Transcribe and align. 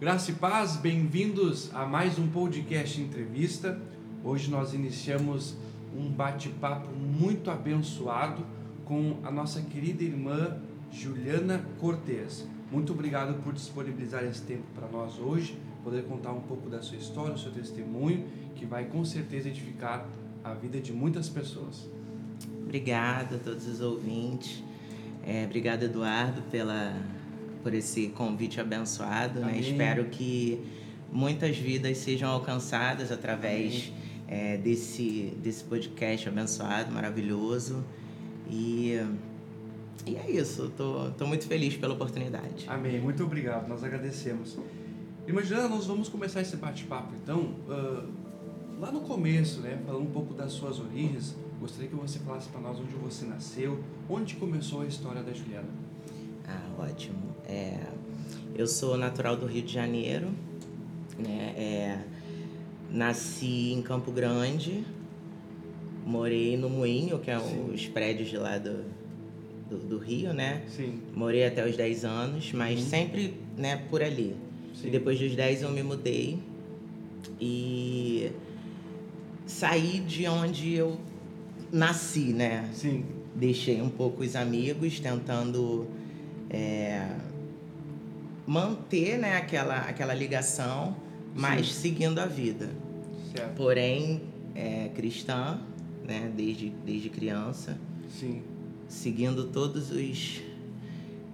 Graça 0.00 0.30
e 0.30 0.34
paz, 0.34 0.76
bem-vindos 0.76 1.70
a 1.74 1.84
mais 1.84 2.18
um 2.18 2.26
podcast 2.26 2.98
entrevista. 2.98 3.78
Hoje 4.24 4.50
nós 4.50 4.72
iniciamos 4.72 5.54
um 5.94 6.08
bate-papo 6.08 6.88
muito 6.90 7.50
abençoado 7.50 8.42
com 8.86 9.18
a 9.22 9.30
nossa 9.30 9.60
querida 9.60 10.02
irmã 10.02 10.56
Juliana 10.90 11.62
Cortez. 11.78 12.48
Muito 12.72 12.94
obrigado 12.94 13.42
por 13.42 13.52
disponibilizar 13.52 14.24
esse 14.24 14.40
tempo 14.40 14.64
para 14.74 14.88
nós 14.88 15.18
hoje, 15.18 15.58
poder 15.84 16.04
contar 16.04 16.32
um 16.32 16.40
pouco 16.40 16.70
da 16.70 16.80
sua 16.80 16.96
história, 16.96 17.34
do 17.34 17.38
seu 17.38 17.52
testemunho, 17.52 18.24
que 18.54 18.64
vai 18.64 18.86
com 18.86 19.04
certeza 19.04 19.50
edificar 19.50 20.08
a 20.42 20.54
vida 20.54 20.80
de 20.80 20.94
muitas 20.94 21.28
pessoas. 21.28 21.90
Obrigada 22.62 23.36
a 23.36 23.38
todos 23.38 23.66
os 23.66 23.82
ouvintes. 23.82 24.64
É, 25.22 25.44
obrigado, 25.44 25.82
Eduardo, 25.82 26.40
pela, 26.50 26.98
por 27.62 27.74
esse 27.74 28.08
convite 28.08 28.60
abençoado. 28.60 29.40
Né? 29.40 29.58
Espero 29.58 30.04
que 30.06 30.60
muitas 31.12 31.56
vidas 31.56 31.98
sejam 31.98 32.30
alcançadas 32.30 33.10
através 33.10 33.92
é, 34.28 34.56
desse, 34.56 35.32
desse 35.42 35.64
podcast 35.64 36.28
abençoado, 36.28 36.92
maravilhoso. 36.92 37.84
E, 38.48 39.00
e 40.06 40.16
é 40.16 40.30
isso, 40.30 40.66
estou 40.66 41.06
tô, 41.06 41.10
tô 41.10 41.26
muito 41.26 41.46
feliz 41.46 41.76
pela 41.76 41.94
oportunidade. 41.94 42.64
Amém, 42.68 43.00
muito 43.00 43.24
obrigado, 43.24 43.68
nós 43.68 43.82
agradecemos. 43.82 44.56
Imagina, 45.26 45.68
nós 45.68 45.86
vamos 45.86 46.08
começar 46.08 46.40
esse 46.40 46.56
bate-papo 46.56 47.14
então, 47.22 47.54
uh, 47.68 48.08
lá 48.80 48.90
no 48.90 49.00
começo, 49.02 49.60
né, 49.60 49.78
falando 49.84 50.02
um 50.02 50.10
pouco 50.10 50.34
das 50.34 50.52
suas 50.52 50.80
origens. 50.80 51.36
Gostaria 51.60 51.88
que 51.88 51.94
você 51.94 52.18
falasse 52.20 52.48
para 52.48 52.60
nós 52.60 52.78
onde 52.80 52.94
você 52.94 53.26
nasceu, 53.26 53.78
onde 54.08 54.36
começou 54.36 54.80
a 54.80 54.86
história 54.86 55.22
da 55.22 55.32
Juliana. 55.32 55.68
Ah, 56.50 56.82
ótimo. 56.82 57.16
É, 57.46 57.78
eu 58.54 58.66
sou 58.66 58.96
natural 58.96 59.36
do 59.36 59.46
Rio 59.46 59.62
de 59.62 59.72
Janeiro, 59.72 60.28
né? 61.18 61.54
É, 61.56 61.98
nasci 62.90 63.72
em 63.72 63.82
Campo 63.82 64.10
Grande, 64.10 64.84
morei 66.04 66.56
no 66.56 66.68
Moinho, 66.68 67.18
que 67.18 67.30
é 67.30 67.38
Sim. 67.38 67.70
os 67.72 67.86
prédios 67.86 68.28
de 68.28 68.36
lá 68.36 68.58
do, 68.58 68.84
do, 69.68 69.78
do, 69.78 69.98
Rio, 69.98 70.32
né? 70.32 70.62
Sim. 70.68 71.00
Morei 71.14 71.46
até 71.46 71.64
os 71.66 71.76
10 71.76 72.04
anos, 72.04 72.52
mas 72.52 72.80
uhum. 72.80 72.86
sempre 72.86 73.34
né, 73.56 73.84
por 73.88 74.02
ali. 74.02 74.34
Sim. 74.74 74.88
E 74.88 74.90
depois 74.90 75.18
dos 75.18 75.34
10 75.34 75.62
eu 75.62 75.70
me 75.70 75.82
mudei 75.82 76.38
e 77.40 78.30
saí 79.46 80.00
de 80.00 80.26
onde 80.26 80.74
eu 80.74 80.98
nasci, 81.72 82.32
né? 82.32 82.68
Sim. 82.72 83.04
Deixei 83.34 83.80
um 83.80 83.88
pouco 83.88 84.22
os 84.22 84.34
amigos, 84.34 84.98
tentando 84.98 85.86
é, 86.50 87.08
manter 88.46 89.18
né, 89.18 89.36
aquela, 89.36 89.78
aquela 89.78 90.12
ligação, 90.12 90.96
mas 91.34 91.68
Sim. 91.68 91.80
seguindo 91.80 92.18
a 92.18 92.26
vida. 92.26 92.70
Certo. 93.34 93.54
Porém, 93.54 94.22
é, 94.54 94.90
cristã, 94.94 95.60
né, 96.04 96.30
desde, 96.34 96.70
desde 96.84 97.08
criança. 97.08 97.78
Sim. 98.08 98.42
Seguindo 98.88 99.48
todos 99.48 99.92
os, 99.92 100.42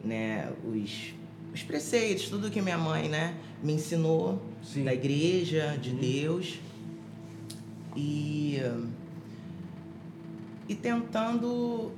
né, 0.05 0.53
os, 0.65 1.15
os 1.55 1.63
preceitos, 1.63 2.29
tudo 2.29 2.51
que 2.51 2.61
minha 2.61 2.77
mãe 2.77 3.09
né, 3.09 3.35
me 3.63 3.73
ensinou 3.73 4.43
Sim. 4.63 4.85
da 4.85 4.93
igreja, 4.93 5.79
de 5.81 5.91
uhum. 5.91 5.97
Deus. 5.97 6.59
E 7.97 8.61
e 10.69 10.75
tentando 10.75 11.93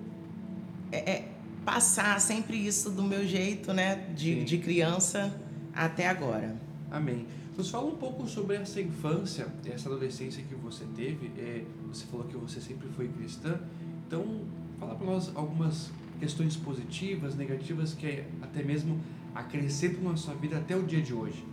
é, 0.93 1.11
é, 1.11 1.28
passar 1.69 2.19
sempre 2.19 2.57
isso 2.57 2.89
do 2.89 3.03
meu 3.03 3.27
jeito, 3.27 3.75
né, 3.75 3.97
de, 4.17 4.43
de 4.43 4.57
criança 4.57 5.39
até 5.75 6.09
agora. 6.09 6.57
Amém. 6.91 7.27
Nos 7.59 7.69
fala 7.69 7.85
um 7.85 7.97
pouco 7.97 8.27
sobre 8.27 8.57
essa 8.57 8.81
infância, 8.81 9.47
essa 9.67 9.87
adolescência 9.91 10.43
que 10.49 10.55
você 10.55 10.87
teve. 10.97 11.31
É, 11.37 11.63
você 11.87 12.07
falou 12.07 12.25
que 12.25 12.39
você 12.39 12.59
sempre 12.59 12.89
foi 12.97 13.09
cristã. 13.09 13.61
Então, 14.07 14.41
fala 14.81 14.95
para 14.95 15.07
nós 15.07 15.31
algumas 15.35 15.91
questões 16.19 16.57
positivas, 16.57 17.37
negativas 17.37 17.93
que 17.93 18.25
até 18.41 18.63
mesmo 18.63 18.99
acrescentam 19.35 20.05
na 20.05 20.17
sua 20.17 20.33
vida 20.33 20.57
até 20.57 20.75
o 20.75 20.85
dia 20.85 21.03
de 21.03 21.13
hoje. 21.13 21.45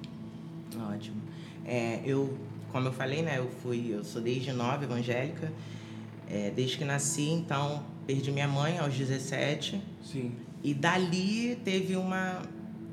Ótimo. 0.93 1.21
É, 1.65 2.01
eu, 2.05 2.37
como 2.71 2.87
eu 2.87 2.93
falei, 2.93 3.21
né, 3.21 3.39
eu 3.39 3.49
fui, 3.61 3.93
eu 3.93 4.01
sou 4.05 4.21
desde 4.21 4.53
nova 4.53 4.85
evangélica 4.85 5.51
é, 6.29 6.51
desde 6.55 6.77
que 6.77 6.85
nasci, 6.85 7.29
então, 7.29 7.83
perdi 8.05 8.31
minha 8.31 8.47
mãe 8.47 8.77
aos 8.77 8.93
17. 8.93 9.81
Sim. 10.03 10.31
E 10.63 10.73
dali 10.73 11.55
teve 11.63 11.95
uma, 11.95 12.41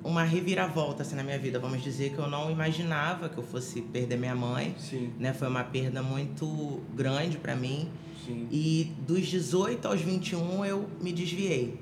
uma 0.04 0.22
reviravolta 0.22 1.02
assim, 1.02 1.14
na 1.14 1.22
minha 1.22 1.38
vida. 1.38 1.58
Vamos 1.58 1.82
dizer 1.82 2.10
que 2.12 2.18
eu 2.18 2.28
não 2.28 2.50
imaginava 2.50 3.28
que 3.28 3.38
eu 3.38 3.42
fosse 3.42 3.80
perder 3.80 4.18
minha 4.18 4.34
mãe. 4.34 4.74
Sim. 4.78 5.12
Né? 5.18 5.32
Foi 5.32 5.48
uma 5.48 5.64
perda 5.64 6.02
muito 6.02 6.80
grande 6.94 7.38
para 7.38 7.54
mim. 7.54 7.88
Sim. 8.26 8.46
E 8.50 8.92
dos 9.06 9.26
18 9.26 9.86
aos 9.86 10.00
21 10.00 10.64
eu 10.64 10.88
me 11.00 11.12
desviei. 11.12 11.78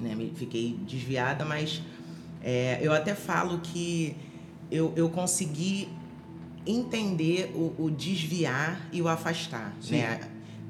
Né? 0.00 0.16
Fiquei 0.36 0.78
desviada, 0.86 1.44
mas 1.44 1.82
é, 2.42 2.78
eu 2.82 2.92
até 2.92 3.14
falo 3.14 3.58
que 3.60 4.14
eu, 4.70 4.92
eu 4.94 5.08
consegui 5.08 5.88
entender 6.66 7.50
o, 7.54 7.74
o 7.84 7.90
desviar 7.90 8.88
e 8.92 9.00
o 9.00 9.08
afastar. 9.08 9.74
Sim. 9.80 9.96
Né? 9.96 10.20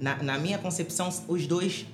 Na, 0.01 0.23
na 0.23 0.39
minha 0.39 0.59
concepção, 0.59 1.09
os 1.27 1.47
dois 1.47 1.87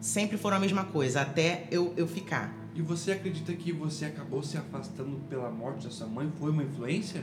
sempre 0.00 0.36
foram 0.36 0.56
a 0.56 0.60
mesma 0.60 0.84
coisa, 0.84 1.20
até 1.20 1.66
eu, 1.70 1.92
eu 1.96 2.06
ficar. 2.06 2.54
E 2.74 2.82
você 2.82 3.12
acredita 3.12 3.52
que 3.52 3.72
você 3.72 4.06
acabou 4.06 4.42
se 4.42 4.56
afastando 4.56 5.18
pela 5.28 5.50
morte 5.50 5.84
da 5.84 5.90
sua 5.90 6.06
mãe? 6.06 6.30
Foi 6.38 6.50
uma 6.50 6.62
influência? 6.62 7.22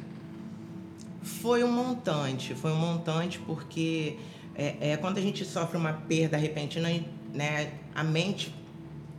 Foi 1.22 1.64
um 1.64 1.72
montante, 1.72 2.53
foi 2.53 2.72
um 2.72 2.78
montante 2.78 3.40
porque 3.40 4.18
é, 4.56 4.92
é 4.92 4.98
quando 4.98 5.18
a 5.18 5.22
gente 5.22 5.44
sofre 5.46 5.78
uma 5.78 5.94
perda 5.94 6.38
repentina, 6.38 6.90
né, 7.34 7.74
a 7.94 8.04
mente 8.04 8.54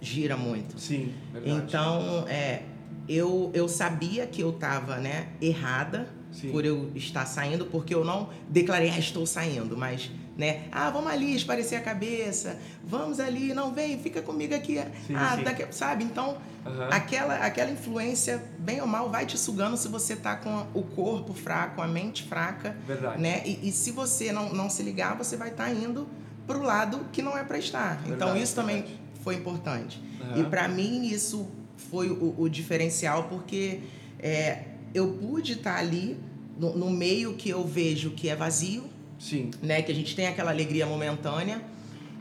gira 0.01 0.37
muito. 0.37 0.79
Sim, 0.79 1.13
verdade. 1.33 1.57
Então, 1.57 2.27
é, 2.29 2.63
eu, 3.09 3.51
eu 3.55 3.69
sabia 3.69 4.27
que 4.27 4.41
eu 4.41 4.51
estava 4.51 4.97
né, 4.97 5.29
errada 5.41 6.09
Sim. 6.31 6.51
por 6.51 6.65
eu 6.65 6.91
estar 6.95 7.27
saindo, 7.27 7.67
porque 7.67 7.95
eu 7.95 8.05
não 8.05 8.31
declarei, 8.49 8.91
ah, 8.91 8.99
estou 8.99 9.27
saindo, 9.27 9.77
mas 9.77 10.11
né? 10.39 10.63
Ah, 10.71 10.89
vamos 10.89 11.11
ali 11.11 11.35
esparecer 11.35 11.77
a 11.77 11.83
cabeça, 11.83 12.57
vamos 12.85 13.19
ali, 13.19 13.53
não 13.53 13.75
vem, 13.75 13.99
fica 13.99 14.23
comigo 14.23 14.55
aqui. 14.55 14.81
Sim, 15.05 15.17
ah, 15.17 15.35
sim. 15.37 15.43
Daqui, 15.43 15.67
sabe? 15.73 16.05
Então, 16.05 16.39
uhum. 16.65 16.85
aquela, 16.93 17.35
aquela 17.39 17.73
influência, 17.73 18.41
bem 18.61 18.81
ou 18.81 18.87
mal, 18.87 19.11
vai 19.11 19.27
te 19.27 19.37
sugando 19.37 19.77
se 19.77 19.89
você 19.89 20.15
tá 20.15 20.37
com 20.37 20.65
o 20.73 20.85
corpo 20.85 21.35
fraco, 21.35 21.83
a 21.83 21.89
mente 21.89 22.23
fraca. 22.23 22.77
Verdade. 22.87 23.21
Né? 23.21 23.43
E, 23.45 23.69
e 23.69 23.73
se 23.73 23.91
você 23.91 24.31
não, 24.31 24.51
não 24.51 24.71
se 24.71 24.81
ligar, 24.85 25.19
você 25.19 25.37
vai 25.37 25.49
estar 25.49 25.65
tá 25.65 25.73
indo 25.73 26.09
pro 26.47 26.63
lado 26.63 27.01
que 27.13 27.21
não 27.21 27.37
é 27.37 27.43
para 27.43 27.59
estar. 27.59 27.97
Verdade, 27.97 28.13
então, 28.13 28.37
isso 28.37 28.55
verdade. 28.55 28.83
também 28.83 29.01
foi 29.25 29.35
importante. 29.35 30.01
Uhum. 30.21 30.43
E 30.43 30.45
para 30.45 30.69
mim, 30.69 31.05
isso 31.05 31.49
foi 31.91 32.11
o, 32.11 32.37
o 32.39 32.49
diferencial, 32.49 33.25
porque 33.25 33.81
é, 34.21 34.63
eu 34.95 35.09
pude 35.15 35.55
estar 35.55 35.75
tá 35.75 35.81
ali 35.81 36.17
no, 36.57 36.77
no 36.77 36.91
meio 36.91 37.35
que 37.35 37.49
eu 37.49 37.65
vejo 37.67 38.11
que 38.11 38.29
é 38.29 38.37
vazio, 38.37 38.85
Sim. 39.19 39.51
Né? 39.63 39.83
Que 39.83 39.93
a 39.93 39.95
gente 39.95 40.15
tem 40.15 40.27
aquela 40.27 40.51
alegria 40.51 40.87
momentânea. 40.87 41.61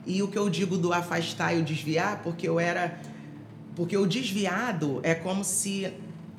E 0.06 0.24
o 0.24 0.28
que 0.28 0.38
eu 0.38 0.50
digo 0.50 0.78
do 0.78 0.94
afastar 0.94 1.53
e 1.53 1.59
o 1.59 1.63
desviar, 1.63 2.22
porque 2.24 2.47
eu 2.47 2.59
era. 2.59 3.00
Porque 3.75 3.96
o 3.96 4.06
desviado 4.06 5.00
é 5.03 5.13
como 5.13 5.44
se 5.44 5.91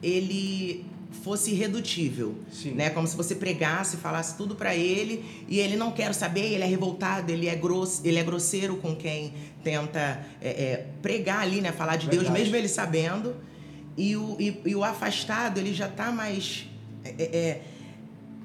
ele 0.03 0.85
fosse 1.23 1.53
irredutível, 1.53 2.35
Sim. 2.51 2.73
né? 2.73 2.91
Como 2.91 3.07
se 3.07 3.17
você 3.17 3.35
pregasse, 3.35 3.97
falasse 3.97 4.37
tudo 4.37 4.55
para 4.55 4.75
ele 4.75 5.25
e 5.49 5.59
ele 5.59 5.77
não 5.77 5.93
quer 5.93 6.15
saber, 6.15 6.53
ele 6.53 6.63
é 6.63 6.67
revoltado, 6.67 7.31
ele 7.31 7.49
é 7.49 7.55
grosso, 7.55 8.03
ele 8.05 8.19
é 8.19 8.23
grosseiro 8.23 8.77
com 8.77 8.95
quem 8.95 9.33
tenta 9.63 10.25
é, 10.41 10.49
é, 10.49 10.87
pregar 11.03 11.41
ali, 11.41 11.61
né? 11.61 11.73
Falar 11.73 11.97
de 11.97 12.07
Verdade. 12.07 12.31
Deus 12.31 12.39
mesmo 12.39 12.57
ele 12.57 12.69
sabendo 12.69 13.37
e 13.97 14.17
o, 14.17 14.37
e, 14.39 14.61
e 14.67 14.75
o 14.75 14.85
afastado 14.85 15.59
ele 15.59 15.75
já 15.75 15.89
tá 15.89 16.13
mais 16.13 16.67
é, 17.05 17.11
é, 17.19 17.37
é 17.37 17.63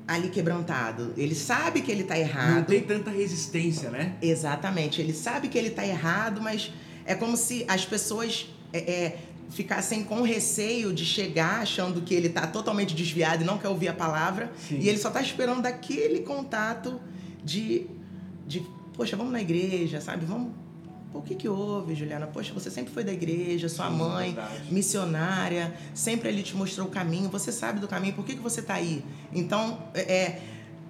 ali 0.07 0.29
quebrantado. 0.29 1.13
Ele 1.17 1.35
sabe 1.35 1.81
que 1.81 1.91
ele 1.91 2.01
está 2.01 2.17
errado. 2.17 2.55
Não 2.55 2.63
tem 2.63 2.81
tanta 2.81 3.09
resistência, 3.09 3.89
né? 3.89 4.15
Exatamente. 4.21 5.01
Ele 5.01 5.13
sabe 5.13 5.47
que 5.47 5.57
ele 5.57 5.69
está 5.69 5.85
errado, 5.85 6.41
mas 6.41 6.71
é 7.05 7.15
como 7.15 7.37
se 7.37 7.65
as 7.67 7.85
pessoas 7.85 8.47
é, 8.71 8.79
é, 8.79 9.17
ficassem 9.49 10.03
com 10.03 10.21
receio 10.21 10.93
de 10.93 11.05
chegar 11.05 11.61
achando 11.61 12.01
que 12.01 12.13
ele 12.13 12.27
está 12.27 12.47
totalmente 12.47 12.93
desviado 12.93 13.43
e 13.43 13.45
não 13.45 13.57
quer 13.57 13.69
ouvir 13.69 13.87
a 13.87 13.93
palavra. 13.93 14.51
Sim. 14.67 14.79
E 14.79 14.89
ele 14.89 14.97
só 14.97 15.07
está 15.09 15.21
esperando 15.21 15.61
daquele 15.61 16.19
contato 16.19 16.99
de, 17.43 17.87
de, 18.47 18.61
poxa, 18.93 19.15
vamos 19.15 19.31
na 19.31 19.41
igreja, 19.41 20.01
sabe? 20.01 20.25
Vamos 20.25 20.51
o 21.13 21.21
que 21.21 21.35
que 21.35 21.47
houve, 21.47 21.95
Juliana? 21.95 22.27
Poxa, 22.27 22.53
você 22.53 22.71
sempre 22.71 22.93
foi 22.93 23.03
da 23.03 23.13
igreja, 23.13 23.69
sua 23.69 23.89
Sim, 23.89 23.97
mãe, 23.97 24.33
verdade. 24.33 24.73
missionária, 24.73 25.73
sempre 25.93 26.29
ele 26.29 26.41
te 26.41 26.55
mostrou 26.55 26.87
o 26.87 26.89
caminho, 26.89 27.29
você 27.29 27.51
sabe 27.51 27.79
do 27.79 27.87
caminho, 27.87 28.13
por 28.13 28.25
que, 28.25 28.35
que 28.35 28.41
você 28.41 28.61
está 28.61 28.75
aí? 28.75 29.03
Então, 29.31 29.79
é, 29.93 30.01
é 30.01 30.41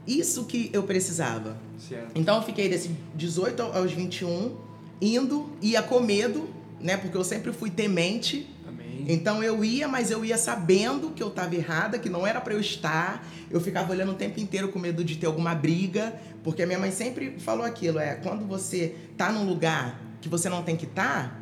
isso 0.08 0.46
que 0.46 0.70
eu 0.74 0.84
precisava. 0.84 1.58
Certo. 1.78 2.12
Então, 2.16 2.38
eu 2.38 2.44
fiquei 2.44 2.70
desse 2.70 2.92
18 3.16 3.62
aos 3.62 3.92
21, 3.92 4.56
indo, 5.02 5.50
ia 5.62 5.82
com 5.84 6.00
medo, 6.00 6.50
né? 6.80 6.98
Porque 6.98 7.18
eu 7.18 7.24
sempre 7.24 7.52
fui 7.52 7.70
temente. 7.70 8.50
Amém. 8.68 9.06
Então 9.08 9.44
eu 9.44 9.64
ia, 9.64 9.88
mas 9.88 10.12
eu 10.12 10.24
ia 10.24 10.38
sabendo 10.38 11.12
que 11.12 11.24
eu 11.24 11.30
estava 11.30 11.56
errada, 11.56 11.98
que 11.98 12.10
não 12.10 12.28
era 12.28 12.40
para 12.40 12.54
eu 12.54 12.60
estar. 12.60 13.26
Eu 13.50 13.60
ficava 13.60 13.92
olhando 13.92 14.12
o 14.12 14.16
tempo 14.16 14.40
inteiro 14.40 14.70
com 14.70 14.80
medo 14.80 15.04
de 15.04 15.16
ter 15.18 15.26
alguma 15.26 15.56
briga, 15.56 16.14
porque 16.44 16.64
a 16.64 16.66
minha 16.66 16.80
mãe 16.80 16.92
sempre 16.92 17.40
falou 17.40 17.66
aquilo, 17.66 18.00
é, 18.00 18.16
quando 18.16 18.46
você 18.46 18.96
tá 19.18 19.32
num 19.32 19.46
lugar 19.46 20.00
que 20.24 20.30
você 20.30 20.48
não 20.48 20.64
tem 20.64 20.78
que 20.78 20.86
estar, 20.86 21.30
tá, 21.30 21.38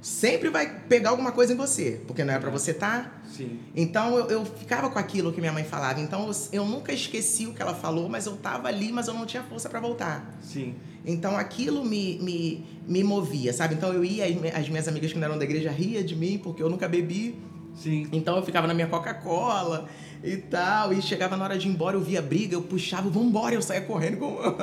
sempre 0.00 0.48
vai 0.50 0.82
pegar 0.88 1.10
alguma 1.10 1.32
coisa 1.32 1.52
em 1.52 1.56
você, 1.56 2.00
porque 2.06 2.22
não 2.22 2.32
é 2.32 2.38
para 2.38 2.48
você 2.48 2.70
estar. 2.70 3.04
Tá. 3.04 3.28
Sim. 3.28 3.58
Então 3.74 4.16
eu, 4.16 4.26
eu, 4.28 4.44
ficava 4.44 4.88
com 4.88 4.98
aquilo 4.98 5.32
que 5.32 5.40
minha 5.40 5.52
mãe 5.52 5.64
falava. 5.64 6.00
Então 6.00 6.28
eu, 6.28 6.34
eu, 6.52 6.64
nunca 6.64 6.92
esqueci 6.92 7.46
o 7.46 7.52
que 7.52 7.60
ela 7.60 7.74
falou, 7.74 8.08
mas 8.08 8.26
eu 8.26 8.36
tava 8.36 8.68
ali, 8.68 8.92
mas 8.92 9.08
eu 9.08 9.14
não 9.14 9.26
tinha 9.26 9.42
força 9.42 9.68
para 9.68 9.80
voltar. 9.80 10.38
Sim. 10.40 10.76
Então 11.04 11.36
aquilo 11.36 11.84
me, 11.84 12.20
me, 12.22 12.64
me 12.86 13.02
movia, 13.02 13.52
sabe? 13.52 13.74
Então 13.74 13.92
eu 13.92 14.04
ia, 14.04 14.24
as, 14.24 14.60
as 14.60 14.68
minhas 14.68 14.86
amigas 14.86 15.12
que 15.12 15.18
não 15.18 15.26
eram 15.26 15.38
da 15.38 15.44
igreja 15.44 15.72
ria 15.72 16.04
de 16.04 16.14
mim, 16.14 16.38
porque 16.38 16.62
eu 16.62 16.70
nunca 16.70 16.88
bebi. 16.88 17.34
Sim. 17.74 18.06
Então 18.12 18.36
eu 18.36 18.44
ficava 18.44 18.68
na 18.68 18.74
minha 18.74 18.86
Coca-Cola 18.86 19.88
e 20.22 20.36
tal. 20.36 20.92
E 20.92 21.00
chegava 21.00 21.36
na 21.36 21.44
hora 21.44 21.58
de 21.58 21.68
ir 21.68 21.70
embora, 21.70 21.96
eu 21.96 22.00
via 22.00 22.20
briga, 22.20 22.54
eu 22.54 22.62
puxava, 22.62 23.08
vambora, 23.08 23.54
eu 23.54 23.62
saía 23.62 23.80
correndo 23.82 24.16
igual, 24.16 24.56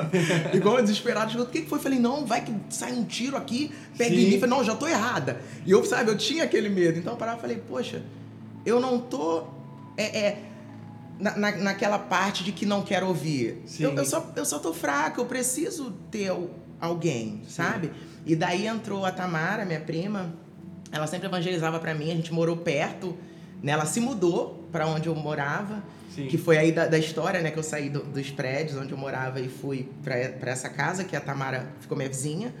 igual 0.54 0.82
desesperado. 0.82 1.42
O 1.42 1.46
que, 1.46 1.62
que 1.62 1.68
foi? 1.68 1.78
Eu 1.78 1.82
falei, 1.82 1.98
não, 1.98 2.24
vai 2.24 2.44
que 2.44 2.52
sai 2.70 2.92
um 2.92 3.04
tiro 3.04 3.36
aqui, 3.36 3.72
pega 3.96 4.14
Sim. 4.14 4.20
em 4.20 4.26
mim. 4.26 4.34
Eu 4.34 4.40
falei, 4.40 4.56
não, 4.56 4.64
já 4.64 4.74
tô 4.74 4.86
errada. 4.86 5.40
E 5.66 5.70
eu, 5.70 5.84
sabe, 5.84 6.10
eu 6.10 6.16
tinha 6.16 6.44
aquele 6.44 6.68
medo. 6.68 6.98
Então 6.98 7.12
eu 7.12 7.18
parava 7.18 7.38
e 7.38 7.40
falei, 7.40 7.56
poxa, 7.56 8.02
eu 8.64 8.80
não 8.80 8.98
tô. 8.98 9.44
É, 9.96 10.18
é 10.18 10.42
na, 11.18 11.36
na, 11.36 11.56
naquela 11.56 11.98
parte 11.98 12.44
de 12.44 12.52
que 12.52 12.64
não 12.64 12.82
quero 12.82 13.08
ouvir. 13.08 13.62
Eu, 13.78 13.92
eu, 13.94 14.04
só, 14.04 14.32
eu 14.36 14.44
só 14.44 14.58
tô 14.58 14.72
fraca, 14.72 15.20
eu 15.20 15.26
preciso 15.26 15.92
ter 16.10 16.30
alguém, 16.80 17.42
Sim. 17.44 17.48
sabe? 17.48 17.90
E 18.24 18.36
daí 18.36 18.66
entrou 18.66 19.04
a 19.04 19.10
Tamara, 19.10 19.64
minha 19.64 19.80
prima. 19.80 20.32
Ela 20.90 21.06
sempre 21.06 21.26
evangelizava 21.26 21.78
para 21.78 21.92
mim, 21.94 22.10
a 22.10 22.14
gente 22.14 22.32
morou 22.32 22.56
perto. 22.56 23.16
Né? 23.62 23.72
Ela 23.72 23.86
se 23.86 24.00
mudou 24.00 24.68
para 24.70 24.86
onde 24.86 25.08
eu 25.08 25.14
morava, 25.14 25.82
Sim. 26.14 26.26
que 26.26 26.38
foi 26.38 26.58
aí 26.58 26.72
da, 26.72 26.86
da, 26.86 26.98
história, 26.98 27.40
né? 27.40 27.50
Que 27.50 27.58
eu 27.58 27.62
saí 27.62 27.88
do, 27.88 28.02
dos 28.02 28.30
prédios 28.30 28.78
onde 28.78 28.92
eu 28.92 28.98
morava 28.98 29.40
e 29.40 29.48
fui 29.48 29.88
para 30.02 30.50
essa 30.50 30.68
casa, 30.68 31.04
que 31.04 31.16
a 31.16 31.20
Tamara 31.20 31.72
ficou 31.80 31.96
minha 31.96 32.08
vizinha. 32.08 32.54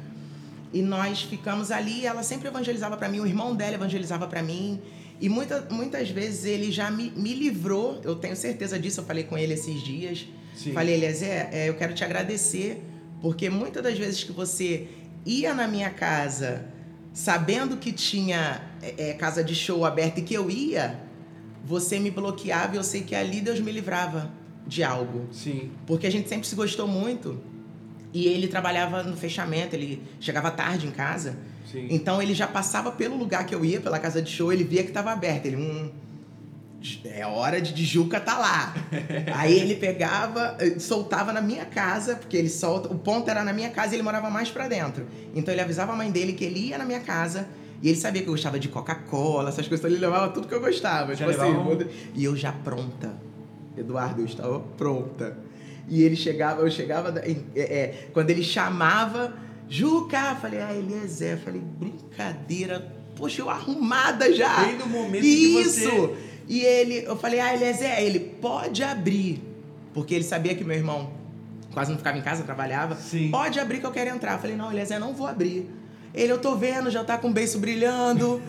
E 0.72 0.82
nós 0.82 1.22
ficamos 1.22 1.70
ali, 1.70 2.04
ela 2.04 2.22
sempre 2.22 2.48
evangelizava 2.48 2.96
para 2.96 3.08
mim, 3.08 3.20
o 3.20 3.26
irmão 3.26 3.54
dela 3.54 3.74
evangelizava 3.74 4.26
para 4.26 4.42
mim. 4.42 4.80
E 5.20 5.28
muita, 5.28 5.66
muitas 5.70 6.10
vezes 6.10 6.44
ele 6.44 6.70
já 6.70 6.90
me, 6.90 7.10
me 7.16 7.34
livrou, 7.34 8.00
eu 8.04 8.14
tenho 8.14 8.36
certeza 8.36 8.78
disso, 8.78 9.00
eu 9.00 9.04
falei 9.04 9.24
com 9.24 9.36
ele 9.36 9.54
esses 9.54 9.82
dias. 9.82 10.26
Sim. 10.54 10.72
Falei, 10.72 10.94
Eliezer, 10.94 11.48
é, 11.52 11.68
eu 11.68 11.74
quero 11.74 11.94
te 11.94 12.04
agradecer, 12.04 12.82
porque 13.20 13.48
muitas 13.48 13.82
das 13.82 13.98
vezes 13.98 14.22
que 14.22 14.32
você 14.32 14.88
ia 15.24 15.54
na 15.54 15.66
minha 15.66 15.90
casa 15.90 16.66
sabendo 17.18 17.76
que 17.78 17.90
tinha 17.90 18.62
é, 18.80 19.10
é, 19.10 19.12
casa 19.12 19.42
de 19.42 19.52
show 19.52 19.84
aberta 19.84 20.20
e 20.20 20.22
que 20.22 20.34
eu 20.34 20.48
ia, 20.48 21.00
você 21.64 21.98
me 21.98 22.12
bloqueava 22.12 22.74
e 22.74 22.76
eu 22.76 22.84
sei 22.84 23.02
que 23.02 23.12
ali 23.12 23.40
Deus 23.40 23.58
me 23.58 23.72
livrava 23.72 24.30
de 24.64 24.84
algo. 24.84 25.26
Sim. 25.32 25.72
Porque 25.84 26.06
a 26.06 26.12
gente 26.12 26.28
sempre 26.28 26.46
se 26.46 26.54
gostou 26.54 26.86
muito. 26.86 27.42
E 28.14 28.28
ele 28.28 28.46
trabalhava 28.46 29.02
no 29.02 29.16
fechamento, 29.16 29.74
ele 29.74 30.00
chegava 30.20 30.48
tarde 30.52 30.86
em 30.86 30.92
casa. 30.92 31.36
Sim. 31.70 31.88
Então 31.90 32.22
ele 32.22 32.34
já 32.34 32.46
passava 32.46 32.92
pelo 32.92 33.16
lugar 33.16 33.44
que 33.44 33.54
eu 33.54 33.64
ia, 33.64 33.80
pela 33.80 33.98
casa 33.98 34.22
de 34.22 34.30
show, 34.30 34.52
ele 34.52 34.62
via 34.62 34.84
que 34.84 34.90
estava 34.90 35.10
aberto. 35.10 35.46
Ele, 35.46 35.56
hum, 35.56 35.90
é 37.04 37.26
hora 37.26 37.60
de, 37.60 37.84
Juca 37.84 38.20
tá 38.20 38.38
lá. 38.38 38.74
Aí 39.34 39.58
ele 39.58 39.74
pegava, 39.74 40.56
eh, 40.60 40.78
soltava 40.78 41.32
na 41.32 41.40
minha 41.40 41.64
casa, 41.64 42.16
porque 42.16 42.36
ele 42.36 42.48
solta, 42.48 42.88
o 42.88 42.98
ponto 42.98 43.28
era 43.28 43.42
na 43.42 43.52
minha 43.52 43.70
casa 43.70 43.92
e 43.92 43.96
ele 43.96 44.02
morava 44.02 44.30
mais 44.30 44.50
para 44.50 44.68
dentro. 44.68 45.06
Então 45.34 45.52
ele 45.52 45.60
avisava 45.60 45.92
a 45.92 45.96
mãe 45.96 46.10
dele 46.10 46.32
que 46.32 46.44
ele 46.44 46.68
ia 46.68 46.78
na 46.78 46.84
minha 46.84 47.00
casa 47.00 47.48
e 47.82 47.88
ele 47.88 47.96
sabia 47.96 48.22
que 48.22 48.28
eu 48.28 48.32
gostava 48.32 48.58
de 48.58 48.68
Coca-Cola, 48.68 49.48
essas 49.48 49.66
coisas, 49.66 49.84
então 49.84 49.90
ele 49.90 50.00
levava 50.00 50.32
tudo 50.32 50.48
que 50.48 50.54
eu 50.54 50.60
gostava. 50.60 51.14
Já 51.14 51.26
tipo 51.26 51.40
assim, 51.40 51.52
um... 51.52 51.88
e 52.14 52.24
eu 52.24 52.36
já 52.36 52.52
pronta. 52.52 53.16
Eduardo, 53.76 54.20
eu 54.20 54.26
estava 54.26 54.60
pronta. 54.60 55.36
E 55.88 56.02
ele 56.02 56.16
chegava, 56.16 56.62
eu 56.62 56.70
chegava, 56.70 57.18
é, 57.20 57.36
é, 57.56 58.08
quando 58.12 58.30
ele 58.30 58.42
chamava, 58.42 59.34
Juca, 59.68 60.34
falei, 60.36 60.60
ah, 60.60 60.74
Eliezer, 60.74 61.38
falei, 61.38 61.60
brincadeira, 61.60 62.92
poxa, 63.16 63.40
eu 63.40 63.48
arrumada 63.48 64.32
já. 64.34 64.64
Bem 64.64 64.76
no 64.76 64.86
momento 64.86 65.24
Isso. 65.24 65.80
que 65.80 65.90
você... 65.90 66.27
E 66.48 66.62
ele, 66.62 67.04
eu 67.06 67.16
falei, 67.16 67.40
ah, 67.40 67.54
Eliezer, 67.54 68.00
ele 68.00 68.18
pode 68.18 68.82
abrir. 68.82 69.42
Porque 69.92 70.14
ele 70.14 70.24
sabia 70.24 70.54
que 70.54 70.64
meu 70.64 70.76
irmão 70.76 71.12
quase 71.72 71.90
não 71.90 71.98
ficava 71.98 72.16
em 72.16 72.22
casa, 72.22 72.42
trabalhava. 72.42 72.96
Sim. 72.96 73.30
Pode 73.30 73.60
abrir 73.60 73.80
que 73.80 73.86
eu 73.86 73.92
quero 73.92 74.10
entrar. 74.10 74.32
Eu 74.32 74.38
falei, 74.38 74.56
não, 74.56 74.72
Eliezer, 74.72 74.98
não 74.98 75.12
vou 75.12 75.26
abrir. 75.26 75.68
Ele, 76.14 76.32
eu 76.32 76.38
tô 76.38 76.56
vendo, 76.56 76.90
já 76.90 77.04
tá 77.04 77.18
com 77.18 77.28
o 77.28 77.32
beiço 77.32 77.58
brilhando, 77.58 78.42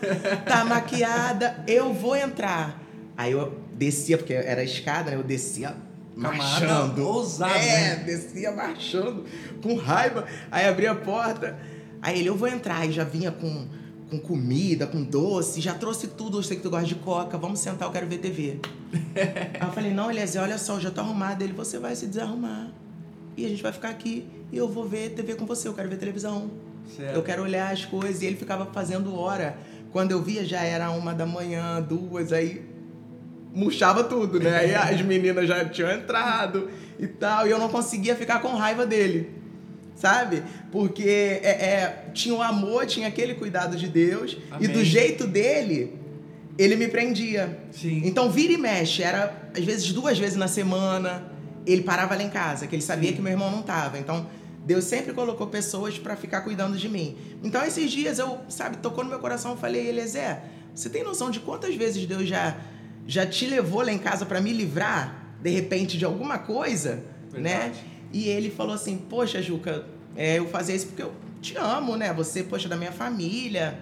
tá 0.46 0.64
maquiada, 0.66 1.62
eu 1.68 1.92
vou 1.92 2.16
entrar. 2.16 2.80
Aí 3.16 3.32
eu 3.32 3.60
descia, 3.74 4.16
porque 4.16 4.32
era 4.32 4.64
escada, 4.64 5.10
né? 5.10 5.16
Eu 5.16 5.22
descia 5.22 5.76
marchando. 6.16 7.06
Ousado, 7.06 7.54
é, 7.54 7.96
né? 7.96 8.02
descia 8.04 8.50
marchando, 8.52 9.24
com 9.62 9.74
raiva. 9.74 10.26
Aí 10.50 10.66
abri 10.66 10.86
a 10.86 10.94
porta. 10.94 11.58
Aí 12.00 12.18
ele, 12.18 12.28
eu 12.28 12.36
vou 12.36 12.48
entrar. 12.48 12.78
Aí 12.78 12.92
já 12.92 13.04
vinha 13.04 13.30
com, 13.30 13.68
com 14.10 14.18
comida, 14.18 14.86
com 14.86 15.02
doce, 15.02 15.60
já 15.60 15.72
trouxe 15.72 16.08
tudo. 16.08 16.38
Eu 16.38 16.42
sei 16.42 16.56
que 16.56 16.62
tu 16.62 16.70
gosta 16.70 16.86
de 16.86 16.96
coca, 16.96 17.38
vamos 17.38 17.60
sentar, 17.60 17.88
eu 17.88 17.92
quero 17.92 18.06
ver 18.06 18.18
TV. 18.18 18.58
Aí 19.14 19.66
eu 19.66 19.72
falei, 19.72 19.94
não, 19.94 20.10
Eliezer, 20.10 20.42
olha 20.42 20.58
só, 20.58 20.74
eu 20.74 20.80
já 20.80 20.90
tô 20.90 21.00
arrumado. 21.00 21.42
Ele, 21.42 21.52
você 21.52 21.78
vai 21.78 21.94
se 21.94 22.06
desarrumar. 22.06 22.70
E 23.36 23.46
a 23.46 23.48
gente 23.48 23.62
vai 23.62 23.72
ficar 23.72 23.90
aqui 23.90 24.26
e 24.52 24.56
eu 24.56 24.68
vou 24.68 24.86
ver 24.86 25.10
TV 25.10 25.34
com 25.34 25.46
você, 25.46 25.68
eu 25.68 25.74
quero 25.74 25.88
ver 25.88 25.96
televisão. 25.96 26.50
Certo. 26.96 27.14
Eu 27.14 27.22
quero 27.22 27.42
olhar 27.42 27.72
as 27.72 27.84
coisas. 27.84 28.20
E 28.22 28.26
ele 28.26 28.36
ficava 28.36 28.66
fazendo 28.66 29.14
hora. 29.14 29.56
Quando 29.92 30.10
eu 30.10 30.22
via 30.22 30.44
já 30.44 30.62
era 30.62 30.90
uma 30.90 31.14
da 31.14 31.24
manhã, 31.24 31.80
duas, 31.80 32.32
aí 32.32 32.64
murchava 33.54 34.04
tudo, 34.04 34.38
né? 34.38 34.56
Aí 34.56 34.74
as 34.74 35.02
meninas 35.02 35.48
já 35.48 35.64
tinham 35.64 35.90
entrado 35.90 36.70
e 36.98 37.06
tal, 37.06 37.46
e 37.46 37.50
eu 37.50 37.58
não 37.58 37.68
conseguia 37.68 38.14
ficar 38.14 38.40
com 38.40 38.48
raiva 38.54 38.86
dele, 38.86 39.30
sabe? 40.00 40.42
Porque 40.72 41.40
é, 41.42 41.48
é 41.48 42.04
tinha 42.14 42.34
o 42.34 42.42
amor, 42.42 42.86
tinha 42.86 43.06
aquele 43.06 43.34
cuidado 43.34 43.76
de 43.76 43.86
Deus, 43.86 44.36
Amém. 44.50 44.68
e 44.68 44.72
do 44.72 44.84
jeito 44.84 45.26
dele, 45.26 45.94
ele 46.58 46.74
me 46.74 46.88
prendia. 46.88 47.58
Sim. 47.70 48.02
Então, 48.04 48.30
vira 48.30 48.52
e 48.52 48.56
mexe, 48.56 49.02
era 49.02 49.50
às 49.56 49.64
vezes 49.64 49.92
duas 49.92 50.18
vezes 50.18 50.36
na 50.36 50.48
semana, 50.48 51.30
ele 51.66 51.82
parava 51.82 52.14
lá 52.14 52.22
em 52.22 52.30
casa, 52.30 52.66
que 52.66 52.74
ele 52.74 52.82
sabia 52.82 53.10
Sim. 53.10 53.16
que 53.16 53.22
meu 53.22 53.32
irmão 53.32 53.50
não 53.50 53.62
tava. 53.62 53.98
Então, 53.98 54.26
Deus 54.64 54.84
sempre 54.84 55.12
colocou 55.12 55.46
pessoas 55.46 55.98
para 55.98 56.16
ficar 56.16 56.40
cuidando 56.40 56.76
de 56.76 56.88
mim. 56.88 57.16
Então, 57.44 57.62
esses 57.64 57.90
dias 57.90 58.18
eu, 58.18 58.38
sabe, 58.48 58.78
tocou 58.78 59.04
no 59.04 59.10
meu 59.10 59.18
coração, 59.18 59.52
eu 59.52 59.56
falei, 59.56 59.86
Eliezer, 59.88 60.38
você 60.74 60.88
tem 60.88 61.04
noção 61.04 61.30
de 61.30 61.40
quantas 61.40 61.74
vezes 61.74 62.06
Deus 62.06 62.26
já 62.26 62.56
já 63.06 63.26
te 63.26 63.44
levou 63.46 63.82
lá 63.82 63.90
em 63.90 63.98
casa 63.98 64.24
para 64.24 64.40
me 64.40 64.52
livrar, 64.52 65.34
de 65.42 65.50
repente, 65.50 65.98
de 65.98 66.04
alguma 66.04 66.38
coisa, 66.38 67.02
né? 67.32 67.40
Verdade. 67.40 67.72
né? 67.72 67.99
E 68.12 68.28
ele 68.28 68.50
falou 68.50 68.74
assim: 68.74 68.96
Poxa, 68.96 69.40
Juca, 69.42 69.86
é, 70.16 70.38
eu 70.38 70.48
fazia 70.48 70.74
isso 70.74 70.88
porque 70.88 71.02
eu 71.02 71.12
te 71.40 71.56
amo, 71.56 71.96
né? 71.96 72.12
Você, 72.12 72.42
poxa, 72.42 72.68
da 72.68 72.76
minha 72.76 72.92
família 72.92 73.78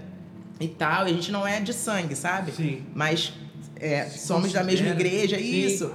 e 0.60 0.68
tal. 0.68 1.06
E 1.06 1.10
a 1.10 1.14
gente 1.14 1.32
não 1.32 1.46
é 1.46 1.60
de 1.60 1.72
sangue, 1.72 2.14
sabe? 2.14 2.52
Sim. 2.52 2.84
Mas 2.94 3.32
é, 3.76 4.06
somos 4.06 4.52
da 4.52 4.62
mesma 4.62 4.88
igreja, 4.88 5.38
Sim. 5.38 5.66
isso. 5.66 5.92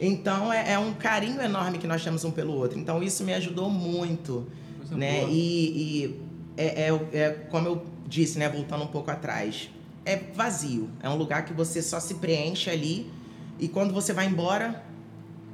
Então 0.00 0.52
é, 0.52 0.72
é, 0.72 0.78
um 0.78 0.94
carinho 0.94 1.40
enorme 1.40 1.78
que 1.78 1.86
nós 1.86 2.02
temos 2.02 2.24
um 2.24 2.30
pelo 2.30 2.52
outro. 2.54 2.78
Então 2.78 3.02
isso 3.02 3.22
me 3.24 3.32
ajudou 3.34 3.70
muito, 3.70 4.46
Coisa 4.78 4.96
né? 4.96 5.20
Boa. 5.20 5.30
E, 5.30 5.34
e 5.36 6.20
é, 6.56 6.88
é, 6.88 7.18
é 7.18 7.30
como 7.50 7.68
eu 7.68 7.86
disse, 8.06 8.38
né? 8.38 8.48
Voltando 8.48 8.84
um 8.84 8.88
pouco 8.88 9.10
atrás, 9.10 9.70
é 10.04 10.16
vazio. 10.16 10.90
É 11.02 11.08
um 11.08 11.16
lugar 11.16 11.44
que 11.44 11.52
você 11.52 11.82
só 11.82 12.00
se 12.00 12.14
preenche 12.14 12.70
ali 12.70 13.10
e 13.58 13.68
quando 13.68 13.92
você 13.92 14.12
vai 14.12 14.26
embora, 14.26 14.82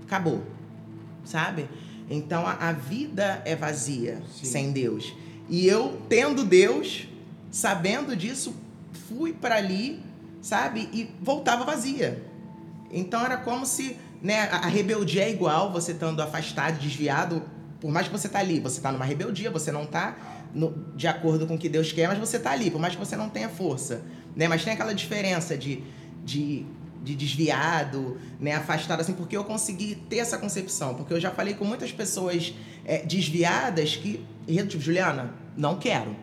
acabou. 0.04 0.42
Sabe? 1.25 1.68
Então 2.09 2.47
a, 2.47 2.53
a 2.53 2.73
vida 2.73 3.43
é 3.45 3.55
vazia 3.55 4.23
Sim. 4.35 4.47
sem 4.47 4.73
Deus. 4.73 5.15
E 5.49 5.67
eu, 5.67 6.00
tendo 6.09 6.45
Deus, 6.45 7.09
sabendo 7.50 8.15
disso, 8.17 8.55
fui 9.09 9.33
para 9.33 9.57
ali, 9.57 10.03
sabe? 10.41 10.88
E 10.93 11.11
voltava 11.21 11.65
vazia. 11.65 12.25
Então 12.91 13.25
era 13.25 13.37
como 13.37 13.65
se 13.67 13.97
né, 14.23 14.49
a 14.50 14.67
rebeldia 14.67 15.25
é 15.25 15.31
igual, 15.31 15.73
você 15.73 15.93
estando 15.93 16.21
afastado, 16.21 16.79
desviado, 16.79 17.43
por 17.81 17.91
mais 17.91 18.07
que 18.09 18.12
você 18.12 18.29
tá 18.29 18.41
ali, 18.41 18.59
você 18.59 18.81
tá 18.81 18.91
numa 18.91 19.05
rebeldia, 19.05 19.50
você 19.50 19.71
não 19.71 19.87
tá 19.87 20.17
no, 20.53 20.73
de 20.97 21.07
acordo 21.07 21.47
com 21.47 21.55
o 21.55 21.59
que 21.59 21.69
Deus 21.69 21.93
quer, 21.93 22.09
mas 22.09 22.19
você 22.19 22.38
tá 22.38 22.50
ali, 22.50 22.71
por 22.71 22.81
mais 22.81 22.95
que 22.95 22.99
você 22.99 23.17
não 23.17 23.29
tenha 23.29 23.49
força 23.49 24.03
né? 24.38 24.47
Mas 24.47 24.65
tem 24.65 24.73
aquela 24.73 24.95
diferença 24.95 25.59
de, 25.59 25.83
de, 26.25 26.65
de 27.02 27.14
desviado, 27.14 28.19
né? 28.40 28.55
Afastado, 28.55 29.00
assim, 29.00 29.12
porque 29.12 29.37
eu 29.37 29.45
consegui 29.45 29.95
ter 30.09 30.19
essa 30.19 30.38
concepção. 30.38 30.95
Porque 30.95 31.12
eu 31.12 31.21
já 31.21 31.31
falei 31.31 31.55
com 31.55 31.64
muitas 31.64 31.93
pessoas 31.93 32.55
é, 32.85 33.05
desviadas 33.05 33.97
que, 33.97 34.25
tipo, 34.47 34.81
Juliana, 34.81 35.35
não 35.57 35.78
quero. 35.78 36.14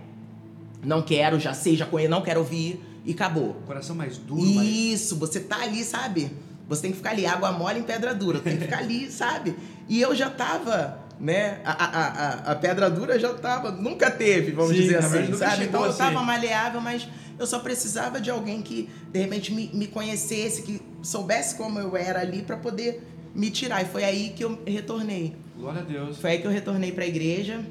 Não 0.83 1.01
quero, 1.01 1.39
já 1.39 1.53
sei, 1.53 1.75
já 1.75 1.85
conheço, 1.85 2.11
não 2.11 2.21
quero 2.21 2.39
ouvir 2.39 2.79
e 3.03 3.11
acabou. 3.11 3.55
Coração 3.65 3.95
mais 3.95 4.17
duro. 4.17 4.41
Isso, 4.41 5.17
mais... 5.17 5.29
você 5.29 5.39
tá 5.39 5.61
ali, 5.61 5.83
sabe? 5.83 6.31
Você 6.67 6.83
tem 6.83 6.91
que 6.91 6.97
ficar 6.97 7.11
ali, 7.11 7.25
água 7.25 7.51
mole 7.51 7.79
em 7.79 7.83
pedra 7.83 8.13
dura, 8.13 8.39
tem 8.39 8.57
que 8.57 8.63
ficar 8.63 8.79
ali, 8.79 9.09
sabe? 9.11 9.55
E 9.87 10.01
eu 10.01 10.15
já 10.15 10.29
tava 10.29 11.04
né? 11.19 11.59
A, 11.63 11.71
a, 11.71 12.07
a, 12.07 12.51
a 12.51 12.55
pedra 12.55 12.89
dura 12.89 13.17
já 13.17 13.33
tava, 13.33 13.71
nunca 13.71 14.11
teve, 14.11 14.51
vamos 14.51 14.75
Sim, 14.75 14.81
dizer 14.81 14.97
assim, 14.97 15.33
sabe? 15.33 15.65
Então 15.65 15.85
eu 15.85 15.93
tava 15.93 16.21
maleável, 16.21 16.81
mas 16.81 17.07
Eu 17.37 17.45
só 17.45 17.59
precisava 17.59 18.21
de 18.21 18.29
alguém 18.29 18.61
que, 18.61 18.89
de 19.11 19.19
repente, 19.19 19.53
me, 19.53 19.69
me 19.73 19.87
conhecesse, 19.87 20.61
que 20.61 20.81
soubesse 21.01 21.55
como 21.55 21.79
eu 21.79 21.95
era 21.95 22.21
ali 22.21 22.41
para 22.41 22.55
poder 22.55 23.03
me 23.33 23.49
tirar. 23.49 23.81
E 23.81 23.85
foi 23.85 24.03
aí 24.03 24.29
que 24.29 24.43
eu 24.43 24.57
retornei. 24.65 25.35
Glória 25.57 25.81
a 25.81 25.83
Deus. 25.83 26.17
Foi 26.17 26.31
aí 26.31 26.39
que 26.39 26.47
eu 26.47 26.51
retornei 26.51 26.91
para 26.91 27.03
a 27.03 27.07
igreja 27.07 27.61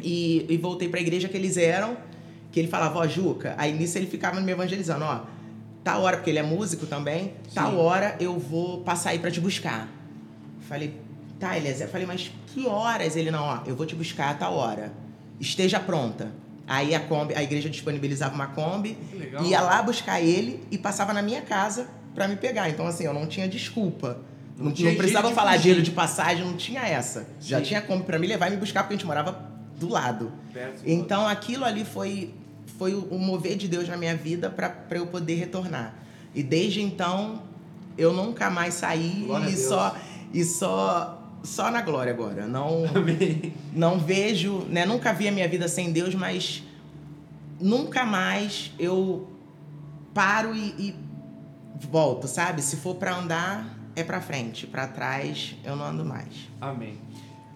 e, 0.00 0.46
e 0.48 0.56
voltei 0.56 0.88
para 0.88 1.00
a 1.00 1.02
igreja 1.02 1.28
que 1.28 1.36
eles 1.36 1.56
eram, 1.56 1.96
que 2.52 2.60
ele 2.60 2.68
falava, 2.68 2.98
ó, 3.00 3.06
Juca. 3.06 3.54
Aí 3.58 3.72
nisso 3.72 3.98
ele 3.98 4.06
ficava 4.06 4.40
me 4.40 4.52
evangelizando, 4.52 5.04
ó, 5.04 5.22
tal 5.82 6.02
hora, 6.02 6.18
porque 6.18 6.30
ele 6.30 6.38
é 6.38 6.42
músico 6.42 6.86
também, 6.86 7.34
Sim. 7.48 7.54
tal 7.54 7.76
hora 7.78 8.16
eu 8.20 8.38
vou 8.38 8.82
passar 8.82 9.10
aí 9.10 9.18
para 9.18 9.30
te 9.32 9.40
buscar. 9.40 9.88
Falei, 10.68 10.94
tá, 11.42 11.56
Eliezer. 11.56 11.88
Falei, 11.88 12.06
mas 12.06 12.30
que 12.46 12.66
horas? 12.66 13.16
Ele, 13.16 13.30
não, 13.30 13.42
ó, 13.42 13.58
eu 13.66 13.74
vou 13.74 13.84
te 13.84 13.96
buscar 13.96 14.30
a 14.30 14.34
tal 14.34 14.54
hora. 14.54 14.92
Esteja 15.40 15.80
pronta. 15.80 16.30
Aí 16.68 16.94
a 16.94 17.00
Kombi, 17.00 17.34
a 17.34 17.42
igreja 17.42 17.68
disponibilizava 17.68 18.32
uma 18.32 18.46
Kombi, 18.46 18.96
ia 19.44 19.60
lá 19.60 19.82
buscar 19.82 20.20
ele 20.20 20.62
e 20.70 20.78
passava 20.78 21.12
na 21.12 21.20
minha 21.20 21.42
casa 21.42 21.88
para 22.14 22.28
me 22.28 22.36
pegar. 22.36 22.70
Então, 22.70 22.86
assim, 22.86 23.04
eu 23.04 23.12
não 23.12 23.26
tinha 23.26 23.48
desculpa. 23.48 24.18
Não, 24.56 24.66
não, 24.66 24.72
não 24.72 24.94
precisava 24.94 25.32
falar 25.32 25.52
fugir. 25.52 25.62
dinheiro 25.62 25.82
de 25.82 25.90
passagem, 25.90 26.44
não 26.44 26.56
tinha 26.56 26.82
essa. 26.82 27.20
Sim. 27.20 27.26
Já 27.40 27.60
tinha 27.60 27.82
Kombi 27.82 28.04
para 28.04 28.18
me 28.18 28.26
levar 28.28 28.46
e 28.46 28.50
me 28.52 28.56
buscar, 28.58 28.84
porque 28.84 28.94
a 28.94 28.96
gente 28.96 29.06
morava 29.06 29.50
do 29.78 29.88
lado. 29.88 30.32
Perto, 30.52 30.82
então, 30.86 31.26
aquilo 31.26 31.64
ali 31.64 31.84
foi, 31.84 32.32
foi 32.78 32.94
o 32.94 33.18
mover 33.18 33.56
de 33.56 33.66
Deus 33.66 33.88
na 33.88 33.96
minha 33.96 34.14
vida 34.14 34.48
para 34.48 34.72
eu 34.92 35.08
poder 35.08 35.34
retornar. 35.34 35.96
E 36.32 36.42
desde 36.42 36.80
então, 36.80 37.42
eu 37.98 38.12
nunca 38.12 38.48
mais 38.48 38.74
saí 38.74 39.24
Glória 39.26 39.50
e 39.50 39.56
só, 39.56 39.96
e 40.32 40.44
só 40.44 41.21
só 41.42 41.70
na 41.70 41.82
glória 41.82 42.12
agora. 42.12 42.46
Não, 42.46 42.84
Amém. 42.94 43.54
não 43.72 43.98
vejo, 43.98 44.64
né? 44.68 44.84
Nunca 44.84 45.12
vi 45.12 45.28
a 45.28 45.32
minha 45.32 45.48
vida 45.48 45.68
sem 45.68 45.92
Deus, 45.92 46.14
mas 46.14 46.62
nunca 47.60 48.04
mais 48.04 48.72
eu 48.78 49.28
paro 50.14 50.54
e, 50.54 50.74
e 50.78 50.94
volto, 51.90 52.26
sabe? 52.26 52.62
Se 52.62 52.76
for 52.76 52.96
para 52.96 53.16
andar, 53.16 53.78
é 53.96 54.04
para 54.04 54.20
frente. 54.20 54.66
Para 54.66 54.86
trás, 54.86 55.56
eu 55.64 55.76
não 55.76 55.86
ando 55.86 56.04
mais. 56.04 56.48
Amém. 56.60 56.98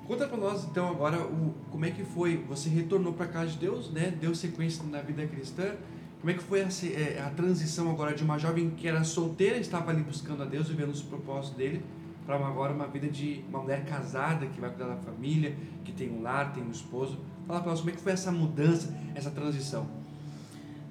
Conta 0.07 0.29
para 0.29 0.37
nós 0.37 0.65
então 0.65 0.89
agora 0.89 1.21
o, 1.21 1.55
como 1.71 1.85
é 1.85 1.91
que 1.91 2.05
foi. 2.05 2.37
Você 2.49 2.69
retornou 2.69 3.13
para 3.13 3.27
casa 3.27 3.51
de 3.51 3.59
Deus, 3.59 3.91
né? 3.91 4.13
Deu 4.21 4.35
sequência 4.35 4.85
na 4.85 5.01
vida 5.01 5.27
cristã. 5.27 5.75
Como 6.21 6.31
é 6.31 6.35
que 6.35 6.43
foi 6.43 6.63
a, 6.63 6.67
é, 6.67 7.23
a 7.25 7.31
transição 7.31 7.91
agora 7.91 8.15
de 8.15 8.23
uma 8.23 8.39
jovem 8.39 8.71
que 8.71 8.89
era 8.89 9.05
solteira, 9.05 9.59
estava 9.59 9.91
ali 9.91 10.03
buscando 10.03 10.43
a 10.43 10.47
Deus, 10.47 10.69
vivendo 10.69 10.91
os 10.91 11.03
propósitos 11.03 11.57
dele, 11.57 11.85
para 12.27 12.37
agora 12.45 12.75
uma 12.75 12.89
vida 12.89 13.09
de 13.09 13.45
uma 13.49 13.61
mulher 13.61 13.85
casada 13.85 14.47
que 14.47 14.61
vai 14.61 14.69
cuidar 14.69 14.89
da 14.89 14.97
família, 14.97 15.55
que 15.85 15.93
tem 15.93 16.11
um 16.11 16.23
lar, 16.23 16.53
tem 16.53 16.63
um 16.63 16.71
esposo. 16.71 17.19
Fala 17.47 17.61
para 17.61 17.71
nós 17.71 17.81
como 17.81 17.91
é 17.91 17.93
que 17.95 18.01
foi 18.01 18.13
essa 18.13 18.33
mudança, 18.33 18.93
essa 19.15 19.31
transição. 19.31 19.87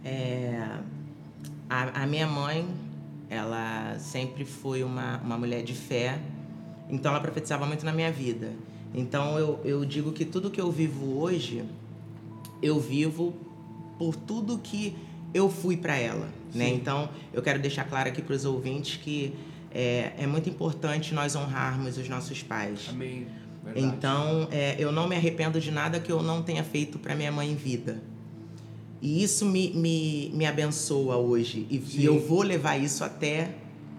É, 0.04 0.80
a, 1.70 2.04
a 2.04 2.08
minha 2.08 2.25
mãe, 2.25 2.65
ela 3.30 3.98
sempre 4.00 4.46
foi 4.46 4.82
uma, 4.84 5.18
uma 5.18 5.38
mulher 5.38 5.62
de 5.62 5.74
fé, 5.74 6.20
então 6.89 7.12
ela 7.12 7.20
profetizava 7.20 7.65
muito 7.65 7.86
na 7.86 7.92
minha 7.92 8.12
vida. 8.12 8.54
Então 8.94 9.38
eu, 9.38 9.60
eu 9.65 9.84
digo 9.84 10.13
que 10.13 10.24
tudo 10.24 10.50
que 10.50 10.62
eu 10.62 10.72
vivo 10.72 11.20
hoje, 11.20 11.65
eu 12.62 12.80
vivo 12.80 13.34
por 13.98 14.15
tudo 14.15 14.58
que 14.58 14.96
eu 15.34 15.50
fui 15.50 15.75
para 15.75 15.98
ela, 15.98 16.30
né? 16.54 16.70
Então 16.70 17.10
eu 17.34 17.42
quero 17.42 17.60
deixar 17.60 17.84
claro 17.84 18.08
aqui 18.08 18.22
para 18.22 18.34
os 18.34 18.46
ouvintes 18.46 18.96
que 18.96 19.36
é, 19.75 20.13
é 20.17 20.25
muito 20.25 20.50
importante 20.50 21.13
nós 21.13 21.36
honrarmos 21.36 21.98
os 21.98 22.08
nossos 22.08 22.41
pais. 22.41 22.88
Amém. 22.89 23.27
Verdade. 23.62 23.86
Então, 23.86 24.48
é, 24.50 24.75
eu 24.79 24.91
não 24.91 25.08
me 25.08 25.15
arrependo 25.15 25.60
de 25.60 25.70
nada 25.70 26.00
que 26.00 26.12
eu 26.12 26.24
não 26.24 26.41
tenha 26.41 26.63
feito 26.63 26.98
para 26.98 27.13
minha 27.13 27.32
mãe 27.32 27.51
em 27.51 27.55
vida. 27.55 28.01
E 29.01 29.22
isso 29.22 29.46
me, 29.46 29.74
me, 29.74 30.32
me 30.34 30.46
abençoa 30.46 31.17
hoje. 31.17 31.67
E, 31.70 31.84
e, 31.98 32.05
eu 32.05 32.20
vou 32.25 32.41
levar 32.41 32.77
isso 32.77 33.03
até 33.03 33.50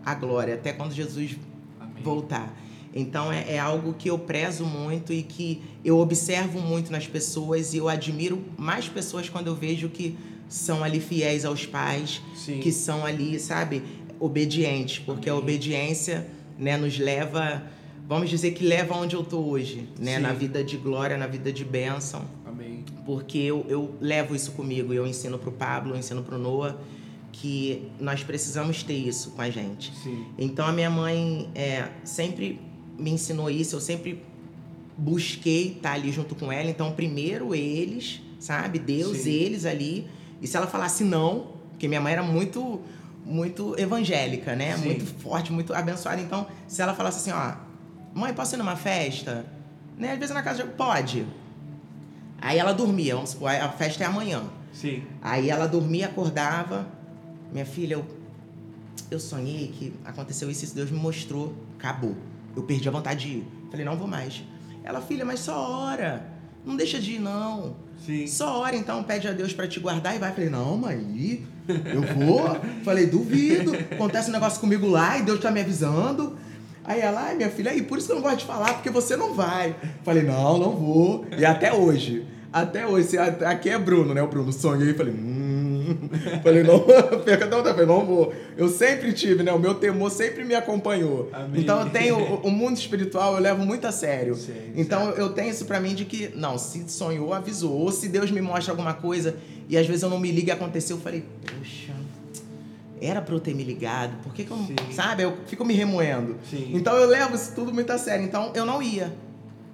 a 0.05 0.15
glória, 0.15 0.55
até 0.55 0.73
quando 0.73 0.93
Jesus 0.93 1.37
Amém. 1.79 2.03
voltar. 2.03 2.57
Então, 2.95 3.31
é, 3.31 3.55
é, 3.55 3.59
algo 3.59 3.93
que 3.93 4.09
eu 4.09 4.19
prezo 4.19 4.65
muito 4.65 5.13
e 5.13 5.23
que 5.23 5.61
eu 5.85 5.99
observo 5.99 6.59
muito 6.59 6.91
nas 6.91 7.07
pessoas 7.07 7.75
e 7.75 7.77
eu 7.77 7.89
admiro 7.89 8.43
mais 8.57 8.89
pessoas 8.89 9.29
quando 9.29 9.49
eu 9.49 9.55
vejo 9.55 9.91
que 9.91 10.17
são 10.49 10.83
ali 10.83 11.01
fiéis 11.01 11.45
aos 11.45 11.67
pais, 11.67 12.23
Sim. 12.35 12.61
que 12.61 12.73
são 12.73 13.05
ali, 13.05 13.39
sabe? 13.39 13.83
Obediente, 14.21 15.01
porque 15.01 15.29
Amém. 15.29 15.41
a 15.41 15.43
obediência 15.43 16.27
né, 16.59 16.77
nos 16.77 16.99
leva, 16.99 17.63
vamos 18.09 18.31
dizer 18.31 18.53
que 18.53 18.65
leva 18.65 18.95
onde 18.97 19.15
eu 19.15 19.23
estou 19.23 19.49
hoje, 19.49 19.89
né, 19.99 20.19
na 20.19 20.33
vida 20.33 20.63
de 20.65 20.77
glória, 20.77 21.17
na 21.17 21.27
vida 21.27 21.53
de 21.53 21.65
bênção. 21.65 22.25
Amém. 22.45 22.85
Porque 23.05 23.39
eu, 23.39 23.65
eu 23.69 23.95
levo 24.01 24.35
isso 24.35 24.53
comigo, 24.53 24.93
eu 24.93 25.07
ensino 25.07 25.39
para 25.39 25.49
o 25.49 25.53
Pablo, 25.53 25.95
eu 25.95 25.99
ensino 25.99 26.23
para 26.23 26.37
o 26.37 26.39
Noah, 26.39 26.77
que 27.33 27.89
nós 28.01 28.23
precisamos 28.23 28.83
ter 28.83 28.97
isso 28.97 29.33
com 29.33 29.43
a 29.43 29.51
gente. 29.51 29.93
Sim. 30.03 30.25
Então 30.39 30.67
a 30.67 30.73
minha 30.73 30.89
mãe 30.89 31.49
é, 31.55 31.89
sempre 32.03 32.59
me 32.99 33.11
ensinou 33.11 33.51
isso, 33.51 33.77
eu 33.77 33.81
sempre 33.81 34.23
busquei 34.97 35.73
estar 35.73 35.93
ali 35.93 36.11
junto 36.11 36.35
com 36.35 36.51
ela. 36.51 36.71
Então, 36.71 36.93
primeiro 36.93 37.55
eles, 37.55 38.21
sabe? 38.39 38.79
Deus, 38.79 39.19
Sim. 39.19 39.31
eles 39.31 39.67
ali. 39.67 40.07
E 40.41 40.47
se 40.47 40.57
ela 40.57 40.67
falasse 40.67 41.05
não, 41.05 41.49
porque 41.71 41.87
minha 41.89 42.01
mãe 42.01 42.15
era 42.15 42.23
muito 42.23 42.81
muito 43.27 43.75
evangélica, 43.79 44.55
né? 44.55 44.77
Sim. 44.77 44.85
Muito 44.85 45.07
forte, 45.21 45.53
muito 45.53 45.75
abençoada. 45.75 46.21
Então, 46.21 46.47
se 46.69 46.81
ela 46.81 46.95
falasse 46.95 47.19
assim, 47.19 47.33
ó, 47.33 47.55
mãe, 48.15 48.33
posso 48.33 48.55
ir 48.55 48.59
numa 48.59 48.77
festa? 48.77 49.45
Né? 49.99 50.13
Às 50.13 50.19
vezes 50.19 50.35
na 50.35 50.43
casa, 50.43 50.65
pode. 50.65 51.27
Aí 52.41 52.59
ela 52.59 52.73
dormia, 52.73 53.17
vamos 53.17 53.31
supor, 53.31 53.51
a 53.51 53.69
festa 53.71 54.05
é 54.05 54.07
amanhã. 54.07 54.45
Sim. 54.73 55.03
Aí 55.21 55.51
ela 55.51 55.67
dormia, 55.67 56.07
acordava. 56.07 56.87
Minha 57.53 57.67
filha, 57.67 57.95
eu, 57.95 58.07
eu 59.11 59.19
sonhei 59.19 59.69
que 59.69 59.93
aconteceu 60.05 60.49
isso, 60.49 60.65
isso 60.65 60.75
Deus 60.75 60.91
me 60.91 60.99
mostrou, 60.99 61.53
acabou. 61.77 62.15
Eu 62.55 62.63
perdi 62.63 62.89
a 62.89 62.93
vontade 62.93 63.27
de 63.27 63.37
ir. 63.39 63.49
Falei, 63.71 63.85
não 63.85 63.97
vou 63.97 64.07
mais. 64.07 64.45
Ela, 64.85 65.01
filha, 65.01 65.25
mas 65.25 65.41
só 65.41 65.69
hora. 65.69 66.31
Não 66.65 66.77
deixa 66.77 67.01
de 67.01 67.15
ir, 67.15 67.21
não. 67.21 67.77
Sim. 68.05 68.27
Só 68.27 68.61
hora, 68.61 68.77
então, 68.77 69.03
pede 69.03 69.27
a 69.27 69.33
Deus 69.33 69.53
para 69.53 69.67
te 69.67 69.81
guardar 69.81 70.15
e 70.15 70.19
vai. 70.19 70.33
Falei, 70.33 70.49
não, 70.49 70.77
mãe, 70.77 71.47
eu 71.69 72.03
vou. 72.03 72.57
Falei, 72.85 73.07
duvido. 73.07 73.73
Acontece 73.91 74.31
um 74.31 74.33
negócio 74.33 74.61
comigo 74.61 74.87
lá 74.87 75.19
e 75.19 75.23
Deus 75.23 75.41
tá 75.41 75.51
me 75.51 75.61
avisando. 75.61 76.37
Aí 76.85 77.01
ela, 77.01 77.21
ai, 77.21 77.35
minha 77.35 77.51
filha, 77.51 77.73
aí, 77.73 77.83
por 77.83 77.99
isso 77.99 78.07
que 78.07 78.13
eu 78.13 78.17
não 78.17 78.23
gosto 78.23 78.39
de 78.39 78.45
falar, 78.45 78.75
porque 78.75 78.91
você 78.91 79.17
não 79.17 79.35
vai. 79.35 79.75
Falei, 80.05 80.23
não, 80.23 80.57
não 80.57 80.71
vou. 80.71 81.27
E 81.37 81.45
até 81.45 81.73
hoje. 81.73 82.25
Até 82.53 82.87
hoje. 82.87 83.19
Aqui 83.19 83.71
é 83.71 83.79
Bruno, 83.79 84.15
né? 84.15 84.23
O 84.23 84.29
Bruno 84.29 84.53
sonhei. 84.53 84.95
Falei, 84.95 85.13
hum. 85.13 85.47
Falei, 86.43 86.63
não, 86.63 86.81
perca 87.25 87.47
da 87.47 87.63
falei, 87.63 87.87
não 87.87 88.05
vou. 88.05 88.33
Eu 88.57 88.69
sempre 88.69 89.13
tive, 89.13 89.43
né? 89.43 89.53
O 89.53 89.59
meu 89.59 89.75
temor 89.75 90.11
sempre 90.11 90.45
me 90.45 90.55
acompanhou. 90.55 91.29
Amém. 91.33 91.63
Então 91.63 91.81
eu 91.81 91.91
tenho 91.91 92.19
o, 92.19 92.49
o, 92.49 92.51
mundo 92.51 92.77
espiritual, 92.77 93.35
eu 93.35 93.41
levo 93.41 93.65
muito 93.65 93.87
a 93.87 93.93
sério. 93.93 94.35
Sim, 94.35 94.73
então 94.75 95.07
certo. 95.07 95.19
eu 95.19 95.29
tenho 95.31 95.51
isso 95.51 95.65
para 95.65 95.81
mim 95.81 95.95
de 95.95 96.05
que, 96.05 96.31
não, 96.35 96.59
se 96.59 96.89
sonhou, 96.89 97.33
avisou. 97.33 97.73
Ou 97.73 97.93
se 97.93 98.09
Deus 98.09 98.31
me 98.31 98.41
mostra 98.41 98.73
alguma 98.73 98.95
coisa 98.95 99.37
e 99.69 99.77
às 99.77 99.87
vezes 99.87 100.03
eu 100.03 100.11
não 100.11 100.21
me 100.21 100.31
ligo 100.31 100.49
e 100.49 100.51
aconteceu, 100.51 100.97
eu 100.97 101.03
falei, 101.03 101.25
poxa, 101.43 101.95
era 103.01 103.21
para 103.21 103.35
eu 103.35 103.41
ter 103.41 103.55
me 103.55 103.65
ligado, 103.65 104.23
por 104.23 104.33
que, 104.33 104.45
que 104.45 104.51
eu 104.51 104.57
não. 104.57 104.67
Sim. 104.67 104.75
Sabe? 104.93 105.23
Eu 105.23 105.37
fico 105.47 105.65
me 105.65 105.75
remoendo. 105.75 106.37
Sim. 106.49 106.71
Então 106.75 106.95
eu 106.95 107.09
levo 107.09 107.35
isso 107.35 107.53
tudo 107.55 107.73
muito 107.73 107.91
a 107.91 107.99
sério. 107.99 108.25
Então 108.25 108.53
eu 108.55 108.65
não 108.65 108.83
ia. 108.83 109.13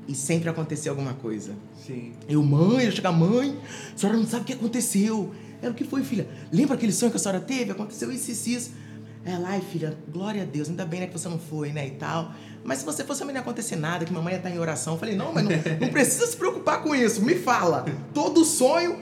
E 0.08 0.14
sempre 0.14 0.48
acontecia 0.48 0.90
alguma 0.90 1.14
coisa. 1.14 1.54
Sim. 1.86 2.12
Eu, 2.28 2.42
mãe, 2.42 2.86
eu 2.86 2.90
chegar, 2.90 3.12
mãe, 3.12 3.56
a 3.94 3.96
senhora 3.96 4.18
não 4.18 4.26
sabe 4.26 4.42
o 4.42 4.46
que 4.46 4.52
aconteceu. 4.52 5.32
Ela, 5.60 5.70
o 5.70 5.74
que 5.74 5.84
foi, 5.84 6.02
filha? 6.02 6.26
Lembra 6.50 6.74
aquele 6.74 6.92
sonho 6.92 7.12
que 7.12 7.16
a 7.16 7.20
senhora 7.20 7.40
teve? 7.40 7.70
Aconteceu 7.70 8.10
isso, 8.10 8.30
isso, 8.32 8.48
isso. 8.48 8.72
Ela, 9.24 9.50
ai, 9.50 9.60
filha, 9.60 9.96
glória 10.12 10.42
a 10.42 10.44
Deus, 10.44 10.68
ainda 10.68 10.84
bem 10.84 11.00
né, 11.00 11.06
que 11.06 11.12
você 11.12 11.28
não 11.28 11.38
foi, 11.38 11.70
né, 11.70 11.86
e 11.86 11.92
tal. 11.92 12.32
Mas 12.64 12.78
se 12.78 12.84
você 12.84 13.04
fosse, 13.04 13.20
também 13.20 13.34
não 13.34 13.40
ia 13.40 13.42
acontecer 13.42 13.76
nada, 13.76 14.04
que 14.04 14.12
mamãe 14.12 14.34
ia 14.34 14.38
estar 14.38 14.50
em 14.50 14.58
oração. 14.58 14.94
Eu 14.94 14.98
falei, 14.98 15.14
não, 15.14 15.32
mas 15.32 15.44
não, 15.44 15.50
não 15.80 15.88
precisa 15.88 16.26
se 16.26 16.36
preocupar 16.36 16.82
com 16.82 16.94
isso, 16.94 17.22
me 17.22 17.34
fala. 17.34 17.84
Todo 18.12 18.44
sonho, 18.44 18.98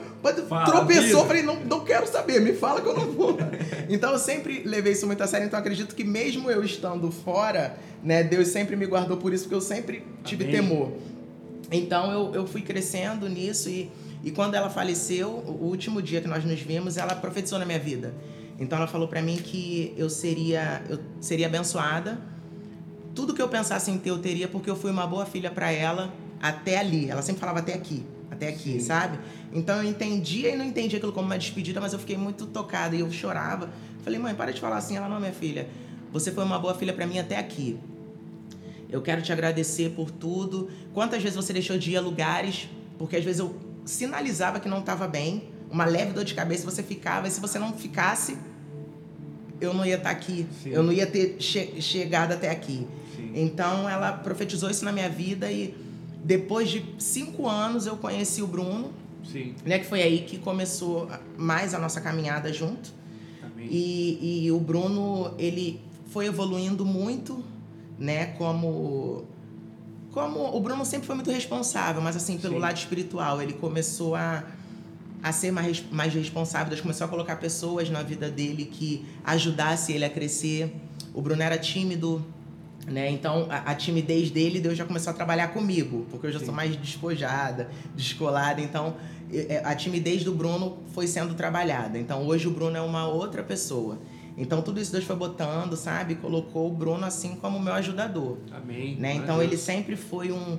fala, 0.47 0.65
tropeçou, 0.65 1.25
falei, 1.25 1.41
não, 1.41 1.59
não 1.61 1.83
quero 1.83 2.07
saber, 2.07 2.39
me 2.39 2.53
fala 2.53 2.81
que 2.81 2.87
eu 2.87 2.95
não 2.95 3.11
vou. 3.11 3.37
Então 3.89 4.13
eu 4.13 4.19
sempre 4.19 4.63
levei 4.63 4.93
isso 4.93 5.05
muito 5.05 5.21
a 5.21 5.27
sério, 5.27 5.47
então 5.47 5.59
acredito 5.59 5.93
que 5.93 6.03
mesmo 6.05 6.49
eu 6.49 6.63
estando 6.63 7.11
fora, 7.11 7.77
né, 8.01 8.23
Deus 8.23 8.47
sempre 8.47 8.77
me 8.77 8.85
guardou 8.85 9.17
por 9.17 9.33
isso, 9.33 9.43
porque 9.43 9.55
eu 9.55 9.59
sempre 9.59 10.05
tive 10.23 10.45
Amém. 10.45 10.55
temor. 10.55 10.93
Então 11.69 12.09
eu, 12.09 12.33
eu 12.33 12.47
fui 12.47 12.61
crescendo 12.61 13.27
nisso 13.27 13.69
e 13.69 13.91
e 14.23 14.31
quando 14.31 14.55
ela 14.55 14.69
faleceu, 14.69 15.29
o 15.29 15.65
último 15.65 16.01
dia 16.01 16.21
que 16.21 16.27
nós 16.27 16.45
nos 16.45 16.59
vimos, 16.59 16.97
ela 16.97 17.15
profetizou 17.15 17.57
na 17.57 17.65
minha 17.65 17.79
vida. 17.79 18.13
Então 18.61 18.77
ela 18.77 18.87
falou 18.87 19.07
para 19.07 19.23
mim 19.23 19.37
que 19.37 19.91
eu 19.97 20.07
seria 20.07 20.83
eu 20.87 20.99
seria 21.19 21.47
abençoada. 21.47 22.21
Tudo 23.15 23.33
que 23.33 23.41
eu 23.41 23.49
pensasse 23.49 23.89
em 23.89 23.97
ter 23.97 24.11
eu 24.11 24.19
teria 24.19 24.47
porque 24.47 24.69
eu 24.69 24.75
fui 24.75 24.91
uma 24.91 25.07
boa 25.07 25.25
filha 25.25 25.49
para 25.49 25.71
ela 25.71 26.13
até 26.39 26.77
ali. 26.77 27.09
Ela 27.09 27.23
sempre 27.23 27.39
falava 27.39 27.57
até 27.57 27.73
aqui, 27.73 28.05
até 28.29 28.47
aqui, 28.47 28.73
Sim. 28.73 28.79
sabe? 28.79 29.19
Então 29.51 29.77
eu 29.77 29.83
entendia 29.83 30.53
e 30.53 30.55
não 30.55 30.63
entendia 30.63 30.97
aquilo 30.97 31.11
como 31.11 31.25
uma 31.25 31.39
despedida, 31.39 31.81
mas 31.81 31.91
eu 31.91 31.97
fiquei 31.97 32.15
muito 32.15 32.45
tocada 32.45 32.95
e 32.95 32.99
eu 32.99 33.11
chorava. 33.11 33.67
Falei: 34.03 34.19
"Mãe, 34.19 34.35
para 34.35 34.53
de 34.53 34.61
falar 34.61 34.77
assim". 34.77 34.95
Ela: 34.95 35.09
"Não, 35.09 35.19
minha 35.19 35.33
filha, 35.33 35.67
você 36.13 36.31
foi 36.31 36.43
uma 36.43 36.59
boa 36.59 36.75
filha 36.75 36.93
para 36.93 37.07
mim 37.07 37.17
até 37.17 37.37
aqui. 37.37 37.79
Eu 38.91 39.01
quero 39.01 39.23
te 39.23 39.33
agradecer 39.33 39.89
por 39.95 40.11
tudo. 40.11 40.69
Quantas 40.93 41.23
vezes 41.23 41.35
você 41.35 41.51
deixou 41.51 41.79
de 41.79 41.91
ir 41.91 41.97
a 41.97 42.01
lugares 42.01 42.69
porque 42.99 43.15
às 43.15 43.23
vezes 43.25 43.39
eu 43.39 43.55
sinalizava 43.83 44.59
que 44.59 44.69
não 44.69 44.79
estava 44.81 45.07
bem, 45.07 45.49
uma 45.71 45.85
leve 45.85 46.13
dor 46.13 46.23
de 46.23 46.35
cabeça, 46.35 46.69
você 46.69 46.83
ficava, 46.83 47.27
e 47.27 47.31
se 47.31 47.39
você 47.39 47.57
não 47.57 47.73
ficasse, 47.73 48.37
eu 49.61 49.73
não 49.73 49.85
ia 49.85 49.95
estar 49.95 50.09
aqui, 50.09 50.47
Sim. 50.63 50.71
eu 50.71 50.83
não 50.83 50.91
ia 50.91 51.05
ter 51.05 51.37
che 51.39 51.79
chegado 51.79 52.33
até 52.33 52.49
aqui. 52.49 52.87
Sim. 53.15 53.31
Então 53.35 53.87
ela 53.87 54.11
profetizou 54.11 54.69
isso 54.69 54.83
na 54.83 54.91
minha 54.91 55.07
vida 55.07 55.49
e 55.51 55.75
depois 56.23 56.69
de 56.69 56.83
cinco 56.97 57.47
anos 57.47 57.85
eu 57.85 57.95
conheci 57.95 58.41
o 58.41 58.47
Bruno, 58.47 58.91
Sim. 59.23 59.53
Né, 59.63 59.79
que 59.79 59.85
foi 59.85 60.01
aí 60.01 60.21
que 60.21 60.39
começou 60.39 61.07
mais 61.37 61.73
a 61.73 61.79
nossa 61.79 62.01
caminhada 62.01 62.51
junto. 62.51 63.01
E, 63.69 64.45
e 64.45 64.51
o 64.51 64.59
Bruno 64.59 65.35
ele 65.37 65.79
foi 66.07 66.25
evoluindo 66.25 66.83
muito, 66.83 67.43
né, 67.99 68.25
como 68.37 69.25
como 70.11 70.53
o 70.53 70.59
Bruno 70.59 70.83
sempre 70.83 71.05
foi 71.05 71.15
muito 71.15 71.31
responsável, 71.31 72.01
mas 72.01 72.15
assim 72.15 72.37
pelo 72.37 72.57
lado 72.57 72.75
espiritual 72.75 73.41
ele 73.41 73.53
começou 73.53 74.15
a 74.15 74.43
a 75.23 75.31
ser 75.31 75.51
mais, 75.51 75.83
mais 75.91 76.13
responsável, 76.13 76.69
Deus 76.69 76.81
começou 76.81 77.05
a 77.05 77.07
colocar 77.07 77.35
pessoas 77.35 77.89
na 77.89 78.01
vida 78.01 78.29
dele 78.29 78.65
que 78.65 79.05
ajudasse 79.23 79.93
ele 79.93 80.05
a 80.05 80.09
crescer. 80.09 80.73
O 81.13 81.21
Bruno 81.21 81.41
era 81.41 81.57
tímido, 81.57 82.25
né? 82.87 83.09
Então 83.11 83.47
a, 83.49 83.71
a 83.71 83.75
timidez 83.75 84.31
dele, 84.31 84.59
Deus 84.59 84.77
já 84.77 84.85
começou 84.85 85.11
a 85.11 85.13
trabalhar 85.13 85.49
comigo, 85.49 86.05
porque 86.09 86.27
eu 86.27 86.31
já 86.31 86.39
Sim. 86.39 86.45
sou 86.45 86.53
mais 86.53 86.75
despojada, 86.75 87.69
descolada. 87.95 88.61
Então 88.61 88.95
é, 89.31 89.61
a 89.63 89.75
timidez 89.75 90.23
do 90.23 90.31
Bruno 90.31 90.79
foi 90.93 91.07
sendo 91.07 91.33
trabalhada. 91.35 91.99
Então 91.99 92.25
hoje 92.25 92.47
o 92.47 92.51
Bruno 92.51 92.75
é 92.75 92.81
uma 92.81 93.07
outra 93.07 93.43
pessoa. 93.43 93.99
Então 94.37 94.61
tudo 94.61 94.79
isso 94.79 94.91
Deus 94.91 95.03
foi 95.03 95.15
botando, 95.15 95.75
sabe? 95.75 96.15
Colocou 96.15 96.67
o 96.67 96.73
Bruno 96.73 97.05
assim 97.05 97.35
como 97.35 97.59
meu 97.59 97.73
ajudador. 97.73 98.37
Amém. 98.51 98.95
Né? 98.95 99.15
Então 99.15 99.41
ele 99.41 99.57
sempre 99.57 99.95
foi 99.95 100.31
um 100.31 100.57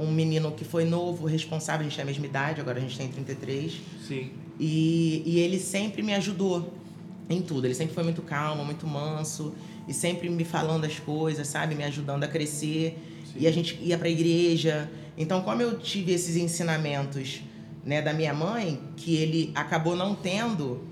um 0.00 0.10
menino 0.10 0.52
que 0.52 0.64
foi 0.64 0.84
novo, 0.84 1.26
responsável, 1.26 1.80
a 1.80 1.84
gente 1.84 1.96
tem 1.96 2.02
a 2.02 2.06
mesma 2.06 2.26
idade, 2.26 2.60
agora 2.60 2.78
a 2.78 2.80
gente 2.80 2.96
tem 2.96 3.08
33. 3.08 3.80
Sim. 4.06 4.30
E, 4.58 5.22
e 5.24 5.38
ele 5.38 5.58
sempre 5.58 6.02
me 6.02 6.14
ajudou 6.14 6.72
em 7.28 7.40
tudo. 7.40 7.66
Ele 7.66 7.74
sempre 7.74 7.94
foi 7.94 8.02
muito 8.02 8.22
calmo, 8.22 8.64
muito 8.64 8.86
manso 8.86 9.54
e 9.86 9.94
sempre 9.94 10.28
me 10.28 10.44
falando 10.44 10.84
as 10.84 10.98
coisas, 10.98 11.46
sabe? 11.46 11.74
Me 11.74 11.84
ajudando 11.84 12.24
a 12.24 12.28
crescer. 12.28 12.98
Sim. 13.24 13.40
E 13.40 13.46
a 13.46 13.52
gente 13.52 13.78
ia 13.80 13.96
para 13.96 14.08
a 14.08 14.10
igreja. 14.10 14.90
Então, 15.16 15.40
como 15.42 15.62
eu 15.62 15.78
tive 15.78 16.12
esses 16.12 16.36
ensinamentos 16.36 17.42
né, 17.84 18.02
da 18.02 18.12
minha 18.12 18.34
mãe, 18.34 18.80
que 18.96 19.16
ele 19.16 19.52
acabou 19.54 19.96
não 19.96 20.14
tendo, 20.14 20.84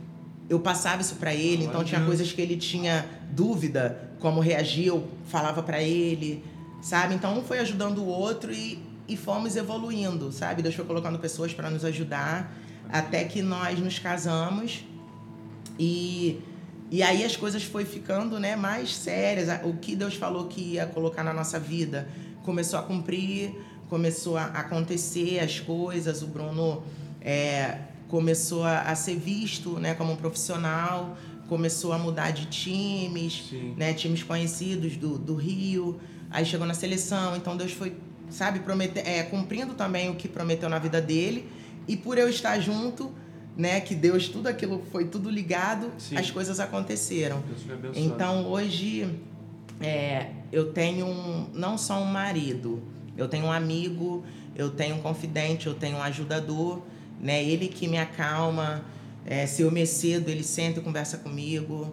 eu 0.49 0.61
passava 0.61 1.03
isso 1.03 1.17
para 1.17 1.35
ele. 1.35 1.65
então, 1.65 1.85
tinha 1.85 2.01
coisas 2.05 2.33
que 2.33 2.41
ele 2.41 2.57
tinha 2.57 3.07
dúvida, 3.31 4.11
como 4.19 4.41
reagir, 4.41 4.87
eu 4.87 5.07
falava 5.27 5.63
para 5.63 5.83
ele, 5.83 6.43
sabe? 6.81 7.15
Então, 7.15 7.39
um 7.39 7.43
foi 7.43 7.59
ajudando 7.59 7.99
o 7.99 8.07
outro 8.07 8.53
e 8.53 8.88
e 9.09 9.17
fomos 9.17 9.57
evoluindo, 9.57 10.31
sabe? 10.31 10.63
Deus 10.63 10.75
foi 10.75 10.85
colocando 10.85 11.19
pessoas 11.19 11.55
para 11.55 11.71
nos 11.71 11.85
ajudar 11.85 12.53
até 12.91 13.25
que 13.25 13.43
nós 13.43 13.79
nos 13.79 13.99
casamos 13.99 14.85
e 15.79 16.41
e 16.91 17.03
aí 17.03 17.23
as 17.23 17.37
coisas 17.37 17.63
foi 17.63 17.85
ficando, 17.85 18.41
né, 18.41 18.57
mais 18.57 18.97
sérias. 18.97 19.49
O 19.63 19.75
que 19.75 19.95
Deus 19.95 20.15
falou 20.15 20.47
que 20.47 20.73
ia 20.73 20.87
colocar 20.87 21.23
na 21.23 21.35
nossa 21.35 21.61
vida 21.61 22.09
começou 22.43 22.79
a 22.79 22.83
cumprir, 22.83 23.55
começou 23.91 24.39
a 24.39 24.45
acontecer 24.45 25.39
as 25.39 25.61
coisas. 25.61 26.23
O 26.23 26.27
Bruno 26.29 26.83
é, 27.21 27.79
começou 28.09 28.65
a, 28.65 28.81
a, 28.81 28.95
ser 28.95 29.17
visto, 29.17 29.73
né, 29.73 29.93
como 29.93 30.13
um 30.13 30.17
profissional, 30.17 31.15
começou 31.47 31.93
a 31.93 31.99
mudar 31.99 32.31
de 32.31 32.47
times, 32.47 33.49
Sim. 33.51 33.75
né, 33.77 33.93
times 33.93 34.23
conhecidos 34.23 34.97
do, 34.97 35.19
do 35.19 35.35
Rio. 35.35 36.01
Aí 36.31 36.47
chegou 36.47 36.67
na 36.67 36.75
seleção, 36.75 37.37
então 37.37 37.55
Deus 37.55 37.73
foi 37.73 37.95
sabe, 38.31 38.61
prometer, 38.61 39.07
é, 39.07 39.23
cumprindo 39.23 39.75
também 39.75 40.11
o 40.11 40.15
que 40.15 40.29
prometeu 40.29 40.69
na 40.69 40.79
vida 40.79 41.01
dele. 41.01 41.49
E 41.87 41.97
por 41.97 42.19
eu 42.19 42.29
estar 42.29 42.59
junto, 42.61 43.13
né, 43.57 43.81
que 43.81 43.95
Deus, 43.95 44.29
tudo 44.29 44.47
aquilo 44.47 44.85
foi 44.93 45.07
tudo 45.07 45.31
ligado, 45.31 45.91
Sim. 45.99 46.17
as 46.17 46.31
coisas 46.31 46.61
aconteceram. 46.61 47.43
Então 47.95 48.47
hoje 48.47 49.09
é, 49.81 50.31
eu 50.53 50.73
tenho 50.73 51.07
um, 51.07 51.47
não 51.53 51.77
só 51.77 52.01
um 52.01 52.07
marido, 52.07 52.83
eu 53.17 53.27
tenho 53.27 53.47
um 53.47 53.53
amigo, 53.53 54.25
eu 54.55 54.71
tenho 54.71 54.97
um 54.97 55.01
confidente, 55.01 55.67
eu 55.67 55.75
tenho 55.75 55.97
um 55.97 56.03
ajudador, 56.03 56.83
né, 57.21 57.43
ele 57.43 57.69
que 57.69 57.89
me 57.89 57.99
acalma. 57.99 58.85
É, 59.27 59.47
se 59.47 59.63
eu 59.63 59.71
me 59.71 59.85
cedo, 59.87 60.31
ele 60.31 60.43
senta 60.43 60.81
e 60.81 60.83
conversa 60.83 61.19
comigo, 61.19 61.93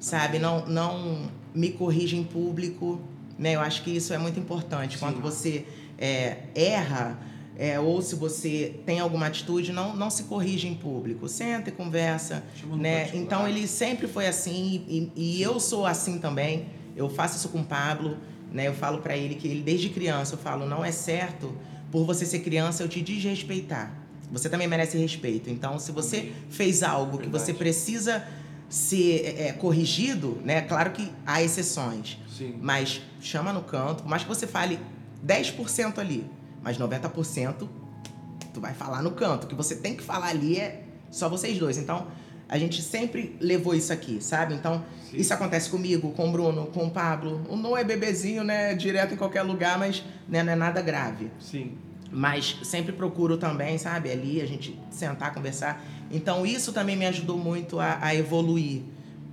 sabe? 0.00 0.38
Não, 0.40 0.66
não 0.66 1.30
me 1.54 1.70
corrige 1.70 2.16
em 2.16 2.24
público, 2.24 3.00
né? 3.38 3.54
Eu 3.54 3.60
acho 3.60 3.82
que 3.82 3.90
isso 3.90 4.12
é 4.12 4.18
muito 4.18 4.40
importante. 4.40 4.94
Sim. 4.94 5.00
Quando 5.00 5.20
você 5.20 5.64
é, 6.02 6.38
erra, 6.56 7.16
é, 7.56 7.78
ou 7.78 8.02
se 8.02 8.16
você 8.16 8.80
tem 8.84 8.98
alguma 8.98 9.26
atitude, 9.26 9.72
não, 9.72 9.94
não 9.94 10.10
se 10.10 10.24
corrige 10.24 10.66
em 10.66 10.74
público. 10.74 11.28
Senta 11.28 11.68
e 11.68 11.72
conversa. 11.72 12.42
Né? 12.76 13.08
Então 13.14 13.46
ele 13.46 13.68
sempre 13.68 14.08
foi 14.08 14.26
assim 14.26 14.84
e, 14.88 15.12
e 15.14 15.42
eu 15.42 15.60
sou 15.60 15.86
assim 15.86 16.18
também. 16.18 16.66
Eu 16.96 17.08
faço 17.08 17.36
isso 17.36 17.48
com 17.50 17.60
o 17.60 17.64
Pablo. 17.64 18.18
Né? 18.50 18.66
Eu 18.66 18.74
falo 18.74 18.98
para 18.98 19.16
ele 19.16 19.36
que 19.36 19.46
ele 19.46 19.62
desde 19.62 19.90
criança 19.90 20.34
eu 20.34 20.38
falo 20.38 20.66
não 20.66 20.84
é 20.84 20.90
certo 20.90 21.56
por 21.90 22.04
você 22.04 22.26
ser 22.26 22.40
criança 22.40 22.82
eu 22.82 22.88
te 22.88 23.00
desrespeitar. 23.00 23.96
Você 24.32 24.48
também 24.48 24.66
merece 24.66 24.98
respeito. 24.98 25.48
Então 25.50 25.78
se 25.78 25.92
você 25.92 26.32
fez 26.50 26.82
algo 26.82 27.18
Verdade. 27.18 27.30
que 27.30 27.38
você 27.38 27.54
precisa 27.54 28.26
ser 28.68 29.36
é, 29.38 29.48
é, 29.48 29.52
corrigido, 29.52 30.40
né? 30.44 30.62
Claro 30.62 30.90
que 30.90 31.12
há 31.24 31.40
exceções. 31.42 32.18
Sim. 32.36 32.56
Mas 32.60 33.02
chama 33.20 33.52
no 33.52 33.62
canto, 33.62 34.02
por 34.02 34.08
mais 34.08 34.22
que 34.22 34.28
você 34.28 34.48
fale 34.48 34.80
10% 35.24 35.98
ali, 35.98 36.24
mas 36.62 36.78
90% 36.78 37.68
tu 38.52 38.60
vai 38.60 38.74
falar 38.74 39.02
no 39.02 39.12
canto. 39.12 39.44
O 39.44 39.46
que 39.46 39.54
você 39.54 39.76
tem 39.76 39.96
que 39.96 40.02
falar 40.02 40.28
ali 40.28 40.58
é 40.58 40.82
só 41.10 41.28
vocês 41.28 41.58
dois. 41.58 41.78
Então, 41.78 42.06
a 42.48 42.58
gente 42.58 42.82
sempre 42.82 43.36
levou 43.40 43.74
isso 43.74 43.92
aqui, 43.92 44.22
sabe? 44.22 44.54
Então, 44.54 44.84
Sim. 45.10 45.16
isso 45.16 45.32
acontece 45.32 45.70
comigo, 45.70 46.12
com 46.12 46.28
o 46.28 46.32
Bruno, 46.32 46.66
com 46.66 46.86
o 46.86 46.90
Pablo. 46.90 47.40
O 47.48 47.56
Noah 47.56 47.80
é 47.80 47.84
bebezinho, 47.84 48.44
né? 48.44 48.74
Direto 48.74 49.14
em 49.14 49.16
qualquer 49.16 49.42
lugar, 49.42 49.78
mas 49.78 50.04
né, 50.28 50.42
não 50.42 50.52
é 50.52 50.56
nada 50.56 50.82
grave. 50.82 51.30
Sim. 51.40 51.72
Mas 52.10 52.58
sempre 52.62 52.92
procuro 52.92 53.38
também, 53.38 53.78
sabe? 53.78 54.10
Ali 54.10 54.42
a 54.42 54.46
gente 54.46 54.78
sentar, 54.90 55.32
conversar. 55.32 55.82
Então, 56.10 56.44
isso 56.44 56.72
também 56.72 56.94
me 56.94 57.06
ajudou 57.06 57.38
muito 57.38 57.80
a, 57.80 57.98
a 58.02 58.14
evoluir 58.14 58.82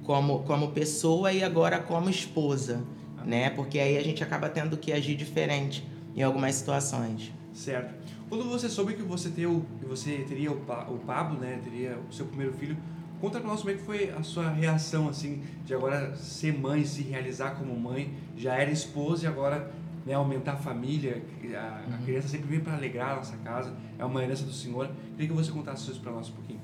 como, 0.04 0.39
como 0.43 0.71
pessoa 0.71 1.34
e 1.34 1.43
agora 1.43 1.78
como 1.80 2.10
esposa, 2.10 2.82
né? 3.25 3.49
Porque 3.49 3.79
aí 3.79 3.97
a 3.97 4.03
gente 4.03 4.23
acaba 4.23 4.49
tendo 4.49 4.77
que 4.77 4.91
agir 4.91 5.15
diferente 5.15 5.88
em 6.15 6.21
algumas 6.21 6.55
situações. 6.55 7.32
Certo. 7.53 7.93
Quando 8.29 8.43
você 8.45 8.69
soube 8.69 8.93
que 8.93 9.01
você, 9.01 9.29
teu, 9.29 9.65
que 9.79 9.86
você 9.86 10.25
teria 10.27 10.51
o, 10.51 10.55
o 10.55 10.99
Pablo, 10.99 11.39
né? 11.39 11.60
Teria 11.63 11.97
o 12.10 12.13
seu 12.13 12.25
primeiro 12.25 12.53
filho, 12.53 12.77
conta 13.19 13.39
pra 13.39 13.49
nós 13.49 13.62
como 13.62 13.71
é 13.71 13.73
que 13.73 13.84
foi 13.84 14.12
a 14.12 14.23
sua 14.23 14.49
reação, 14.49 15.10
assim, 15.10 15.41
de 15.65 15.73
agora 15.73 16.15
ser 16.15 16.58
mãe, 16.58 16.86
se 16.86 17.01
realizar 17.01 17.51
como 17.51 17.77
mãe, 17.77 18.13
já 18.38 18.55
era 18.55 18.69
esposa 18.69 19.25
e 19.25 19.27
agora 19.27 19.71
né, 20.05 20.13
aumentar 20.13 20.53
a 20.53 20.58
família, 20.58 21.21
a, 21.43 21.82
uhum. 21.88 21.95
a 21.95 21.97
criança 22.03 22.27
sempre 22.27 22.47
vem 22.47 22.60
para 22.60 22.73
alegrar 22.73 23.12
a 23.12 23.15
nossa 23.17 23.38
casa, 23.38 23.73
é 23.97 24.05
uma 24.05 24.23
herança 24.23 24.45
do 24.45 24.53
Senhor. 24.53 24.89
Queria 25.12 25.27
que 25.27 25.34
você 25.34 25.51
contasse 25.51 25.89
isso 25.89 25.99
para 25.99 26.12
nós 26.12 26.29
um 26.29 26.34
pouquinho. 26.34 26.60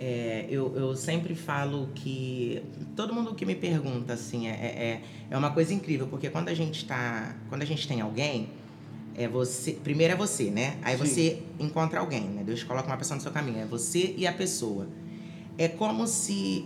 É, 0.00 0.46
eu, 0.48 0.76
eu 0.76 0.94
sempre 0.94 1.34
falo 1.34 1.88
que 1.92 2.62
todo 2.94 3.12
mundo 3.12 3.34
que 3.34 3.44
me 3.44 3.56
pergunta 3.56 4.12
assim 4.12 4.46
é, 4.46 4.52
é, 4.52 5.02
é 5.28 5.36
uma 5.36 5.50
coisa 5.50 5.74
incrível 5.74 6.06
porque 6.06 6.30
quando 6.30 6.48
a 6.50 6.54
gente 6.54 6.84
tá 6.84 7.34
quando 7.48 7.62
a 7.62 7.64
gente 7.64 7.88
tem 7.88 8.00
alguém 8.00 8.48
é 9.16 9.26
você 9.26 9.72
primeiro 9.72 10.14
é 10.14 10.16
você 10.16 10.50
né? 10.52 10.78
Aí 10.82 10.96
Sim. 10.96 11.04
você 11.04 11.42
encontra 11.58 11.98
alguém 11.98 12.20
né? 12.20 12.44
Deus 12.44 12.62
coloca 12.62 12.86
uma 12.86 12.96
pessoa 12.96 13.16
no 13.16 13.22
seu 13.22 13.32
caminho 13.32 13.58
é 13.58 13.64
você 13.64 14.14
e 14.16 14.24
a 14.24 14.32
pessoa. 14.32 14.86
É 15.56 15.66
como 15.66 16.06
se 16.06 16.64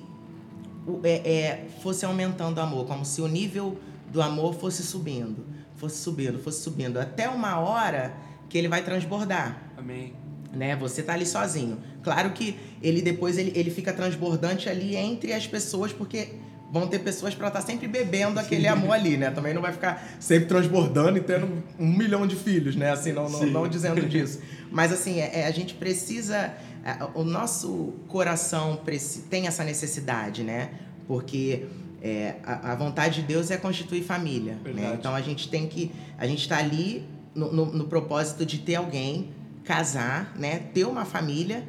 é, 1.02 1.32
é, 1.32 1.68
fosse 1.82 2.04
aumentando 2.04 2.58
o 2.58 2.60
amor 2.60 2.86
como 2.86 3.02
se 3.02 3.22
o 3.22 3.28
nível 3.28 3.78
do 4.12 4.20
amor 4.20 4.52
fosse 4.52 4.82
subindo 4.82 5.46
fosse 5.76 5.96
subindo 5.96 6.38
fosse 6.38 6.60
subindo 6.60 6.98
até 6.98 7.30
uma 7.30 7.58
hora 7.58 8.14
que 8.50 8.58
ele 8.58 8.68
vai 8.68 8.84
transbordar. 8.84 9.72
Amém 9.74 10.21
né? 10.52 10.76
Você 10.76 11.02
tá 11.02 11.14
ali 11.14 11.26
sozinho. 11.26 11.78
Claro 12.02 12.30
que 12.30 12.56
ele 12.82 13.00
depois 13.00 13.38
ele, 13.38 13.52
ele 13.54 13.70
fica 13.70 13.92
transbordante 13.92 14.68
ali 14.68 14.96
entre 14.96 15.32
as 15.32 15.46
pessoas, 15.46 15.92
porque 15.92 16.28
vão 16.72 16.86
ter 16.86 17.00
pessoas 17.00 17.34
para 17.34 17.48
estar 17.48 17.60
tá 17.60 17.66
sempre 17.66 17.86
bebendo 17.86 18.40
aquele 18.40 18.62
Sim. 18.62 18.68
amor 18.68 18.92
ali, 18.92 19.18
né? 19.18 19.30
Também 19.30 19.52
não 19.52 19.60
vai 19.60 19.72
ficar 19.72 20.16
sempre 20.18 20.48
transbordando 20.48 21.18
e 21.18 21.20
tendo 21.20 21.62
um 21.78 21.86
milhão 21.86 22.26
de 22.26 22.34
filhos, 22.34 22.74
né? 22.74 22.90
Assim, 22.90 23.12
não, 23.12 23.28
não, 23.28 23.44
não 23.46 23.68
dizendo 23.68 24.00
disso. 24.08 24.40
Mas 24.70 24.90
assim, 24.90 25.20
é, 25.20 25.40
é, 25.40 25.46
a 25.46 25.50
gente 25.50 25.74
precisa. 25.74 26.54
É, 26.84 26.96
o 27.14 27.22
nosso 27.22 27.92
coração 28.08 28.80
tem 29.28 29.46
essa 29.46 29.62
necessidade, 29.62 30.42
né? 30.42 30.70
Porque 31.06 31.66
é, 32.00 32.36
a, 32.42 32.72
a, 32.72 32.74
vontade 32.74 33.20
de 33.20 33.26
Deus 33.26 33.50
é 33.50 33.58
constituir 33.58 34.02
família. 34.02 34.56
Né? 34.64 34.96
Então 34.98 35.14
a 35.14 35.20
gente 35.20 35.50
tem 35.50 35.66
que. 35.66 35.92
A 36.16 36.26
gente 36.26 36.40
está 36.40 36.56
ali 36.56 37.04
no, 37.34 37.52
no, 37.52 37.66
no 37.66 37.84
propósito 37.84 38.46
de 38.46 38.58
ter 38.58 38.76
alguém 38.76 39.30
casar, 39.64 40.32
né, 40.36 40.58
ter 40.58 40.84
uma 40.84 41.04
família 41.04 41.66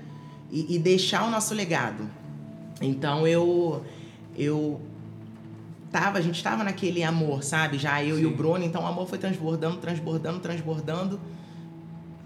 e, 0.52 0.76
e 0.76 0.80
deixar 0.80 1.26
o 1.26 1.32
nosso 1.32 1.54
legado. 1.54 2.10
Então 2.82 3.28
eu 3.28 3.84
eu 4.36 4.82
tava, 5.92 6.18
a 6.18 6.22
gente 6.22 6.36
estava 6.36 6.64
naquele 6.64 7.04
amor, 7.04 7.44
sabe? 7.44 7.78
Já 7.78 8.04
eu 8.04 8.16
Sim. 8.18 8.24
e 8.24 8.26
o 8.26 8.36
Bruno, 8.36 8.66
então 8.66 8.84
o 8.84 8.88
amor 8.88 9.08
foi 9.08 9.20
transbordando, 9.20 9.78
transbordando, 9.78 10.40
transbordando. 10.40 11.20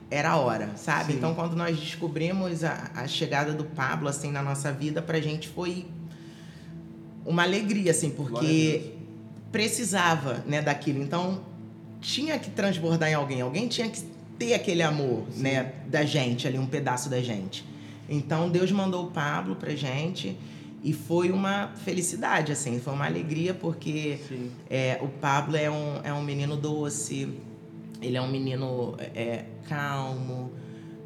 era 0.09 0.31
a 0.31 0.37
hora, 0.37 0.71
sabe? 0.77 1.11
Sim. 1.11 1.17
Então, 1.17 1.35
quando 1.35 1.53
nós 1.53 1.77
descobrimos 1.77 2.63
a, 2.63 2.91
a, 2.95 3.07
chegada 3.07 3.51
do 3.51 3.65
Pablo, 3.65 4.07
assim, 4.07 4.31
na 4.31 4.41
nossa 4.41 4.71
vida, 4.71 5.01
pra 5.01 5.19
gente 5.19 5.49
foi 5.49 5.85
uma 7.25 7.43
alegria, 7.43 7.91
assim, 7.91 8.09
porque 8.09 8.93
precisava, 9.51 10.45
né, 10.47 10.61
daquilo. 10.61 11.03
Então, 11.03 11.41
tinha 11.99 12.39
que 12.39 12.49
transbordar 12.49 13.09
em 13.09 13.15
alguém. 13.15 13.41
Alguém 13.41 13.67
tinha 13.67 13.89
que 13.89 14.01
ter 14.37 14.53
aquele 14.53 14.81
amor, 14.81 15.25
Sim. 15.31 15.43
né, 15.43 15.73
da 15.87 16.03
gente 16.03 16.47
ali, 16.47 16.57
um 16.57 16.67
pedaço 16.67 17.09
da 17.09 17.21
gente. 17.21 17.65
Então, 18.09 18.49
Deus 18.49 18.71
mandou 18.71 19.07
o 19.07 19.11
Pablo 19.11 19.55
pra 19.55 19.75
gente 19.75 20.37
e 20.83 20.93
foi 20.93 21.31
uma 21.31 21.73
felicidade, 21.83 22.51
assim, 22.51 22.79
foi 22.79 22.93
uma 22.93 23.05
alegria, 23.05 23.53
porque 23.53 24.19
é, 24.69 24.97
o 25.01 25.07
Pablo 25.07 25.57
é 25.57 25.69
um, 25.69 25.99
é 26.03 26.13
um 26.13 26.23
menino 26.23 26.55
doce, 26.55 27.27
ele 28.01 28.15
é 28.15 28.21
um 28.21 28.29
menino 28.29 28.95
é, 29.13 29.45
calmo, 29.67 30.51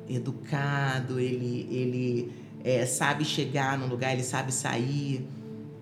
educado, 0.10 1.20
ele, 1.20 1.68
ele 1.72 2.32
é, 2.64 2.86
sabe 2.86 3.24
chegar 3.24 3.78
no 3.78 3.88
lugar, 3.88 4.14
ele 4.14 4.24
sabe 4.24 4.52
sair, 4.52 5.26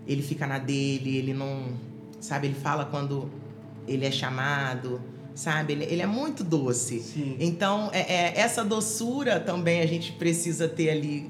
ele 0.08 0.22
fica 0.22 0.48
na 0.48 0.58
dele, 0.58 1.18
ele 1.18 1.34
não. 1.34 1.74
Sabe, 2.20 2.48
ele 2.48 2.56
fala 2.56 2.86
quando 2.86 3.30
ele 3.88 4.06
é 4.06 4.12
chamado, 4.12 5.02
sabe? 5.40 5.72
Ele, 5.72 5.86
ele 5.86 6.02
é 6.02 6.06
muito 6.06 6.44
doce. 6.44 7.00
Sim. 7.00 7.38
Então, 7.40 7.90
é, 7.94 8.00
é, 8.00 8.40
essa 8.40 8.64
doçura 8.64 9.40
também 9.40 9.80
a 9.80 9.86
gente 9.86 10.12
precisa 10.12 10.68
ter 10.68 10.90
ali 10.90 11.30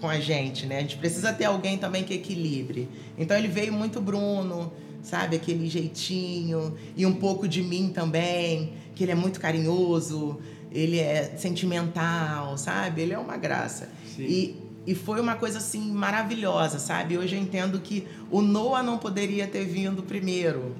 com 0.00 0.08
a 0.08 0.18
gente, 0.18 0.64
né? 0.64 0.78
A 0.78 0.80
gente 0.80 0.96
precisa 0.96 1.30
ter 1.30 1.44
alguém 1.44 1.76
também 1.76 2.02
que 2.02 2.14
equilibre. 2.14 2.88
Então, 3.18 3.36
ele 3.36 3.48
veio 3.48 3.70
muito 3.70 4.00
Bruno, 4.00 4.72
sabe? 5.02 5.36
Aquele 5.36 5.68
jeitinho, 5.68 6.74
e 6.96 7.04
um 7.04 7.12
pouco 7.12 7.46
de 7.46 7.62
mim 7.62 7.90
também, 7.94 8.72
que 8.94 9.04
ele 9.04 9.12
é 9.12 9.14
muito 9.14 9.38
carinhoso, 9.38 10.40
ele 10.72 10.98
é 10.98 11.34
sentimental, 11.36 12.56
sabe? 12.56 13.02
Ele 13.02 13.12
é 13.12 13.18
uma 13.18 13.36
graça. 13.36 13.90
Sim. 14.16 14.22
E, 14.22 14.56
e 14.86 14.94
foi 14.94 15.20
uma 15.20 15.36
coisa 15.36 15.58
assim 15.58 15.92
maravilhosa, 15.92 16.78
sabe? 16.78 17.18
Hoje 17.18 17.36
eu 17.36 17.42
entendo 17.42 17.78
que 17.78 18.06
o 18.30 18.40
Noah 18.40 18.82
não 18.82 18.96
poderia 18.96 19.46
ter 19.46 19.66
vindo 19.66 20.02
primeiro, 20.02 20.74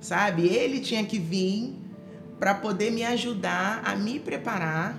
sabe? 0.00 0.48
Ele 0.48 0.80
tinha 0.80 1.04
que 1.04 1.20
vir 1.20 1.85
para 2.38 2.54
poder 2.54 2.90
me 2.90 3.04
ajudar 3.04 3.82
a 3.84 3.96
me 3.96 4.18
preparar 4.18 4.98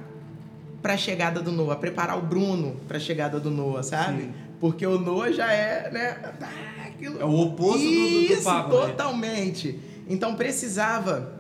para 0.82 0.93
a 0.93 0.97
chegada 0.97 1.41
do 1.41 1.52
Noah, 1.52 1.76
preparar 1.76 2.17
o 2.17 2.21
Bruno 2.21 2.78
para 2.88 2.97
a 2.97 3.00
chegada 3.00 3.39
do 3.39 3.52
Noah, 3.52 3.84
sabe? 3.84 4.23
Sim. 4.23 4.34
Porque 4.60 4.86
o 4.86 5.00
Noah 5.00 5.32
já 5.32 5.52
é, 5.52 5.91
né? 5.91 6.34
Aquilo... 6.86 7.21
É 7.21 7.26
o 7.26 7.39
oposto 7.39 7.84
Isso, 7.84 8.36
do, 8.36 8.39
do 8.39 8.43
papo, 8.43 8.76
né? 8.76 8.88
totalmente. 8.88 9.71
Né? 9.73 9.80
Então 10.10 10.36
precisava 10.36 11.34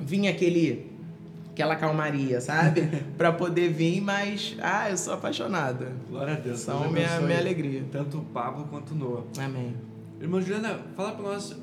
vir 0.00 0.28
aquele 0.28 0.96
aquela 1.52 1.76
calmaria, 1.76 2.38
sabe? 2.40 2.86
para 3.16 3.32
poder 3.32 3.72
vir, 3.72 4.00
mas 4.02 4.56
ah, 4.60 4.90
eu 4.90 4.96
sou 4.96 5.14
apaixonada. 5.14 5.92
Glória 6.08 6.34
a 6.34 6.36
Deus. 6.36 6.60
São 6.60 6.90
minha, 6.90 7.18
minha 7.20 7.38
alegria. 7.38 7.84
Tanto 7.90 8.18
o 8.18 8.24
Pablo 8.24 8.66
quanto 8.68 8.92
o 8.92 8.94
Noah. 8.94 9.24
Amém. 9.38 9.74
Irmã 10.20 10.40
Juliana, 10.40 10.80
fala 10.94 11.12
para 11.12 11.22
nós, 11.22 11.56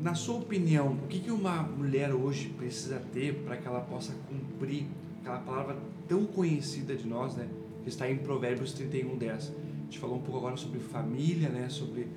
na 0.00 0.14
sua 0.14 0.36
opinião, 0.36 0.98
o 1.04 1.06
que, 1.06 1.30
uma 1.30 1.62
mulher 1.62 2.12
hoje 2.14 2.48
precisa 2.48 3.02
ter 3.12 3.34
para 3.44 3.56
que 3.56 3.68
ela 3.68 3.80
possa 3.80 4.14
cumprir 4.28 4.86
aquela 5.20 5.38
palavra 5.38 5.76
tão 6.08 6.24
conhecida 6.24 6.96
de 6.96 7.06
nós, 7.06 7.36
né? 7.36 7.46
Que 7.82 7.90
está 7.90 8.10
em 8.10 8.16
Provérbios 8.16 8.72
31, 8.72 9.16
10. 9.16 9.32
A 9.34 9.84
gente 9.84 9.98
falou 9.98 10.16
um 10.16 10.20
pouco 10.20 10.38
agora 10.38 10.56
sobre 10.56 10.80
família, 10.80 11.50
né? 11.50 11.68
Sobre 11.68 12.08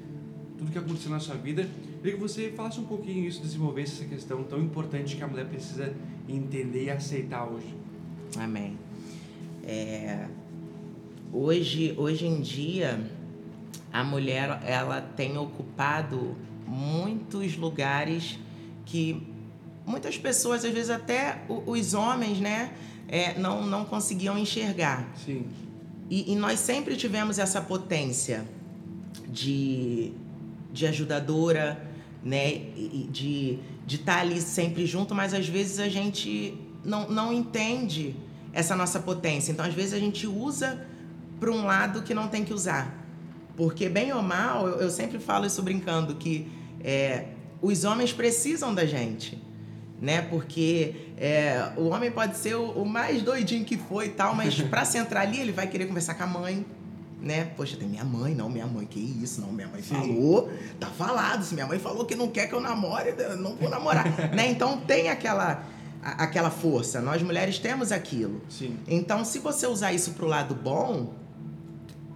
tudo 0.58 0.72
que 0.72 0.78
aconteceu 0.78 1.12
na 1.12 1.19
sua 1.19 1.36
vida. 1.36 1.63
Eu 1.63 1.98
queria 1.98 2.13
que 2.13 2.19
você 2.19 2.52
falasse 2.52 2.80
um 2.80 2.86
pouquinho 2.86 3.28
isso, 3.28 3.41
desenvolvesse 3.41 4.02
essa 4.02 4.06
questão 4.06 4.43
tão 4.43 4.60
importante 4.62 5.15
que 5.15 5.24
a 5.24 5.28
mulher 5.28 5.48
precisa 5.48 5.93
entender 6.28 6.86
e 6.86 6.89
aceitar 6.89 7.46
hoje. 7.46 7.76
Amém. 8.38 8.78
É, 9.65 10.28
hoje, 11.34 11.93
hoje 11.98 12.26
em 12.26 12.39
dia, 12.39 13.00
a 13.91 14.04
mulher 14.04 14.62
ela 14.65 15.02
tem 15.02 15.38
ocupado 15.38 16.36
muitos 16.67 17.56
lugares 17.58 18.39
que 18.86 19.21
muitas 19.86 20.17
pessoas, 20.17 20.63
às 20.63 20.71
vezes 20.71 20.89
até 20.89 21.43
os 21.47 21.93
homens, 21.93 22.39
né, 22.39 22.73
é, 23.08 23.38
não, 23.38 23.65
não 23.65 23.86
conseguiam 23.86 24.38
enxergar. 24.38 25.12
Sim. 25.26 25.45
E, 26.10 26.34
e 26.34 26.36
nós 26.36 26.60
sempre 26.60 26.95
tivemos 26.95 27.39
essa 27.39 27.62
potência 27.62 28.45
de 29.28 30.13
de 30.71 30.88
ajudadora, 30.88 31.88
né? 32.23 32.56
De 33.12 33.60
de 33.86 33.97
estar 33.97 34.15
tá 34.15 34.21
ali 34.21 34.41
sempre 34.41 34.86
junto, 34.86 35.13
mas 35.13 35.34
às 35.34 35.47
vezes 35.47 35.80
a 35.80 35.89
gente 35.89 36.58
não, 36.84 37.10
não 37.10 37.34
entende 37.34 38.15
essa 38.54 38.76
nossa 38.76 38.99
potência. 38.99 39.52
Então, 39.52 39.65
às 39.65 39.73
vezes 39.73 39.93
a 39.93 39.99
gente 39.99 40.26
usa 40.26 40.86
para 41.39 41.52
um 41.52 41.65
lado 41.65 42.02
que 42.04 42.13
não 42.13 42.28
tem 42.28 42.45
que 42.45 42.54
usar. 42.54 43.03
Porque, 43.56 43.88
bem 43.88 44.12
ou 44.13 44.22
mal, 44.22 44.68
eu, 44.68 44.82
eu 44.82 44.89
sempre 44.89 45.20
falo 45.20 45.46
isso 45.46 45.62
brincando, 45.62 46.16
que 46.16 46.52
é, 46.84 47.26
os 47.62 47.84
homens 47.84 48.12
precisam 48.12 48.74
da 48.74 48.86
gente. 48.86 49.42
Né? 50.02 50.22
Porque 50.22 50.96
é, 51.18 51.72
o 51.78 51.88
homem 51.89 52.12
pode 52.12 52.38
ser 52.38 52.56
o, 52.56 52.72
o 52.72 52.86
mais 52.86 53.22
doidinho 53.22 53.63
que 53.63 53.78
foi 53.78 54.08
e 54.08 54.10
tal, 54.10 54.36
mas 54.36 54.60
para 54.70 54.84
centrar 54.84 55.24
ali, 55.24 55.39
ele 55.39 55.52
vai 55.52 55.68
querer 55.68 55.86
conversar 55.86 56.16
com 56.16 56.24
a 56.24 56.28
mãe, 56.28 56.66
né? 57.22 57.46
Poxa, 57.56 57.78
tem 57.78 57.88
minha 57.88 58.04
mãe, 58.04 58.36
não, 58.36 58.50
minha 58.50 58.68
mãe, 58.68 58.86
que 58.86 59.00
isso, 59.00 59.39
não, 59.39 59.52
minha 59.54 59.68
mãe 59.68 59.82
Sim. 59.82 59.96
falou, 59.96 60.52
tá 60.78 60.88
falado, 60.88 61.46
se 61.46 61.54
minha 61.54 61.66
mãe 61.66 61.80
falou 61.80 62.06
que 62.06 62.16
não 62.16 62.28
quer 62.28 62.48
que 62.48 62.54
eu 62.54 62.60
namore, 62.60 63.13
eu 63.18 63.38
não 63.38 63.56
vou 63.56 63.70
namorar, 63.70 64.06
né? 64.36 64.52
Então 64.52 64.78
tem 64.80 65.10
aquela 65.10 65.63
aquela 66.04 66.50
força, 66.50 67.00
nós 67.00 67.22
mulheres 67.22 67.60
temos 67.60 67.89
aquilo. 67.92 68.42
Sim. 68.50 68.78
Então, 68.86 69.24
se 69.24 69.39
você 69.39 69.66
usar 69.66 69.94
isso 69.94 70.12
pro 70.12 70.28
lado 70.28 70.54
bom, 70.54 71.13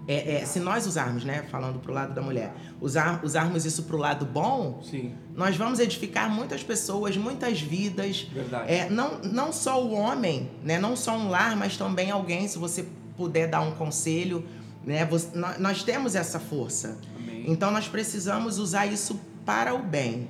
é, 0.07 0.35
é, 0.35 0.45
se 0.45 0.59
nós 0.59 0.87
usarmos, 0.87 1.25
né, 1.25 1.43
falando 1.51 1.79
pro 1.79 1.93
lado 1.93 2.13
da 2.13 2.21
mulher, 2.21 2.53
usar, 2.79 3.19
usarmos 3.23 3.65
isso 3.65 3.83
pro 3.83 3.97
lado 3.97 4.25
bom, 4.25 4.81
Sim. 4.81 5.13
nós 5.35 5.57
vamos 5.57 5.79
edificar 5.79 6.29
muitas 6.29 6.63
pessoas, 6.63 7.17
muitas 7.17 7.59
vidas. 7.59 8.27
Verdade. 8.31 8.71
É, 8.71 8.89
não, 8.89 9.19
não 9.19 9.51
só 9.51 9.83
o 9.83 9.91
homem, 9.93 10.49
né, 10.63 10.79
não 10.79 10.95
só 10.95 11.17
um 11.17 11.29
lar, 11.29 11.57
mas 11.57 11.75
também 11.75 12.09
alguém, 12.09 12.47
se 12.47 12.57
você 12.57 12.85
puder 13.17 13.47
dar 13.47 13.61
um 13.61 13.71
conselho, 13.71 14.45
né? 14.87 15.05
Você, 15.05 15.37
nós 15.59 15.83
temos 15.83 16.15
essa 16.15 16.39
força. 16.39 16.97
Amém. 17.17 17.43
Então 17.45 17.69
nós 17.71 17.89
precisamos 17.89 18.57
usar 18.57 18.85
isso 18.85 19.19
para 19.45 19.75
o 19.75 19.79
bem. 19.79 20.29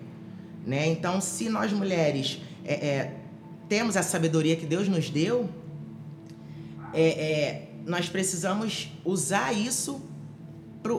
Né? 0.66 0.88
Então, 0.88 1.22
se 1.22 1.48
nós 1.48 1.72
mulheres 1.72 2.42
é, 2.66 2.74
é, 2.74 3.13
temos 3.70 3.96
a 3.96 4.02
sabedoria 4.02 4.56
que 4.56 4.66
Deus 4.66 4.90
nos 4.90 5.10
deu, 5.12 5.48
é, 6.92 7.08
é 7.08 7.66
nós 7.88 8.10
precisamos 8.10 8.91
usar 9.04 9.54
isso 9.54 10.02
para 10.84 10.93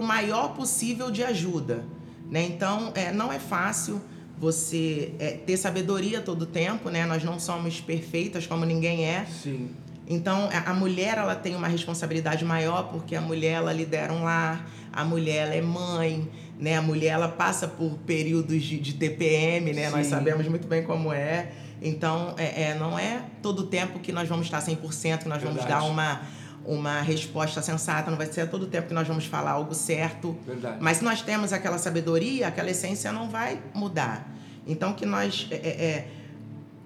o 0.00 0.02
maior 0.02 0.54
possível 0.54 1.10
de 1.10 1.22
ajuda. 1.22 1.84
Né? 2.30 2.44
Então, 2.44 2.92
é, 2.94 3.12
não 3.12 3.32
é 3.32 3.38
fácil 3.38 4.00
você 4.38 5.12
é, 5.18 5.32
ter 5.32 5.56
sabedoria 5.56 6.20
todo 6.20 6.42
o 6.42 6.46
tempo, 6.46 6.90
né? 6.90 7.06
Nós 7.06 7.24
não 7.24 7.38
somos 7.38 7.80
perfeitas 7.80 8.46
como 8.46 8.64
ninguém 8.64 9.04
é. 9.06 9.24
Sim. 9.24 9.70
Então, 10.08 10.48
a 10.52 10.72
mulher 10.72 11.18
ela 11.18 11.34
tem 11.34 11.56
uma 11.56 11.66
responsabilidade 11.66 12.44
maior 12.44 12.90
porque 12.90 13.16
a 13.16 13.20
mulher 13.20 13.54
ela 13.54 13.72
lidera 13.72 14.12
um 14.12 14.22
lar, 14.22 14.70
a 14.92 15.04
mulher 15.04 15.46
ela 15.46 15.54
é 15.54 15.62
mãe, 15.62 16.28
né? 16.60 16.76
A 16.76 16.82
mulher 16.82 17.08
ela 17.08 17.28
passa 17.28 17.66
por 17.66 17.92
períodos 18.06 18.62
de, 18.62 18.78
de 18.78 18.94
TPM, 18.94 19.72
né? 19.72 19.88
Sim. 19.88 19.96
Nós 19.96 20.06
sabemos 20.06 20.46
muito 20.46 20.68
bem 20.68 20.84
como 20.84 21.12
é. 21.12 21.52
Então, 21.80 22.34
é, 22.36 22.70
é, 22.70 22.74
não 22.74 22.98
é 22.98 23.22
todo 23.42 23.64
tempo 23.64 23.98
que 23.98 24.12
nós 24.12 24.28
vamos 24.28 24.46
estar 24.46 24.62
100%, 24.62 25.18
que 25.18 25.28
nós 25.28 25.42
Verdade. 25.42 25.44
vamos 25.44 25.64
dar 25.64 25.82
uma, 25.82 26.22
uma 26.64 27.00
resposta 27.00 27.60
sensata, 27.60 28.10
não 28.10 28.18
vai 28.18 28.26
ser 28.26 28.48
todo 28.48 28.66
tempo 28.66 28.88
que 28.88 28.94
nós 28.94 29.06
vamos 29.06 29.26
falar 29.26 29.52
algo 29.52 29.74
certo. 29.74 30.36
Verdade. 30.46 30.78
Mas 30.80 30.98
se 30.98 31.04
nós 31.04 31.22
temos 31.22 31.52
aquela 31.52 31.78
sabedoria, 31.78 32.48
aquela 32.48 32.70
essência 32.70 33.12
não 33.12 33.28
vai 33.28 33.60
mudar. 33.74 34.28
Então, 34.66 34.92
que 34.92 35.06
nós... 35.06 35.48
É, 35.50 35.54
é, 35.54 35.68
é 35.68 36.08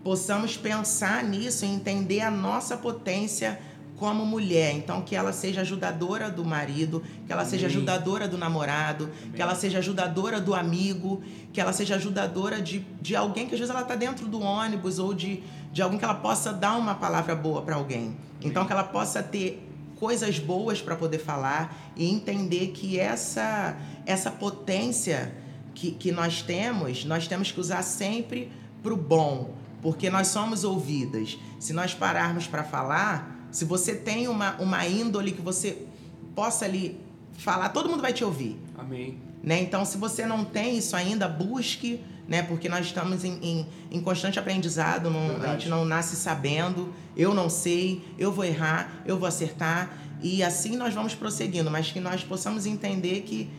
possamos 0.03 0.57
pensar 0.57 1.23
nisso 1.23 1.65
e 1.65 1.69
entender 1.69 2.21
a 2.21 2.31
nossa 2.31 2.77
potência 2.77 3.61
como 4.01 4.25
mulher. 4.25 4.75
Então, 4.75 5.03
que 5.03 5.15
ela 5.15 5.31
seja 5.31 5.61
ajudadora 5.61 6.31
do 6.31 6.43
marido, 6.43 7.03
que 7.27 7.31
ela 7.31 7.43
Amém. 7.43 7.51
seja 7.51 7.67
ajudadora 7.67 8.27
do 8.27 8.39
namorado, 8.39 9.05
Amém. 9.05 9.33
que 9.35 9.43
ela 9.43 9.55
seja 9.55 9.79
ajudadora 9.79 10.41
do 10.41 10.55
amigo, 10.55 11.23
que 11.53 11.61
ela 11.61 11.71
seja 11.71 11.97
ajudadora 11.97 12.63
de, 12.63 12.79
de 13.03 13.15
alguém 13.15 13.47
que 13.47 13.55
às 13.55 13.61
vezes 13.61 13.71
ela 13.71 13.83
está 13.83 13.95
dentro 13.95 14.27
do 14.27 14.41
ônibus 14.41 14.99
ou 14.99 15.13
de, 15.13 15.43
de 15.71 15.83
alguém 15.83 15.99
que 15.99 16.05
ela 16.05 16.15
possa 16.15 16.51
dar 16.51 16.79
uma 16.79 16.95
palavra 16.95 17.37
boa 17.37 17.61
para 17.61 17.77
alguém. 17.77 18.07
Amém. 18.07 18.17
Então, 18.43 18.65
que 18.65 18.73
ela 18.73 18.85
possa 18.85 19.23
ter 19.23 19.63
coisas 19.97 20.39
boas 20.39 20.81
para 20.81 20.97
poder 20.97 21.19
falar 21.19 21.93
e 21.95 22.11
entender 22.11 22.69
que 22.69 22.99
essa, 22.99 23.77
essa 24.07 24.31
potência 24.31 25.31
que, 25.75 25.91
que 25.91 26.11
nós 26.11 26.41
temos, 26.41 27.05
nós 27.05 27.29
temos 27.29 27.53
que 27.53 27.61
usar 27.61 27.83
sempre 27.83 28.51
para 28.83 28.95
o 28.95 28.97
bom 28.97 29.61
porque 29.83 30.11
nós 30.11 30.29
somos 30.29 30.65
ouvidas. 30.65 31.39
Se 31.59 31.73
nós 31.73 31.95
pararmos 31.95 32.47
para 32.47 32.63
falar, 32.63 33.40
se 33.51 33.65
você 33.65 33.95
tem 33.95 34.29
uma, 34.29 34.57
uma 34.57 34.87
índole 34.87 35.33
que 35.33 35.41
você 35.41 35.87
possa 36.35 36.65
ali 36.65 36.99
falar, 37.39 37.71
todo 37.71 37.89
mundo 37.89 38.01
vai 38.01 38.13
te 38.13 38.25
ouvir. 38.25 38.59
Amém. 38.77 39.19
Né? 39.43 39.63
Então, 39.63 39.85
se 39.85 39.97
você 39.97 40.27
não 40.27 40.45
tem 40.45 40.77
isso 40.77 40.95
ainda, 40.95 41.27
busque 41.27 42.01
né? 42.31 42.45
Porque 42.45 42.69
nós 42.69 42.87
estamos 42.87 43.25
em, 43.25 43.39
em, 43.43 43.67
em 43.91 44.01
constante 44.01 44.39
aprendizado, 44.39 45.11
não, 45.11 45.43
a 45.43 45.49
gente 45.49 45.69
não 45.69 45.85
nasce 45.85 46.15
sabendo, 46.15 46.95
eu 47.17 47.35
não 47.35 47.51
sei, 47.51 48.05
eu 48.17 48.31
vou 48.31 48.45
errar, 48.45 49.03
eu 49.05 49.19
vou 49.19 49.27
acertar, 49.27 49.99
e 50.23 50.41
assim 50.41 50.77
nós 50.77 50.95
vamos 50.95 51.13
prosseguindo, 51.13 51.69
mas 51.73 51.91
que 51.91 51.99
nós 51.99 52.23
possamos 52.23 52.67
entender 52.67 53.23
que 53.23 53.51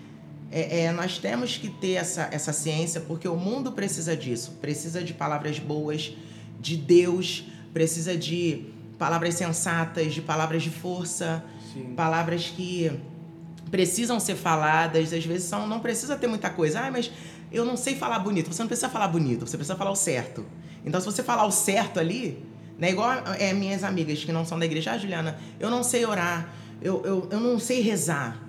é, 0.49 0.83
é, 0.83 0.91
nós 0.93 1.17
temos 1.17 1.57
que 1.57 1.69
ter 1.69 1.93
essa, 1.93 2.29
essa 2.31 2.53
ciência, 2.53 3.01
porque 3.01 3.27
o 3.27 3.35
mundo 3.35 3.73
precisa 3.73 4.15
disso, 4.15 4.57
precisa 4.61 5.03
de 5.03 5.13
palavras 5.13 5.59
boas, 5.59 6.13
de 6.57 6.77
Deus, 6.77 7.43
precisa 7.73 8.15
de 8.15 8.67
palavras 9.01 9.33
sensatas, 9.33 10.13
de 10.13 10.21
palavras 10.21 10.61
de 10.61 10.69
força, 10.69 11.43
Sim. 11.73 11.95
palavras 11.95 12.53
que 12.55 12.91
precisam 13.71 14.19
ser 14.19 14.35
faladas, 14.35 15.11
às 15.11 15.25
vezes 15.25 15.45
são, 15.47 15.65
não 15.65 15.79
precisa 15.79 16.15
ter 16.15 16.27
muita 16.27 16.51
coisa. 16.51 16.81
Ah, 16.81 16.91
mas 16.91 17.09
eu 17.51 17.65
não 17.65 17.75
sei 17.75 17.95
falar 17.95 18.19
bonito. 18.19 18.53
Você 18.53 18.61
não 18.61 18.67
precisa 18.67 18.89
falar 18.89 19.07
bonito, 19.07 19.47
você 19.47 19.57
precisa 19.57 19.75
falar 19.75 19.89
o 19.89 19.95
certo. 19.95 20.45
Então, 20.85 21.01
se 21.01 21.07
você 21.07 21.23
falar 21.23 21.45
o 21.47 21.51
certo 21.51 21.99
ali, 21.99 22.45
né, 22.77 22.91
igual 22.91 23.11
é, 23.39 23.51
minhas 23.53 23.83
amigas 23.83 24.23
que 24.23 24.31
não 24.31 24.45
são 24.45 24.59
da 24.59 24.65
igreja, 24.67 24.91
ah, 24.91 24.99
Juliana, 24.99 25.35
eu 25.59 25.71
não 25.71 25.81
sei 25.81 26.05
orar, 26.05 26.53
eu, 26.79 27.01
eu, 27.03 27.27
eu 27.31 27.39
não 27.39 27.57
sei 27.57 27.81
rezar. 27.81 28.39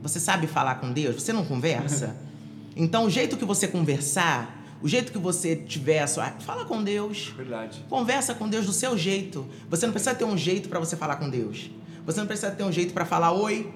Você 0.00 0.18
sabe 0.18 0.46
falar 0.46 0.76
com 0.76 0.90
Deus? 0.90 1.22
Você 1.22 1.34
não 1.34 1.44
conversa? 1.44 2.16
Então, 2.74 3.04
o 3.04 3.10
jeito 3.10 3.36
que 3.36 3.44
você 3.44 3.68
conversar, 3.68 4.61
o 4.82 4.88
jeito 4.88 5.12
que 5.12 5.18
você 5.18 5.54
tiver, 5.54 6.06
sua, 6.06 6.26
fala 6.40 6.64
com 6.64 6.82
Deus. 6.82 7.32
Verdade. 7.36 7.84
Conversa 7.88 8.34
com 8.34 8.48
Deus 8.48 8.66
do 8.66 8.72
seu 8.72 8.98
jeito. 8.98 9.46
Você 9.70 9.86
não 9.86 9.92
precisa 9.92 10.14
ter 10.14 10.24
um 10.24 10.36
jeito 10.36 10.68
para 10.68 10.80
você 10.80 10.96
falar 10.96 11.16
com 11.16 11.30
Deus. 11.30 11.70
Você 12.04 12.18
não 12.18 12.26
precisa 12.26 12.50
ter 12.50 12.64
um 12.64 12.72
jeito 12.72 12.92
para 12.92 13.04
falar 13.04 13.30
oi, 13.32 13.72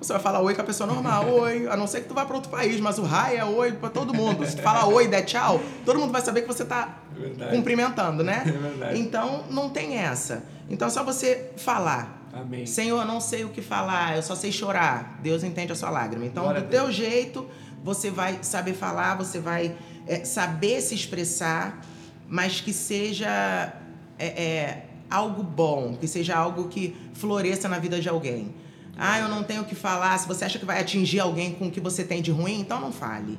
você 0.00 0.12
vai 0.12 0.22
falar 0.22 0.40
oi 0.40 0.54
com 0.54 0.60
a 0.60 0.64
pessoa 0.64 0.86
normal, 0.86 1.28
oi, 1.34 1.66
a 1.68 1.76
não 1.76 1.86
ser 1.86 2.02
que 2.02 2.08
tu 2.08 2.14
vá 2.14 2.24
para 2.24 2.36
outro 2.36 2.50
país, 2.50 2.80
mas 2.80 2.98
o 2.98 3.02
raio 3.02 3.38
é 3.38 3.44
oi 3.44 3.72
para 3.72 3.88
todo 3.90 4.12
mundo. 4.14 4.46
Se 4.46 4.56
tu 4.56 4.62
falar 4.62 4.86
oi, 4.86 5.08
der 5.08 5.22
tchau, 5.22 5.60
todo 5.84 5.98
mundo 5.98 6.12
vai 6.12 6.20
saber 6.22 6.42
que 6.42 6.48
você 6.48 6.64
tá 6.64 6.98
Verdade. 7.16 7.54
cumprimentando, 7.54 8.22
né? 8.22 8.42
É 8.46 8.50
verdade. 8.50 9.00
Então, 9.00 9.44
não 9.50 9.70
tem 9.70 9.98
essa. 9.98 10.44
Então, 10.68 10.88
é 10.88 10.90
só 10.90 11.02
você 11.02 11.50
falar. 11.56 12.28
Amém. 12.32 12.64
Senhor, 12.64 13.00
eu 13.00 13.06
não 13.06 13.20
sei 13.20 13.44
o 13.44 13.50
que 13.50 13.60
falar, 13.60 14.16
eu 14.16 14.22
só 14.22 14.34
sei 14.34 14.50
chorar. 14.50 15.18
Deus 15.22 15.42
entende 15.44 15.72
a 15.72 15.74
sua 15.74 15.90
lágrima. 15.90 16.24
Então, 16.24 16.44
Glória 16.44 16.62
do 16.62 16.68
teu 16.68 16.90
jeito, 16.90 17.46
você 17.82 18.10
vai 18.10 18.38
saber 18.42 18.74
falar, 18.74 19.16
você 19.16 19.38
vai 19.38 19.76
é, 20.06 20.24
saber 20.24 20.80
se 20.80 20.94
expressar, 20.94 21.80
mas 22.28 22.60
que 22.60 22.72
seja 22.72 23.72
é, 24.18 24.26
é, 24.26 24.86
algo 25.10 25.42
bom, 25.42 25.96
que 26.00 26.08
seja 26.08 26.36
algo 26.36 26.68
que 26.68 26.96
floresça 27.12 27.68
na 27.68 27.78
vida 27.78 28.00
de 28.00 28.08
alguém. 28.08 28.54
Ah, 28.96 29.18
eu 29.18 29.28
não 29.28 29.42
tenho 29.42 29.62
o 29.62 29.64
que 29.64 29.74
falar. 29.74 30.16
Se 30.18 30.28
você 30.28 30.44
acha 30.44 30.58
que 30.58 30.64
vai 30.64 30.80
atingir 30.80 31.20
alguém 31.20 31.52
com 31.52 31.66
o 31.66 31.70
que 31.70 31.80
você 31.80 32.04
tem 32.04 32.22
de 32.22 32.30
ruim, 32.30 32.60
então 32.60 32.80
não 32.80 32.92
fale. 32.92 33.38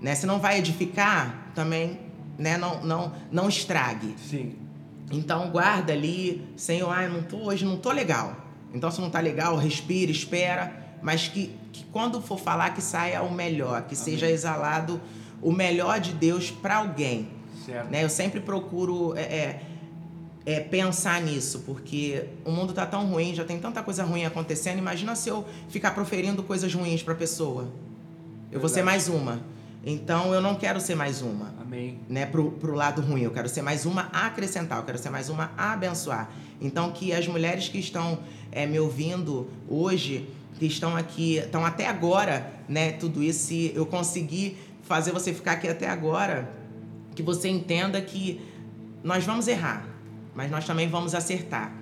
Né? 0.00 0.14
Se 0.14 0.26
não 0.26 0.38
vai 0.38 0.58
edificar, 0.58 1.52
também 1.54 1.98
né? 2.38 2.56
não, 2.56 2.82
não, 2.84 3.12
não 3.30 3.48
estrague. 3.48 4.14
Sim. 4.18 4.56
Então 5.10 5.50
guarda 5.50 5.92
ali, 5.92 6.46
Senhor, 6.56 6.90
ah, 6.90 7.04
eu 7.04 7.10
não 7.10 7.22
tô, 7.22 7.38
hoje 7.38 7.64
não 7.64 7.76
tô 7.76 7.90
legal. 7.90 8.36
Então 8.72 8.90
se 8.90 9.00
não 9.00 9.10
tá 9.10 9.20
legal, 9.20 9.56
respira, 9.56 10.10
espera, 10.10 10.72
mas 11.02 11.28
que, 11.28 11.54
que 11.72 11.84
quando 11.86 12.20
for 12.20 12.38
falar 12.38 12.74
que 12.74 12.82
saia 12.82 13.22
o 13.22 13.32
melhor, 13.32 13.82
que 13.82 13.94
Amém. 13.94 14.04
seja 14.04 14.30
exalado 14.30 15.00
o 15.42 15.52
melhor 15.52 16.00
de 16.00 16.12
Deus 16.12 16.50
para 16.50 16.76
alguém. 16.76 17.28
Certo. 17.64 17.90
Né? 17.90 18.04
Eu 18.04 18.08
sempre 18.08 18.40
procuro 18.40 19.14
é, 19.16 19.22
é, 19.22 19.62
é, 20.46 20.60
pensar 20.60 21.20
nisso, 21.20 21.62
porque 21.66 22.24
o 22.44 22.50
mundo 22.50 22.72
tá 22.72 22.86
tão 22.86 23.06
ruim, 23.06 23.34
já 23.34 23.44
tem 23.44 23.58
tanta 23.58 23.82
coisa 23.82 24.04
ruim 24.04 24.24
acontecendo. 24.24 24.78
Imagina 24.78 25.14
se 25.14 25.28
eu 25.28 25.44
ficar 25.68 25.92
proferindo 25.92 26.42
coisas 26.42 26.72
ruins 26.72 27.02
para 27.02 27.14
pessoa. 27.14 27.62
Eu 27.62 27.68
Verdade. 28.52 28.60
vou 28.60 28.68
ser 28.68 28.82
mais 28.82 29.08
uma. 29.08 29.40
Então 29.84 30.34
eu 30.34 30.40
não 30.40 30.54
quero 30.54 30.80
ser 30.80 30.94
mais 30.94 31.22
uma. 31.22 31.54
Amém. 31.60 31.98
Né, 32.08 32.26
pro, 32.26 32.50
pro 32.52 32.74
lado 32.74 33.00
ruim. 33.00 33.22
Eu 33.22 33.30
quero 33.30 33.48
ser 33.48 33.62
mais 33.62 33.86
uma 33.86 34.08
a 34.12 34.26
acrescentar, 34.26 34.78
eu 34.78 34.84
quero 34.84 34.98
ser 34.98 35.10
mais 35.10 35.28
uma 35.28 35.50
a 35.56 35.72
abençoar. 35.72 36.30
Então 36.60 36.90
que 36.90 37.12
as 37.12 37.26
mulheres 37.28 37.68
que 37.68 37.78
estão 37.78 38.18
é, 38.50 38.66
me 38.66 38.80
ouvindo 38.80 39.48
hoje, 39.68 40.28
que 40.58 40.66
estão 40.66 40.96
aqui, 40.96 41.36
estão 41.36 41.64
até 41.64 41.86
agora, 41.86 42.52
né, 42.68 42.92
tudo 42.92 43.22
isso, 43.22 43.46
se 43.46 43.72
eu 43.74 43.86
conseguir 43.86 44.58
fazer 44.88 45.12
você 45.12 45.32
ficar 45.32 45.52
aqui 45.52 45.68
até 45.68 45.88
agora, 45.88 46.50
que 47.14 47.22
você 47.22 47.48
entenda 47.48 48.00
que 48.00 48.40
nós 49.04 49.24
vamos 49.24 49.46
errar 49.46 49.98
mas 50.38 50.52
nós 50.52 50.64
também 50.64 50.88
vamos 50.88 51.16
acertar. 51.16 51.72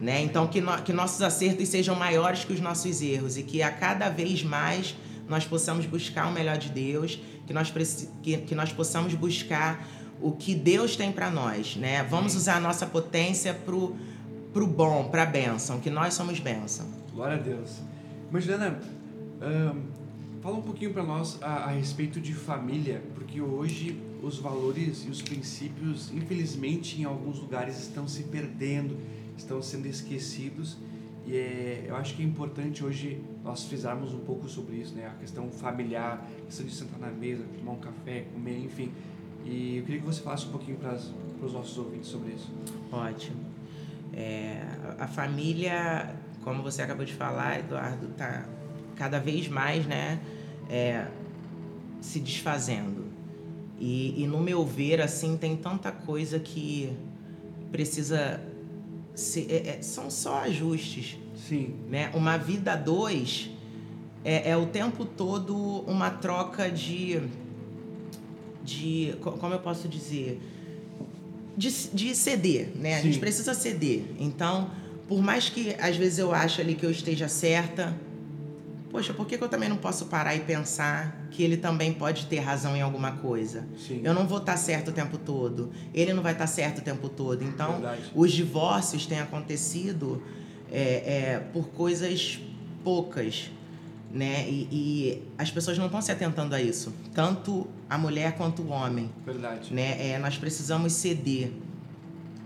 Né? 0.00 0.20
Então, 0.20 0.48
que, 0.48 0.60
no, 0.60 0.76
que 0.82 0.92
nossos 0.92 1.22
acertos 1.22 1.68
sejam 1.68 1.94
maiores 1.94 2.44
que 2.44 2.52
os 2.52 2.60
nossos 2.60 3.00
erros 3.00 3.36
e 3.36 3.44
que 3.44 3.62
a 3.62 3.70
cada 3.70 4.08
vez 4.08 4.42
mais 4.42 4.96
nós 5.28 5.44
possamos 5.44 5.86
buscar 5.86 6.26
o 6.26 6.32
melhor 6.32 6.58
de 6.58 6.70
Deus, 6.70 7.20
que 7.46 7.52
nós, 7.52 7.72
que, 8.20 8.36
que 8.38 8.54
nós 8.56 8.72
possamos 8.72 9.14
buscar 9.14 9.86
o 10.20 10.32
que 10.32 10.56
Deus 10.56 10.96
tem 10.96 11.12
para 11.12 11.30
nós. 11.30 11.76
Né? 11.76 12.02
Vamos 12.02 12.34
usar 12.34 12.56
a 12.56 12.60
nossa 12.60 12.84
potência 12.84 13.54
para 13.54 13.76
o 13.76 14.66
bom, 14.66 15.04
para 15.04 15.22
a 15.22 15.26
bênção, 15.26 15.78
que 15.78 15.88
nós 15.88 16.12
somos 16.12 16.40
bênção. 16.40 16.86
Glória 17.14 17.36
a 17.36 17.40
Deus. 17.40 17.76
Mas, 18.28 18.42
Juliana, 18.42 18.80
um, 19.40 19.82
fala 20.40 20.56
um 20.56 20.62
pouquinho 20.62 20.92
para 20.92 21.02
nós 21.02 21.38
a, 21.42 21.64
a 21.64 21.70
respeito 21.70 22.20
de 22.20 22.32
família, 22.32 23.02
porque 23.14 23.40
hoje 23.40 24.00
os 24.22 24.38
valores 24.38 25.04
e 25.06 25.10
os 25.10 25.22
princípios, 25.22 26.10
infelizmente, 26.12 27.00
em 27.00 27.04
alguns 27.04 27.38
lugares 27.38 27.78
estão 27.78 28.08
se 28.08 28.24
perdendo, 28.24 28.98
estão 29.36 29.62
sendo 29.62 29.86
esquecidos. 29.86 30.76
E 31.26 31.36
é, 31.36 31.84
eu 31.86 31.96
acho 31.96 32.14
que 32.14 32.22
é 32.22 32.24
importante 32.24 32.84
hoje 32.84 33.22
nós 33.44 33.64
frisarmos 33.64 34.12
um 34.12 34.20
pouco 34.20 34.48
sobre 34.48 34.76
isso, 34.76 34.94
né? 34.94 35.06
A 35.06 35.20
questão 35.20 35.50
familiar, 35.50 36.26
a 36.42 36.46
questão 36.46 36.66
de 36.66 36.72
sentar 36.72 36.98
na 36.98 37.10
mesa, 37.10 37.44
tomar 37.58 37.72
um 37.72 37.78
café, 37.78 38.26
comer, 38.32 38.58
enfim. 38.58 38.90
E 39.44 39.76
eu 39.78 39.84
queria 39.84 40.00
que 40.00 40.06
você 40.06 40.22
falasse 40.22 40.46
um 40.46 40.50
pouquinho 40.50 40.76
para 40.78 40.94
os 41.42 41.52
nossos 41.52 41.76
ouvintes 41.78 42.08
sobre 42.08 42.32
isso. 42.32 42.50
Ótimo. 42.90 43.40
É, 44.12 44.62
a 44.98 45.06
família, 45.06 46.14
como 46.42 46.62
você 46.62 46.82
acabou 46.82 47.04
de 47.04 47.14
falar, 47.14 47.60
Eduardo, 47.60 48.08
está 48.08 48.44
cada 49.00 49.18
vez 49.18 49.48
mais, 49.48 49.86
né, 49.86 50.20
é, 50.68 51.06
se 52.02 52.20
desfazendo. 52.20 53.06
E, 53.78 54.22
e 54.22 54.26
no 54.26 54.40
meu 54.40 54.62
ver, 54.62 55.00
assim, 55.00 55.38
tem 55.38 55.56
tanta 55.56 55.90
coisa 55.90 56.38
que 56.38 56.92
precisa 57.72 58.38
ser, 59.14 59.50
é, 59.50 59.68
é, 59.68 59.82
são 59.82 60.10
só 60.10 60.40
ajustes. 60.40 61.16
Sim. 61.48 61.76
Né? 61.88 62.10
Uma 62.12 62.36
vida 62.36 62.76
dois 62.76 63.50
é, 64.22 64.50
é 64.50 64.56
o 64.58 64.66
tempo 64.66 65.06
todo 65.06 65.56
uma 65.86 66.10
troca 66.10 66.70
de, 66.70 67.22
de 68.62 69.14
como 69.22 69.54
eu 69.54 69.60
posso 69.60 69.88
dizer, 69.88 70.38
de, 71.56 71.70
de 71.94 72.14
ceder, 72.14 72.68
né? 72.74 72.90
Sim. 72.90 72.98
A 72.98 73.00
gente 73.00 73.18
precisa 73.18 73.54
ceder. 73.54 74.04
Então, 74.18 74.70
por 75.08 75.22
mais 75.22 75.48
que 75.48 75.74
às 75.80 75.96
vezes 75.96 76.18
eu 76.18 76.34
ache 76.34 76.60
ali 76.60 76.74
que 76.74 76.84
eu 76.84 76.90
esteja 76.90 77.28
certa, 77.28 77.96
poxa, 78.90 79.14
por 79.14 79.26
que, 79.26 79.38
que 79.38 79.44
eu 79.44 79.48
também 79.48 79.68
não 79.68 79.76
posso 79.76 80.06
parar 80.06 80.34
e 80.34 80.40
pensar 80.40 81.28
que 81.30 81.42
ele 81.42 81.56
também 81.56 81.92
pode 81.92 82.26
ter 82.26 82.40
razão 82.40 82.76
em 82.76 82.82
alguma 82.82 83.12
coisa? 83.12 83.66
Sim. 83.78 84.00
Eu 84.04 84.12
não 84.12 84.26
vou 84.26 84.38
estar 84.38 84.56
certo 84.56 84.88
o 84.88 84.92
tempo 84.92 85.16
todo, 85.16 85.70
ele 85.94 86.12
não 86.12 86.22
vai 86.22 86.32
estar 86.32 86.46
certo 86.46 86.78
o 86.78 86.82
tempo 86.82 87.08
todo. 87.08 87.42
Então, 87.44 87.72
Verdade. 87.72 88.10
os 88.14 88.32
divórcios 88.32 89.06
têm 89.06 89.20
acontecido 89.20 90.22
é, 90.70 90.82
é, 90.82 91.38
por 91.52 91.68
coisas 91.68 92.40
poucas, 92.82 93.50
né? 94.12 94.48
E, 94.48 94.68
e, 94.70 95.22
as 95.38 95.50
pessoas 95.50 95.78
não 95.78 95.86
estão 95.86 96.02
se 96.02 96.10
atentando 96.10 96.54
a 96.54 96.60
isso, 96.60 96.92
tanto 97.14 97.68
a 97.88 97.96
mulher 97.96 98.36
quanto 98.36 98.62
o 98.62 98.68
homem. 98.70 99.10
Verdade. 99.24 99.72
Né? 99.72 100.10
É, 100.10 100.18
nós 100.18 100.36
precisamos 100.36 100.92
ceder. 100.94 101.52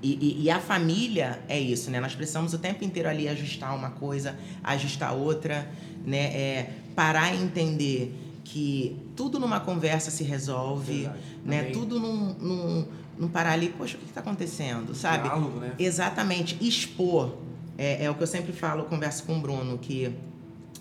E, 0.04 0.18
e, 0.20 0.42
e, 0.44 0.50
a 0.50 0.60
família 0.60 1.40
é 1.48 1.58
isso, 1.58 1.90
né? 1.90 1.98
Nós 1.98 2.14
precisamos 2.14 2.52
o 2.52 2.58
tempo 2.58 2.84
inteiro 2.84 3.08
ali 3.08 3.26
ajustar 3.26 3.74
uma 3.74 3.88
coisa, 3.88 4.36
ajustar 4.62 5.14
outra 5.14 5.66
né? 6.04 6.18
É 6.18 6.70
parar 6.94 7.34
e 7.34 7.42
entender 7.42 8.14
que 8.44 8.96
tudo 9.16 9.40
numa 9.40 9.58
conversa 9.58 10.10
se 10.10 10.22
resolve, 10.22 11.08
né? 11.44 11.60
Amém. 11.60 11.72
Tudo 11.72 11.98
num, 11.98 12.34
num, 12.34 12.86
num 13.18 13.28
parar 13.28 13.52
ali, 13.52 13.70
poxa, 13.70 13.96
o 13.96 14.00
que 14.00 14.06
está 14.06 14.20
acontecendo, 14.20 14.94
sabe? 14.94 15.24
Diálogo, 15.24 15.58
né? 15.58 15.74
Exatamente, 15.78 16.56
expor. 16.60 17.38
É, 17.76 18.04
é 18.04 18.10
o 18.10 18.14
que 18.14 18.22
eu 18.22 18.26
sempre 18.26 18.52
falo, 18.52 18.84
converso 18.84 19.24
com 19.24 19.38
o 19.38 19.40
Bruno, 19.40 19.78
que 19.78 20.14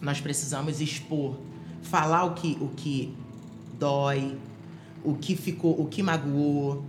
nós 0.02 0.20
precisamos 0.20 0.82
expor, 0.82 1.38
falar 1.82 2.26
o 2.26 2.34
que, 2.34 2.58
o 2.60 2.68
que 2.68 3.16
dói, 3.80 4.38
o 5.04 5.16
que 5.16 5.36
ficou, 5.36 5.80
o 5.80 5.88
que 5.88 6.04
magoou, 6.04 6.84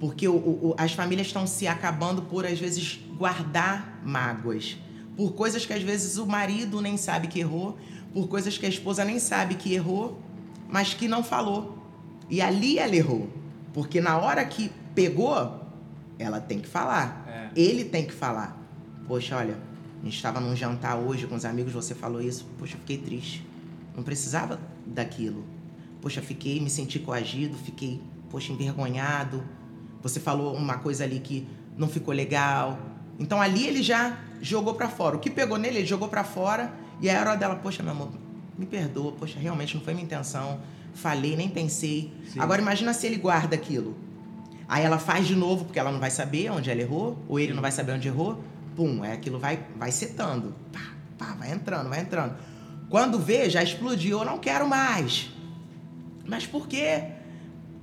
porque 0.00 0.28
o, 0.28 0.34
o, 0.36 0.74
as 0.78 0.92
famílias 0.92 1.28
estão 1.28 1.46
se 1.46 1.66
acabando 1.66 2.22
por 2.22 2.46
às 2.46 2.58
vezes 2.58 3.00
guardar 3.16 4.00
mágoas 4.04 4.76
por 5.18 5.32
coisas 5.32 5.66
que 5.66 5.72
às 5.72 5.82
vezes 5.82 6.16
o 6.16 6.24
marido 6.24 6.80
nem 6.80 6.96
sabe 6.96 7.26
que 7.26 7.40
errou, 7.40 7.76
por 8.14 8.28
coisas 8.28 8.56
que 8.56 8.64
a 8.64 8.68
esposa 8.68 9.04
nem 9.04 9.18
sabe 9.18 9.56
que 9.56 9.74
errou, 9.74 10.16
mas 10.68 10.94
que 10.94 11.08
não 11.08 11.24
falou. 11.24 11.76
E 12.30 12.40
ali 12.40 12.78
ela 12.78 12.94
errou, 12.94 13.28
porque 13.74 14.00
na 14.00 14.16
hora 14.16 14.44
que 14.44 14.70
pegou, 14.94 15.60
ela 16.20 16.40
tem 16.40 16.60
que 16.60 16.68
falar. 16.68 17.24
É. 17.26 17.60
Ele 17.60 17.84
tem 17.84 18.06
que 18.06 18.12
falar. 18.12 18.56
Poxa, 19.08 19.36
olha, 19.36 19.58
a 20.00 20.04
gente 20.04 20.14
estava 20.14 20.38
num 20.38 20.54
jantar 20.54 20.94
hoje 20.96 21.26
com 21.26 21.34
os 21.34 21.44
amigos, 21.44 21.72
você 21.72 21.96
falou 21.96 22.22
isso. 22.22 22.46
Poxa, 22.56 22.76
eu 22.76 22.78
fiquei 22.78 22.98
triste. 22.98 23.44
Não 23.96 24.04
precisava 24.04 24.60
daquilo. 24.86 25.44
poxa, 26.00 26.22
fiquei, 26.22 26.60
me 26.60 26.70
senti 26.70 27.00
coagido, 27.00 27.58
fiquei, 27.58 28.00
poxa, 28.30 28.52
envergonhado. 28.52 29.42
Você 30.02 30.20
falou 30.20 30.54
uma 30.54 30.78
coisa 30.78 31.04
ali 31.04 31.20
que 31.20 31.46
não 31.76 31.88
ficou 31.88 32.14
legal. 32.14 32.78
Então 33.18 33.40
ali 33.40 33.66
ele 33.66 33.82
já 33.82 34.18
jogou 34.40 34.74
para 34.74 34.88
fora. 34.88 35.16
O 35.16 35.18
que 35.18 35.30
pegou 35.30 35.58
nele, 35.58 35.78
ele 35.78 35.86
jogou 35.86 36.08
para 36.08 36.24
fora. 36.24 36.72
E 37.00 37.08
aí 37.08 37.16
a 37.16 37.20
hora 37.20 37.36
dela, 37.36 37.56
poxa, 37.56 37.82
meu 37.82 37.92
amor, 37.92 38.10
me 38.56 38.66
perdoa, 38.66 39.12
poxa, 39.12 39.38
realmente 39.38 39.74
não 39.74 39.82
foi 39.82 39.94
minha 39.94 40.04
intenção. 40.04 40.60
Falei, 40.94 41.36
nem 41.36 41.48
pensei. 41.48 42.12
Sim. 42.32 42.40
Agora 42.40 42.60
imagina 42.60 42.92
se 42.92 43.06
ele 43.06 43.16
guarda 43.16 43.54
aquilo. 43.54 43.96
Aí 44.68 44.84
ela 44.84 44.98
faz 44.98 45.26
de 45.26 45.34
novo, 45.34 45.64
porque 45.64 45.78
ela 45.78 45.90
não 45.90 46.00
vai 46.00 46.10
saber 46.10 46.50
onde 46.50 46.70
ela 46.70 46.80
errou, 46.80 47.16
ou 47.26 47.40
ele 47.40 47.54
não 47.54 47.62
vai 47.62 47.72
saber 47.72 47.92
onde 47.92 48.06
errou. 48.08 48.42
Pum, 48.76 49.04
é 49.04 49.12
aquilo 49.12 49.38
vai, 49.38 49.64
vai 49.76 49.90
setando. 49.90 50.54
Pá, 50.72 50.92
pá, 51.16 51.34
vai 51.38 51.52
entrando, 51.52 51.88
vai 51.88 52.00
entrando. 52.00 52.34
Quando 52.90 53.18
vê, 53.18 53.48
já 53.48 53.62
explodiu, 53.62 54.18
eu 54.18 54.24
não 54.24 54.38
quero 54.38 54.68
mais. 54.68 55.30
Mas 56.26 56.46
por 56.46 56.66
quê? 56.68 57.04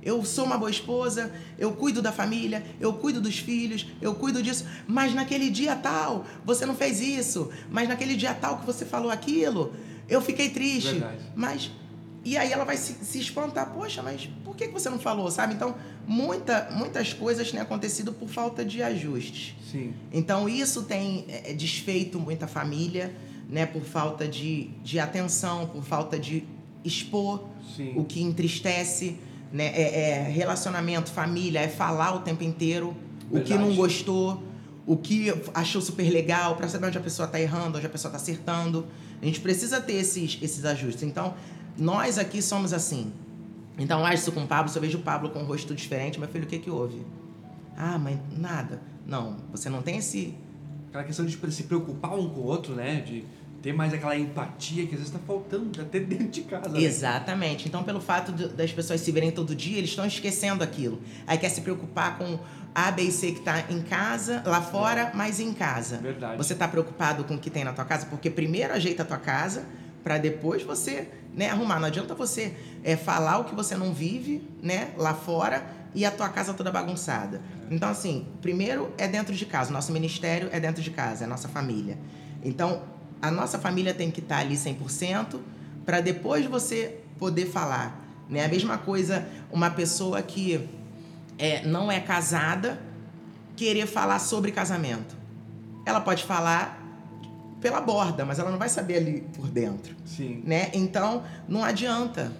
Eu 0.06 0.24
sou 0.24 0.44
uma 0.44 0.56
boa 0.56 0.70
esposa, 0.70 1.32
eu 1.58 1.72
cuido 1.72 2.00
da 2.00 2.12
família, 2.12 2.64
eu 2.78 2.92
cuido 2.92 3.20
dos 3.20 3.40
filhos, 3.40 3.88
eu 4.00 4.14
cuido 4.14 4.40
disso. 4.40 4.64
Mas 4.86 5.12
naquele 5.12 5.50
dia 5.50 5.74
tal, 5.74 6.24
você 6.44 6.64
não 6.64 6.76
fez 6.76 7.00
isso. 7.00 7.50
Mas 7.68 7.88
naquele 7.88 8.14
dia 8.14 8.32
tal 8.32 8.60
que 8.60 8.64
você 8.64 8.84
falou 8.84 9.10
aquilo, 9.10 9.74
eu 10.08 10.22
fiquei 10.22 10.50
triste. 10.50 10.92
Verdade. 10.92 11.24
Mas. 11.34 11.72
E 12.24 12.36
aí 12.36 12.52
ela 12.52 12.64
vai 12.64 12.76
se, 12.76 12.92
se 13.04 13.18
espantar. 13.18 13.72
Poxa, 13.72 14.00
mas 14.00 14.30
por 14.44 14.54
que, 14.54 14.68
que 14.68 14.72
você 14.72 14.88
não 14.88 14.98
falou, 15.00 15.28
sabe? 15.28 15.54
Então, 15.54 15.74
muita, 16.06 16.68
muitas 16.70 17.12
coisas 17.12 17.50
têm 17.50 17.58
acontecido 17.58 18.12
por 18.12 18.28
falta 18.28 18.64
de 18.64 18.84
ajustes. 18.84 19.56
Sim. 19.72 19.92
Então, 20.12 20.48
isso 20.48 20.84
tem 20.84 21.24
é, 21.28 21.52
desfeito 21.52 22.20
muita 22.20 22.46
família 22.46 23.12
né, 23.48 23.66
por 23.66 23.82
falta 23.82 24.28
de, 24.28 24.68
de 24.84 25.00
atenção, 25.00 25.66
por 25.66 25.82
falta 25.82 26.16
de 26.16 26.44
expor 26.84 27.48
Sim. 27.74 27.94
o 27.96 28.04
que 28.04 28.22
entristece, 28.22 29.16
né, 29.52 29.66
é, 29.66 30.00
é, 30.00 30.22
relacionamento, 30.28 31.10
família, 31.10 31.60
é 31.60 31.68
falar 31.68 32.14
o 32.14 32.20
tempo 32.20 32.42
inteiro 32.42 32.96
Verdade. 33.30 33.40
o 33.40 33.44
que 33.44 33.54
não 33.54 33.74
gostou, 33.74 34.42
o 34.86 34.96
que 34.96 35.32
achou 35.54 35.80
super 35.80 36.08
legal, 36.10 36.56
para 36.56 36.68
saber 36.68 36.86
onde 36.86 36.98
a 36.98 37.00
pessoa 37.00 37.26
está 37.26 37.40
errando, 37.40 37.78
onde 37.78 37.86
a 37.86 37.90
pessoa 37.90 38.10
está 38.10 38.22
acertando. 38.22 38.86
A 39.20 39.24
gente 39.24 39.40
precisa 39.40 39.80
ter 39.80 39.94
esses, 39.94 40.38
esses 40.40 40.64
ajustes. 40.64 41.02
Então, 41.02 41.34
nós 41.76 42.18
aqui 42.18 42.40
somos 42.40 42.72
assim. 42.72 43.12
Então, 43.78 44.00
lá 44.00 44.14
isso 44.14 44.30
com 44.32 44.44
o 44.44 44.46
Pablo, 44.46 44.70
se 44.70 44.78
eu 44.78 44.82
vejo 44.82 44.98
o 44.98 45.02
Pablo 45.02 45.30
com 45.30 45.40
um 45.40 45.44
rosto 45.44 45.74
diferente, 45.74 46.18
meu 46.18 46.28
filho, 46.28 46.44
o 46.44 46.46
que 46.46 46.58
que 46.58 46.70
houve? 46.70 47.04
Ah, 47.76 47.98
mãe, 47.98 48.20
nada. 48.36 48.80
Não, 49.06 49.36
você 49.52 49.68
não 49.68 49.82
tem 49.82 49.98
esse 49.98 50.34
aquela 50.88 51.04
questão 51.04 51.26
de 51.26 51.52
se 51.52 51.62
preocupar 51.64 52.14
um 52.14 52.28
com 52.30 52.40
o 52.40 52.44
outro, 52.44 52.74
né? 52.74 53.00
De 53.00 53.24
ter 53.66 53.72
mais 53.72 53.92
aquela 53.92 54.16
empatia 54.16 54.86
que 54.86 54.94
às 54.94 55.00
vezes 55.00 55.06
está 55.08 55.18
faltando 55.18 55.82
até 55.82 55.98
dentro 55.98 56.28
de 56.28 56.42
casa. 56.42 56.68
Né? 56.68 56.82
Exatamente. 56.82 57.66
Então, 57.66 57.82
pelo 57.82 58.00
fato 58.00 58.30
de, 58.30 58.46
das 58.46 58.70
pessoas 58.70 59.00
se 59.00 59.10
verem 59.10 59.32
todo 59.32 59.56
dia, 59.56 59.78
eles 59.78 59.90
estão 59.90 60.06
esquecendo 60.06 60.62
aquilo. 60.62 61.00
Aí 61.26 61.36
quer 61.36 61.48
se 61.48 61.60
preocupar 61.62 62.16
com 62.16 62.38
A, 62.72 62.92
B 62.92 63.02
e 63.02 63.10
C 63.10 63.32
que 63.32 63.40
está 63.40 63.64
em 63.68 63.82
casa, 63.82 64.40
lá 64.46 64.62
fora, 64.62 65.00
é. 65.00 65.10
mas 65.14 65.40
em 65.40 65.52
casa. 65.52 65.96
Verdade. 65.96 66.36
Você 66.36 66.52
está 66.52 66.68
preocupado 66.68 67.24
com 67.24 67.34
o 67.34 67.38
que 67.38 67.50
tem 67.50 67.64
na 67.64 67.72
tua 67.72 67.84
casa, 67.84 68.06
porque 68.06 68.30
primeiro 68.30 68.72
ajeita 68.72 69.02
a 69.02 69.06
tua 69.06 69.18
casa 69.18 69.64
para 70.04 70.16
depois 70.16 70.62
você 70.62 71.08
né, 71.34 71.50
arrumar. 71.50 71.80
Não 71.80 71.88
adianta 71.88 72.14
você 72.14 72.54
é, 72.84 72.94
falar 72.94 73.38
o 73.38 73.44
que 73.46 73.54
você 73.56 73.76
não 73.76 73.92
vive 73.92 74.48
né, 74.62 74.92
lá 74.96 75.12
fora 75.12 75.66
e 75.92 76.04
a 76.04 76.10
tua 76.12 76.28
casa 76.28 76.54
toda 76.54 76.70
bagunçada. 76.70 77.42
Então, 77.68 77.88
assim, 77.88 78.28
primeiro 78.40 78.92
é 78.96 79.08
dentro 79.08 79.34
de 79.34 79.44
casa. 79.44 79.72
Nosso 79.72 79.90
ministério 79.90 80.48
é 80.52 80.60
dentro 80.60 80.80
de 80.80 80.90
casa, 80.92 81.24
é 81.24 81.26
nossa 81.26 81.48
família. 81.48 81.98
Então, 82.44 82.94
a 83.20 83.30
nossa 83.30 83.58
família 83.58 83.94
tem 83.94 84.10
que 84.10 84.20
estar 84.20 84.38
ali 84.38 84.54
100% 84.54 85.40
para 85.84 86.00
depois 86.00 86.44
você 86.46 86.98
poder 87.18 87.46
falar. 87.46 88.04
Né? 88.28 88.44
A 88.44 88.48
mesma 88.48 88.78
coisa, 88.78 89.26
uma 89.50 89.70
pessoa 89.70 90.20
que 90.22 90.68
é, 91.38 91.66
não 91.66 91.90
é 91.90 92.00
casada 92.00 92.80
querer 93.54 93.86
falar 93.86 94.18
sobre 94.18 94.52
casamento. 94.52 95.16
Ela 95.84 96.00
pode 96.00 96.24
falar 96.24 96.82
pela 97.60 97.80
borda, 97.80 98.24
mas 98.24 98.38
ela 98.38 98.50
não 98.50 98.58
vai 98.58 98.68
saber 98.68 98.96
ali 98.96 99.20
por 99.34 99.48
dentro. 99.48 99.96
Sim. 100.04 100.42
Né? 100.44 100.70
Então, 100.74 101.24
não 101.48 101.64
adianta. 101.64 102.32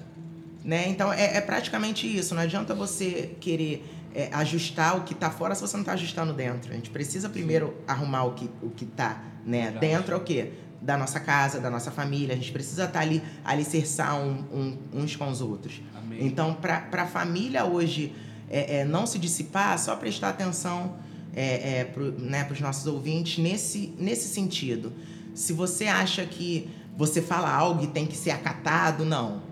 Né? 0.65 0.89
Então, 0.89 1.13
é, 1.13 1.37
é 1.37 1.41
praticamente 1.41 2.07
isso. 2.07 2.35
Não 2.35 2.43
adianta 2.43 2.75
você 2.75 3.37
querer 3.41 3.85
é, 4.15 4.29
ajustar 4.33 4.97
o 4.97 5.03
que 5.03 5.15
está 5.15 5.31
fora 5.31 5.55
se 5.55 5.61
você 5.61 5.77
não 5.77 5.83
está 5.83 5.93
ajustando 5.93 6.33
dentro. 6.33 6.73
A 6.73 6.75
gente 6.75 6.91
precisa 6.91 7.29
primeiro 7.29 7.69
Sim. 7.69 7.85
arrumar 7.87 8.25
o 8.25 8.35
que 8.35 8.51
o 8.63 8.73
está 8.81 9.23
né? 9.45 9.71
dentro. 9.81 10.15
É 10.15 10.17
o 10.17 10.21
quê? 10.21 10.53
Da 10.81 10.97
nossa 10.97 11.19
casa, 11.19 11.59
da 11.59 11.71
nossa 11.71 11.91
família. 11.91 12.35
A 12.35 12.37
gente 12.37 12.53
precisa 12.53 12.85
estar 12.85 12.99
tá 12.99 13.01
ali, 13.01 13.23
alicerçar 13.45 14.17
um, 14.21 14.45
um, 14.53 14.79
uns 14.93 15.17
com 15.17 15.29
os 15.29 15.41
outros. 15.41 15.81
Amém. 15.97 16.27
Então, 16.27 16.55
para 16.55 17.03
a 17.03 17.07
família 17.07 17.65
hoje 17.65 18.15
é, 18.49 18.79
é, 18.79 18.85
não 18.85 19.07
se 19.07 19.19
dissipar, 19.19 19.79
só 19.79 19.97
prestar 19.97 20.31
atenção 20.31 20.97
é, 21.35 21.81
é, 21.81 21.85
para 21.85 22.03
né, 22.03 22.49
os 22.51 22.61
nossos 22.61 22.87
ouvintes 22.87 23.39
nesse, 23.43 23.95
nesse 23.99 24.29
sentido. 24.29 24.93
Se 25.35 25.53
você 25.53 25.87
acha 25.87 26.25
que 26.25 26.71
você 26.97 27.21
fala 27.21 27.51
algo 27.51 27.85
e 27.85 27.87
tem 27.89 28.07
que 28.07 28.17
ser 28.17 28.31
acatado, 28.31 29.05
não. 29.05 29.43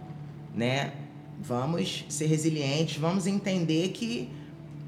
Né? 0.54 0.92
Vamos 1.40 2.06
ser 2.08 2.26
resilientes, 2.26 2.96
vamos 2.96 3.26
entender 3.26 3.88
que 3.88 4.30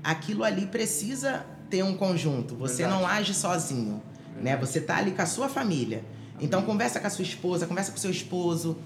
aquilo 0.03 0.43
ali 0.43 0.67
precisa 0.67 1.45
ter 1.69 1.83
um 1.83 1.95
conjunto. 1.97 2.55
Você 2.55 2.83
Verdade. 2.85 3.03
não 3.03 3.07
age 3.07 3.35
sozinho, 3.35 4.01
Verdade. 4.35 4.45
né? 4.45 4.57
Você 4.57 4.81
tá 4.81 4.97
ali 4.97 5.11
com 5.11 5.23
a 5.23 5.27
sua 5.27 5.49
família. 5.49 6.03
Então 6.41 6.63
conversa 6.63 7.01
com 7.01 7.07
a 7.07 7.11
sua 7.11 7.23
esposa, 7.23 7.67
conversa 7.67 7.91
com 7.91 7.99
o 7.99 8.01
seu 8.01 8.11
esposo. 8.11 8.77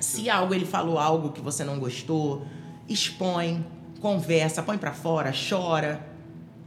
Se 0.00 0.30
algo 0.30 0.54
ele 0.54 0.64
falou 0.64 0.98
algo 0.98 1.30
que 1.30 1.40
você 1.40 1.62
não 1.62 1.78
gostou, 1.78 2.46
expõe, 2.88 3.64
conversa, 4.00 4.62
põe 4.62 4.78
para 4.78 4.92
fora, 4.92 5.32
chora. 5.32 6.06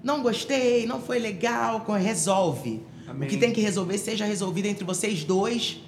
Não 0.03 0.21
gostei, 0.21 0.85
não 0.85 1.01
foi 1.01 1.19
legal, 1.19 1.83
resolve. 1.97 2.85
Amém. 3.07 3.27
O 3.27 3.31
que 3.31 3.37
tem 3.37 3.51
que 3.51 3.61
resolver 3.61 3.97
seja 3.97 4.25
resolvido 4.25 4.67
entre 4.67 4.83
vocês 4.83 5.23
dois 5.23 5.81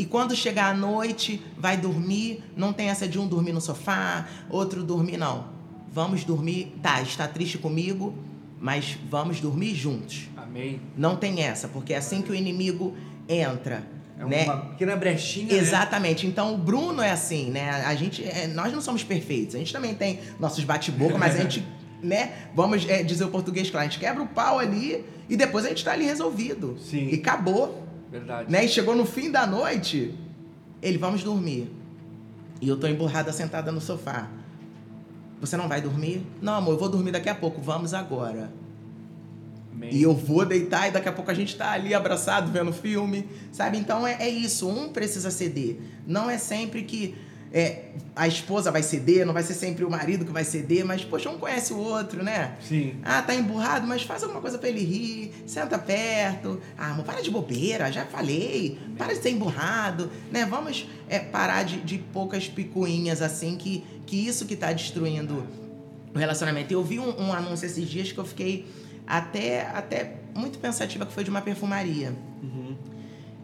e 0.00 0.06
quando 0.06 0.34
chegar 0.34 0.70
a 0.70 0.74
noite, 0.74 1.42
vai 1.58 1.76
dormir, 1.76 2.42
não 2.56 2.72
tem 2.72 2.88
essa 2.88 3.06
de 3.06 3.18
um 3.18 3.28
dormir 3.28 3.52
no 3.52 3.60
sofá, 3.60 4.26
outro 4.48 4.82
dormir, 4.82 5.18
não. 5.18 5.48
Vamos 5.92 6.24
dormir, 6.24 6.74
tá, 6.82 7.02
está 7.02 7.28
triste 7.28 7.58
comigo, 7.58 8.14
mas 8.58 8.96
vamos 9.10 9.40
dormir 9.40 9.74
juntos. 9.74 10.28
Amém. 10.34 10.80
Não 10.96 11.16
tem 11.16 11.42
essa, 11.42 11.68
porque 11.68 11.92
é 11.92 11.98
assim 11.98 12.22
que 12.22 12.30
o 12.30 12.34
inimigo 12.34 12.96
entra. 13.30 13.82
É 14.18 14.24
né? 14.24 14.44
uma 14.44 14.56
pequena 14.58 14.96
brechinha. 14.96 15.54
Né? 15.54 15.58
Exatamente. 15.58 16.26
Né? 16.26 16.32
Então 16.32 16.54
o 16.54 16.58
Bruno 16.58 17.00
é 17.00 17.10
assim, 17.10 17.50
né? 17.50 17.70
A 17.70 17.94
gente, 17.94 18.22
é, 18.22 18.46
nós 18.48 18.72
não 18.72 18.80
somos 18.80 19.02
perfeitos. 19.02 19.54
A 19.54 19.58
gente 19.58 19.72
também 19.72 19.94
tem 19.94 20.20
nossos 20.38 20.62
bate-boca, 20.64 21.16
mas 21.16 21.36
a 21.36 21.42
gente, 21.42 21.66
né? 22.02 22.32
Vamos 22.54 22.86
é, 22.88 23.02
dizer 23.02 23.24
o 23.24 23.30
português 23.30 23.70
claro. 23.70 23.86
A 23.86 23.88
gente 23.88 23.98
quebra 23.98 24.22
o 24.22 24.26
pau 24.26 24.58
ali 24.58 25.04
e 25.28 25.36
depois 25.36 25.64
a 25.64 25.68
gente 25.68 25.78
está 25.78 25.92
ali 25.92 26.04
resolvido. 26.04 26.76
Sim. 26.78 27.08
E 27.08 27.14
acabou. 27.14 27.86
Verdade. 28.10 28.50
Né? 28.50 28.64
E 28.64 28.68
chegou 28.68 28.94
no 28.94 29.06
fim 29.06 29.30
da 29.30 29.46
noite, 29.46 30.14
ele, 30.82 30.98
vamos 30.98 31.22
dormir. 31.22 31.70
E 32.60 32.68
eu 32.68 32.78
tô 32.78 32.86
emburrada 32.86 33.32
sentada 33.32 33.72
no 33.72 33.80
sofá. 33.80 34.28
Você 35.40 35.56
não 35.56 35.66
vai 35.66 35.80
dormir? 35.80 36.26
Não, 36.42 36.54
amor, 36.54 36.72
eu 36.72 36.78
vou 36.78 36.88
dormir 36.90 37.12
daqui 37.12 37.30
a 37.30 37.34
pouco. 37.34 37.62
Vamos 37.62 37.94
agora. 37.94 38.52
E 39.90 40.02
eu 40.02 40.14
vou 40.14 40.44
deitar 40.44 40.88
e 40.88 40.90
daqui 40.90 41.08
a 41.08 41.12
pouco 41.12 41.30
a 41.30 41.34
gente 41.34 41.56
tá 41.56 41.72
ali 41.72 41.94
abraçado 41.94 42.50
vendo 42.52 42.72
filme, 42.72 43.28
sabe? 43.52 43.78
Então 43.78 44.06
é, 44.06 44.16
é 44.20 44.28
isso. 44.28 44.68
Um 44.68 44.88
precisa 44.88 45.30
ceder. 45.30 45.78
Não 46.06 46.28
é 46.28 46.38
sempre 46.38 46.82
que 46.82 47.14
é, 47.52 47.86
a 48.14 48.28
esposa 48.28 48.70
vai 48.70 48.82
ceder, 48.82 49.26
não 49.26 49.34
vai 49.34 49.42
ser 49.42 49.54
sempre 49.54 49.84
o 49.84 49.90
marido 49.90 50.24
que 50.24 50.30
vai 50.30 50.44
ceder, 50.44 50.84
mas, 50.84 51.04
poxa, 51.04 51.28
um 51.28 51.38
conhece 51.38 51.72
o 51.72 51.78
outro, 51.78 52.22
né? 52.22 52.56
Sim. 52.60 52.94
Ah, 53.02 53.22
tá 53.22 53.34
emburrado, 53.34 53.86
mas 53.86 54.02
faz 54.02 54.22
alguma 54.22 54.40
coisa 54.40 54.56
para 54.56 54.68
ele 54.68 54.84
rir, 54.84 55.32
senta 55.46 55.76
perto. 55.78 56.60
Ah, 56.78 56.92
amor, 56.92 57.04
para 57.04 57.20
de 57.20 57.30
bobeira, 57.30 57.90
já 57.90 58.06
falei, 58.06 58.78
para 58.96 59.14
de 59.14 59.20
ser 59.20 59.30
emburrado, 59.30 60.10
né? 60.30 60.46
Vamos 60.46 60.88
é, 61.08 61.18
parar 61.18 61.64
de, 61.64 61.78
de 61.80 61.98
poucas 61.98 62.48
picuinhas, 62.48 63.20
assim, 63.20 63.56
que, 63.56 63.84
que 64.06 64.28
isso 64.28 64.46
que 64.46 64.54
tá 64.54 64.72
destruindo 64.72 65.44
o 66.14 66.18
relacionamento. 66.18 66.72
Eu 66.72 66.84
vi 66.84 67.00
um, 67.00 67.20
um 67.20 67.32
anúncio 67.32 67.66
esses 67.66 67.88
dias 67.88 68.12
que 68.12 68.18
eu 68.18 68.24
fiquei 68.24 68.66
até, 69.10 69.66
até 69.74 70.14
muito 70.34 70.58
pensativa, 70.60 71.04
que 71.04 71.12
foi 71.12 71.24
de 71.24 71.30
uma 71.30 71.42
perfumaria. 71.42 72.14
Uhum. 72.40 72.76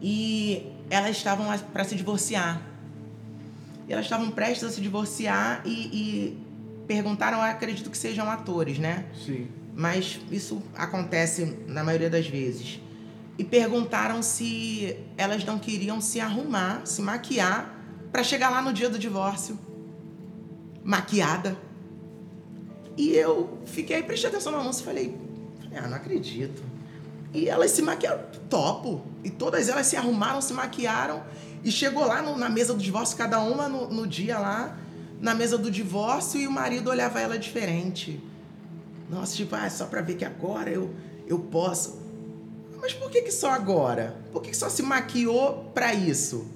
E 0.00 0.72
elas 0.88 1.16
estavam 1.16 1.46
para 1.72 1.82
se 1.82 1.96
divorciar. 1.96 2.62
E 3.88 3.92
elas 3.92 4.04
estavam 4.04 4.30
prestes 4.30 4.64
a 4.64 4.70
se 4.70 4.80
divorciar 4.80 5.62
e, 5.64 5.70
e 5.70 6.38
perguntaram, 6.86 7.42
acredito 7.42 7.90
que 7.90 7.98
sejam 7.98 8.30
atores, 8.30 8.78
né? 8.78 9.06
Sim. 9.24 9.48
Mas 9.74 10.20
isso 10.30 10.62
acontece 10.74 11.58
na 11.66 11.82
maioria 11.82 12.08
das 12.08 12.28
vezes. 12.28 12.80
E 13.36 13.44
perguntaram 13.44 14.22
se 14.22 14.96
elas 15.18 15.44
não 15.44 15.58
queriam 15.58 16.00
se 16.00 16.20
arrumar, 16.20 16.86
se 16.86 17.02
maquiar, 17.02 17.74
para 18.12 18.22
chegar 18.22 18.50
lá 18.50 18.62
no 18.62 18.72
dia 18.72 18.88
do 18.88 18.98
divórcio. 18.98 19.58
Maquiada. 20.84 21.58
E 22.96 23.10
eu 23.10 23.58
fiquei, 23.66 24.02
prestei 24.02 24.30
atenção 24.30 24.52
no 24.52 24.60
anúncio 24.60 24.82
e 24.82 24.84
falei, 24.84 25.25
ah, 25.76 25.88
não 25.88 25.96
acredito. 25.96 26.62
E 27.32 27.48
elas 27.48 27.70
se 27.70 27.82
maquiaram, 27.82 28.22
topo. 28.48 29.02
E 29.22 29.30
todas 29.30 29.68
elas 29.68 29.86
se 29.86 29.96
arrumaram, 29.96 30.40
se 30.40 30.52
maquiaram 30.52 31.22
e 31.62 31.70
chegou 31.70 32.06
lá 32.06 32.22
no, 32.22 32.36
na 32.36 32.48
mesa 32.48 32.72
do 32.72 32.80
divórcio, 32.80 33.16
cada 33.16 33.40
uma 33.40 33.68
no, 33.68 33.88
no 33.90 34.06
dia 34.06 34.38
lá, 34.38 34.78
na 35.20 35.34
mesa 35.34 35.58
do 35.58 35.70
divórcio 35.70 36.40
e 36.40 36.46
o 36.46 36.50
marido 36.50 36.88
olhava 36.90 37.20
ela 37.20 37.38
diferente. 37.38 38.20
Nossa, 39.10 39.34
tipo, 39.34 39.54
ah, 39.54 39.68
só 39.68 39.86
para 39.86 40.00
ver 40.00 40.16
que 40.16 40.24
agora 40.24 40.70
eu, 40.70 40.94
eu 41.26 41.38
posso. 41.38 42.00
Mas 42.80 42.92
por 42.92 43.10
que, 43.10 43.22
que 43.22 43.32
só 43.32 43.50
agora? 43.50 44.16
Por 44.32 44.42
que, 44.42 44.50
que 44.50 44.56
só 44.56 44.68
se 44.68 44.82
maquiou 44.82 45.70
para 45.74 45.92
isso? 45.92 46.46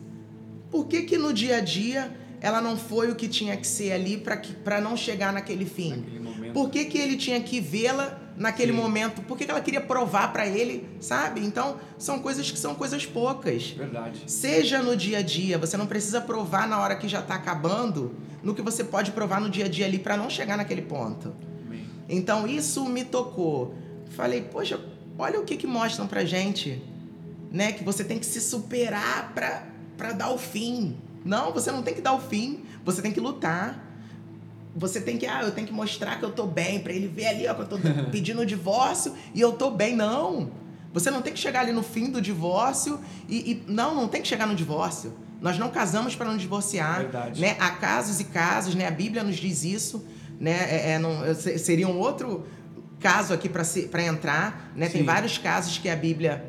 Por 0.71 0.87
que, 0.87 1.03
que 1.03 1.19
no 1.19 1.33
dia 1.33 1.57
a 1.57 1.61
dia 1.61 2.17
ela 2.41 2.61
não 2.61 2.77
foi 2.77 3.11
o 3.11 3.17
que 3.17 3.29
tinha 3.29 3.57
que 3.57 3.67
ser 3.67 3.93
ali 3.93 4.17
para 4.17 4.81
não 4.81 4.97
chegar 4.97 5.33
naquele 5.33 5.67
fim? 5.67 5.97
Naquele 5.97 6.53
por 6.53 6.71
que, 6.71 6.85
que 6.85 6.99
ele 6.99 7.17
tinha 7.17 7.41
que 7.41 7.61
vê-la 7.61 8.19
naquele 8.41 8.73
Sim. 8.73 8.79
momento? 8.79 9.21
Por 9.21 9.37
que, 9.37 9.45
que 9.45 9.51
ela 9.51 9.61
queria 9.61 9.83
provar 9.83 10.33
para 10.33 10.47
ele, 10.47 10.89
sabe? 10.99 11.45
Então, 11.45 11.77
são 11.99 12.19
coisas 12.21 12.51
que 12.51 12.59
são 12.59 12.75
coisas 12.75 13.05
poucas. 13.05 13.73
Verdade. 13.73 14.23
Seja 14.27 14.83
no 14.83 14.97
dia 14.97 15.19
a 15.19 15.23
dia, 15.23 15.59
você 15.59 15.77
não 15.77 15.87
precisa 15.87 16.23
provar 16.23 16.67
na 16.67 16.81
hora 16.81 16.97
que 16.97 17.07
já 17.07 17.21
está 17.21 17.35
acabando, 17.35 18.17
no 18.43 18.55
que 18.55 18.63
você 18.63 18.83
pode 18.83 19.11
provar 19.11 19.43
no 19.43 19.51
dia 19.51 19.67
a 19.67 19.69
dia 19.69 19.85
ali 19.85 19.99
para 19.99 20.17
não 20.17 20.31
chegar 20.31 20.57
naquele 20.57 20.81
ponto. 20.81 21.35
Amém. 21.67 21.85
Então, 22.09 22.47
isso 22.47 22.83
me 22.87 23.05
tocou. 23.05 23.75
Falei, 24.17 24.41
poxa, 24.41 24.81
olha 25.19 25.39
o 25.39 25.45
que 25.45 25.59
que 25.59 25.67
mostram 25.67 26.07
pra 26.07 26.25
gente, 26.25 26.83
né? 27.53 27.73
Que 27.73 27.85
você 27.85 28.03
tem 28.03 28.19
que 28.19 28.25
se 28.27 28.41
superar 28.41 29.33
para 29.35 29.69
para 29.99 30.13
dar 30.13 30.31
o 30.31 30.39
fim. 30.39 30.97
Não, 31.23 31.53
você 31.53 31.71
não 31.71 31.83
tem 31.83 31.93
que 31.93 32.01
dar 32.01 32.15
o 32.15 32.21
fim, 32.21 32.65
você 32.83 33.03
tem 33.03 33.13
que 33.13 33.21
lutar. 33.21 33.90
Você 34.75 35.01
tem 35.01 35.17
que, 35.19 35.27
ah, 35.27 35.43
eu 35.43 35.51
tenho 35.51 35.67
que 35.67 35.73
mostrar 35.73 36.19
que 36.19 36.25
eu 36.25 36.31
tô 36.31 36.47
bem, 36.47 36.81
para 36.81 36.93
ele 36.93 37.09
ver 37.09 37.27
ali, 37.27 37.49
ó, 37.49 37.55
que 37.55 37.63
eu 37.63 37.67
tô 37.67 37.79
pedindo 38.11 38.43
o 38.43 38.47
divórcio 38.47 39.15
e 39.35 39.41
eu 39.41 39.53
tô 39.53 39.71
bem. 39.71 39.97
Não. 39.97 40.51
Você 40.93 41.11
não 41.11 41.23
tem 41.23 41.33
que 41.33 41.39
chegar 41.39 41.61
ali 41.61 41.73
no 41.73 41.83
fim 41.83 42.11
do 42.11 42.21
divórcio 42.21 43.01
e, 43.29 43.53
e 43.53 43.65
não, 43.67 43.95
não 43.95 44.09
tem 44.09 44.23
que 44.23 44.29
chegar 44.29 44.47
no 44.47 44.55
divórcio. 44.55 45.13
Nós 45.41 45.59
não 45.59 45.71
casamos 45.71 46.15
para 46.15 46.27
não 46.27 46.37
divorciar, 46.37 46.99
Verdade. 46.99 47.41
né? 47.41 47.57
Há 47.59 47.71
casos 47.71 48.21
e 48.21 48.25
casos, 48.25 48.75
né? 48.75 48.87
A 48.87 48.91
Bíblia 48.91 49.23
nos 49.23 49.37
diz 49.37 49.65
isso, 49.65 50.05
né? 50.39 50.53
É, 50.53 50.91
é, 50.93 50.99
não, 50.99 51.35
seria 51.35 51.89
um 51.89 51.99
outro 51.99 52.45
caso 52.99 53.33
aqui 53.33 53.49
para 53.49 54.03
entrar, 54.05 54.73
né? 54.77 54.87
Sim. 54.87 54.99
Tem 54.99 55.05
vários 55.05 55.39
casos 55.39 55.79
que 55.79 55.89
a 55.89 55.97
Bíblia 55.97 56.45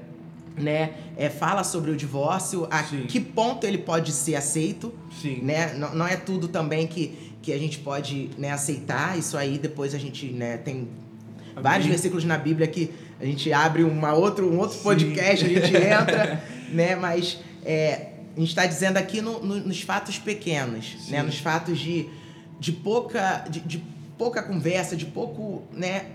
né, 0.57 0.93
é, 1.15 1.30
fala 1.30 1.63
sobre 1.63 1.91
o 1.91 1.95
divórcio, 1.95 2.67
a 2.69 2.84
Sim. 2.84 3.05
que 3.07 3.19
ponto 3.19 3.65
ele 3.65 3.78
pode 3.78 4.11
ser 4.11 4.36
aceito, 4.36 4.93
Sim. 5.22 5.39
né? 5.41 5.74
Não, 5.74 5.95
não 5.95 6.07
é 6.07 6.17
tudo 6.17 6.47
também 6.47 6.88
que, 6.88 7.31
que 7.42 7.52
a 7.52 7.58
gente 7.58 7.80
pode 7.80 8.30
né, 8.38 8.52
aceitar. 8.52 9.18
Isso 9.18 9.38
aí 9.38 9.58
depois 9.58 9.96
a 9.96 9.98
gente 9.98 10.28
né, 10.28 10.58
tem 10.58 10.88
a 11.56 11.62
vários 11.62 11.88
versículos 11.88 12.24
na 12.24 12.38
Bíblia 12.38 12.68
que 12.68 12.92
a 13.20 13.26
gente 13.26 13.52
abre 13.52 13.84
uma 13.84 14.14
outro, 14.14 14.52
um 14.52 14.58
outro 14.58 14.80
podcast, 14.80 15.46
a 15.46 15.48
gente 15.48 15.76
entra, 15.76 16.44
né? 16.70 16.96
Mas 16.96 17.39
é, 17.64 18.10
a 18.36 18.39
gente 18.39 18.50
está 18.50 18.66
dizendo 18.66 18.98
aqui 18.98 19.22
no, 19.22 19.44
no, 19.44 19.56
nos 19.60 19.82
fatos 19.82 20.18
pequenos, 20.18 21.10
né? 21.10 21.22
Nos 21.22 21.38
fatos 21.38 21.80
de, 21.80 22.10
de 22.60 22.72
pouca 22.72 23.46
de, 23.50 23.60
de 23.60 23.84
pouca 24.18 24.42
conversa, 24.42 24.96
de 24.96 25.06
pouco, 25.06 25.64
né? 25.74 26.06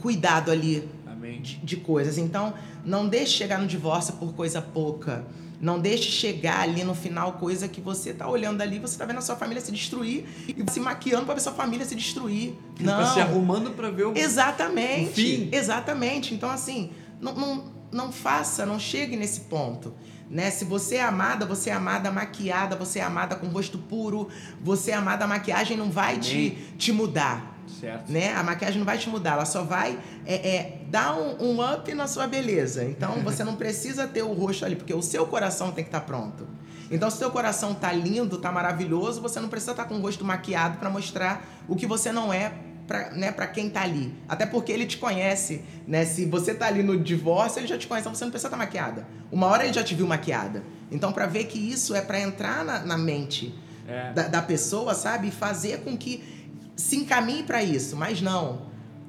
Cuidado 0.00 0.50
ali 0.50 0.88
de, 1.36 1.56
de 1.56 1.76
coisas. 1.76 2.18
Então, 2.18 2.54
não 2.84 3.08
deixe 3.08 3.32
chegar 3.32 3.58
no 3.58 3.66
divórcio 3.66 4.14
por 4.14 4.32
coisa 4.32 4.62
pouca. 4.62 5.24
Não 5.60 5.80
deixe 5.80 6.10
chegar 6.10 6.60
ali 6.60 6.84
no 6.84 6.94
final 6.94 7.32
coisa 7.32 7.66
que 7.66 7.80
você 7.80 8.12
tá 8.12 8.28
olhando 8.28 8.60
ali, 8.60 8.78
você 8.78 8.96
tá 8.96 9.04
vendo 9.04 9.18
a 9.18 9.20
sua 9.20 9.34
família 9.34 9.60
se 9.60 9.72
destruir 9.72 10.24
e 10.48 10.70
se 10.70 10.78
maquiando 10.78 11.26
para 11.26 11.34
ver 11.34 11.40
sua 11.40 11.52
família 11.52 11.84
se 11.84 11.96
destruir. 11.96 12.54
Não. 12.78 12.98
Tá 12.98 13.12
se 13.12 13.20
arrumando 13.20 13.72
para 13.72 13.90
ver 13.90 14.06
o 14.06 14.16
Exatamente. 14.16 15.10
O 15.10 15.14
fim. 15.14 15.48
Exatamente. 15.50 16.32
Então 16.32 16.48
assim, 16.48 16.92
não, 17.20 17.34
não, 17.34 17.64
não 17.90 18.12
faça, 18.12 18.64
não 18.64 18.78
chegue 18.78 19.16
nesse 19.16 19.40
ponto. 19.42 19.92
Né? 20.30 20.50
Se 20.50 20.64
você 20.64 20.96
é 20.96 21.02
amada, 21.02 21.44
você 21.44 21.70
é 21.70 21.72
amada 21.72 22.10
maquiada, 22.10 22.76
você 22.76 23.00
é 23.00 23.02
amada 23.02 23.34
com 23.34 23.48
rosto 23.48 23.78
puro, 23.78 24.28
você 24.62 24.92
é 24.92 24.94
amada, 24.94 25.24
a 25.24 25.28
maquiagem 25.28 25.76
não 25.76 25.90
vai 25.90 26.18
te, 26.18 26.50
te 26.76 26.92
mudar. 26.92 27.57
Certo. 27.80 28.10
Né? 28.10 28.34
A 28.34 28.42
maquiagem 28.42 28.78
não 28.78 28.86
vai 28.86 28.98
te 28.98 29.08
mudar, 29.08 29.32
ela 29.32 29.44
só 29.44 29.62
vai 29.62 29.98
é, 30.26 30.34
é, 30.34 30.78
dar 30.88 31.16
um, 31.16 31.42
um, 31.42 31.72
up 31.74 31.92
na 31.94 32.06
sua 32.06 32.26
beleza. 32.26 32.84
Então 32.84 33.12
você 33.22 33.44
não 33.44 33.56
precisa 33.56 34.06
ter 34.06 34.22
o 34.22 34.32
rosto 34.32 34.64
ali, 34.64 34.76
porque 34.76 34.94
o 34.94 35.02
seu 35.02 35.26
coração 35.26 35.70
tem 35.70 35.84
que 35.84 35.88
estar 35.88 36.00
tá 36.00 36.06
pronto. 36.06 36.46
Então, 36.90 37.10
se 37.10 37.16
o 37.16 37.18
seu 37.18 37.30
coração 37.30 37.74
tá 37.74 37.92
lindo, 37.92 38.38
tá 38.38 38.50
maravilhoso, 38.50 39.20
você 39.20 39.38
não 39.40 39.48
precisa 39.48 39.72
estar 39.72 39.84
tá 39.84 39.88
com 39.88 39.96
o 39.96 40.00
rosto 40.00 40.24
maquiado 40.24 40.78
para 40.78 40.88
mostrar 40.88 41.46
o 41.68 41.76
que 41.76 41.86
você 41.86 42.10
não 42.10 42.32
é 42.32 42.52
para 42.86 43.10
né, 43.10 43.30
pra 43.30 43.46
quem 43.46 43.68
tá 43.68 43.82
ali. 43.82 44.14
Até 44.26 44.46
porque 44.46 44.72
ele 44.72 44.86
te 44.86 44.96
conhece, 44.96 45.62
né? 45.86 46.06
Se 46.06 46.24
você 46.24 46.54
tá 46.54 46.66
ali 46.66 46.82
no 46.82 46.98
divórcio, 46.98 47.60
ele 47.60 47.66
já 47.66 47.76
te 47.76 47.86
conhece, 47.86 48.04
então 48.04 48.14
você 48.14 48.24
não 48.24 48.30
precisa 48.30 48.48
estar 48.48 48.56
tá 48.56 48.64
maquiada. 48.64 49.06
Uma 49.30 49.46
hora 49.46 49.64
ele 49.64 49.74
já 49.74 49.84
te 49.84 49.94
viu 49.94 50.06
maquiada. 50.06 50.62
Então, 50.90 51.12
para 51.12 51.26
ver 51.26 51.44
que 51.44 51.58
isso 51.58 51.94
é 51.94 52.00
para 52.00 52.18
entrar 52.18 52.64
na, 52.64 52.78
na 52.80 52.96
mente 52.96 53.54
é. 53.86 54.12
da, 54.14 54.28
da 54.28 54.42
pessoa, 54.42 54.94
sabe? 54.94 55.28
E 55.28 55.30
fazer 55.30 55.80
com 55.80 55.94
que 55.96 56.37
se 56.78 56.96
encaminhe 56.96 57.42
para 57.42 57.62
isso, 57.62 57.96
mas 57.96 58.22
não, 58.22 58.62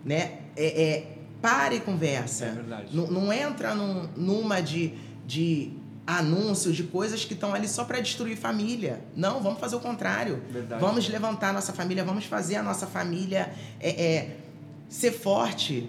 né? 0.03 0.39
É, 0.57 0.83
é 0.83 1.07
pare 1.39 1.75
e 1.75 1.79
conversa. 1.79 2.45
É 2.45 2.51
verdade. 2.51 2.97
Não, 2.97 3.07
não 3.07 3.31
entra 3.31 3.75
num, 3.75 4.09
numa 4.17 4.59
de, 4.59 4.93
de 5.25 5.71
anúncios, 6.05 6.75
de 6.75 6.83
coisas 6.83 7.23
que 7.23 7.35
estão 7.35 7.53
ali 7.53 7.67
só 7.67 7.85
para 7.85 8.01
destruir 8.01 8.35
família. 8.35 9.01
Não, 9.15 9.41
vamos 9.41 9.59
fazer 9.59 9.75
o 9.75 9.79
contrário. 9.79 10.41
Verdade. 10.49 10.81
Vamos 10.81 11.07
levantar 11.07 11.49
a 11.49 11.53
nossa 11.53 11.71
família, 11.71 12.03
vamos 12.03 12.25
fazer 12.25 12.55
a 12.55 12.63
nossa 12.63 12.87
família 12.87 13.53
é, 13.79 13.89
é 13.89 14.37
ser 14.89 15.11
forte. 15.11 15.87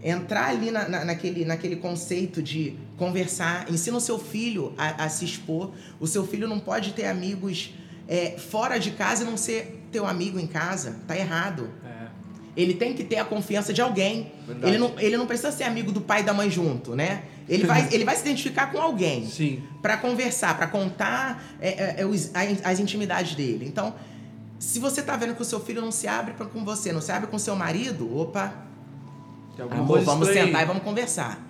Entrar 0.00 0.50
ali 0.50 0.70
na, 0.70 0.88
na, 0.88 1.04
naquele, 1.04 1.44
naquele 1.44 1.74
conceito 1.74 2.40
de 2.40 2.76
conversar. 2.96 3.68
Ensina 3.68 3.96
o 3.96 4.00
seu 4.00 4.20
filho 4.20 4.72
a, 4.78 5.04
a 5.04 5.08
se 5.08 5.24
expor. 5.24 5.72
O 5.98 6.06
seu 6.06 6.24
filho 6.24 6.46
não 6.46 6.60
pode 6.60 6.92
ter 6.92 7.06
amigos 7.06 7.74
é, 8.06 8.38
fora 8.38 8.78
de 8.78 8.92
casa 8.92 9.24
e 9.24 9.26
não 9.26 9.36
ser 9.36 9.77
teu 9.90 10.06
amigo 10.06 10.38
em 10.38 10.46
casa. 10.46 10.96
Tá 11.06 11.16
errado. 11.16 11.70
É. 11.84 12.08
Ele 12.56 12.74
tem 12.74 12.92
que 12.92 13.04
ter 13.04 13.16
a 13.16 13.24
confiança 13.24 13.72
de 13.72 13.80
alguém. 13.80 14.32
Ele 14.62 14.78
não, 14.78 14.92
ele 14.98 15.16
não 15.16 15.26
precisa 15.26 15.52
ser 15.52 15.64
amigo 15.64 15.92
do 15.92 16.00
pai 16.00 16.20
e 16.20 16.24
da 16.24 16.34
mãe 16.34 16.50
junto, 16.50 16.96
né? 16.96 17.22
Ele 17.48 17.64
vai, 17.66 17.88
ele 17.94 18.04
vai 18.04 18.16
se 18.16 18.22
identificar 18.22 18.72
com 18.72 18.80
alguém. 18.80 19.26
Para 19.80 19.96
conversar, 19.96 20.56
para 20.56 20.66
contar 20.66 21.42
é, 21.60 21.68
é, 21.68 21.94
é 21.98 22.06
os, 22.06 22.32
as 22.64 22.80
intimidades 22.80 23.34
dele. 23.34 23.64
Então, 23.64 23.94
se 24.58 24.80
você 24.80 25.02
tá 25.02 25.16
vendo 25.16 25.34
que 25.36 25.42
o 25.42 25.44
seu 25.44 25.60
filho 25.60 25.80
não 25.80 25.92
se 25.92 26.08
abre 26.08 26.34
com 26.34 26.64
você, 26.64 26.92
não 26.92 27.00
se 27.00 27.12
abre 27.12 27.28
com 27.28 27.38
seu 27.38 27.54
marido, 27.54 28.12
opa. 28.16 28.52
Amor, 29.70 30.00
vamos 30.00 30.28
sentar 30.28 30.62
e 30.62 30.66
vamos 30.66 30.82
conversar. 30.82 31.44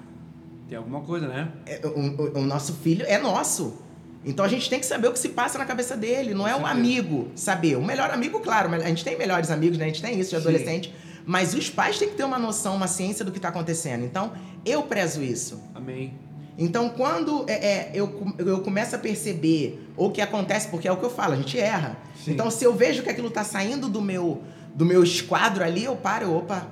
Tem 0.69 0.77
alguma 0.77 1.01
coisa, 1.01 1.27
né? 1.27 1.51
É, 1.65 1.81
o, 1.87 1.89
o, 1.89 2.39
o 2.39 2.43
nosso 2.43 2.75
filho 2.75 3.05
é 3.07 3.19
nosso. 3.19 3.88
Então 4.25 4.45
a 4.45 4.49
gente 4.49 4.69
tem 4.69 4.81
que 4.81 4.87
saber 4.87 5.09
o 5.09 5.13
que 5.13 5.19
se 5.19 5.31
passa 5.31 5.59
na 5.59 5.65
cabeça 5.65 5.97
dele, 5.97 6.35
não 6.35 6.47
é 6.47 6.55
o 6.55 6.67
amigo 6.67 7.31
saber. 7.35 7.77
O 7.77 7.85
melhor 7.85 8.11
amigo, 8.11 8.41
claro, 8.41 8.73
a 8.75 8.89
gente 8.89 9.05
tem 9.05 9.17
melhores 9.17 9.51
amigos, 9.51 9.79
né? 9.79 9.85
A 9.85 9.89
gente 9.89 10.03
tem 10.03 10.19
isso 10.19 10.31
de 10.31 10.37
adolescente. 10.37 10.89
Sim. 10.89 11.09
Mas 11.25 11.55
os 11.55 11.69
pais 11.69 11.99
têm 11.99 12.09
que 12.09 12.15
ter 12.15 12.25
uma 12.25 12.39
noção, 12.39 12.75
uma 12.75 12.89
ciência 12.89 13.25
do 13.25 13.31
que 13.31 13.39
está 13.39 13.51
acontecendo. 13.51 14.05
Então, 14.05 14.33
eu 14.65 14.83
prezo 14.83 15.23
isso. 15.23 15.61
Amém. 15.75 16.15
Então, 16.57 16.89
quando 16.89 17.45
é, 17.47 17.53
é, 17.53 17.91
eu, 17.95 18.35
eu 18.39 18.61
começo 18.63 18.97
a 18.97 18.99
perceber 18.99 19.89
o 19.97 20.11
que 20.11 20.21
acontece, 20.21 20.69
porque 20.69 20.89
é 20.89 20.93
o 20.93 20.97
que 20.97 21.05
eu 21.05 21.11
falo, 21.11 21.35
a 21.35 21.37
gente 21.37 21.59
erra. 21.59 21.99
Sim. 22.25 22.33
Então, 22.33 22.51
se 22.51 22.65
eu 22.65 22.75
vejo 22.75 23.03
que 23.03 23.11
aquilo 23.11 23.29
está 23.29 23.45
saindo 23.45 23.89
do 23.89 24.01
meu, 24.01 24.43
do 24.75 24.85
meu 24.85 25.03
esquadro 25.05 25.63
ali, 25.63 25.85
eu 25.85 25.95
paro, 25.95 26.35
opa, 26.35 26.67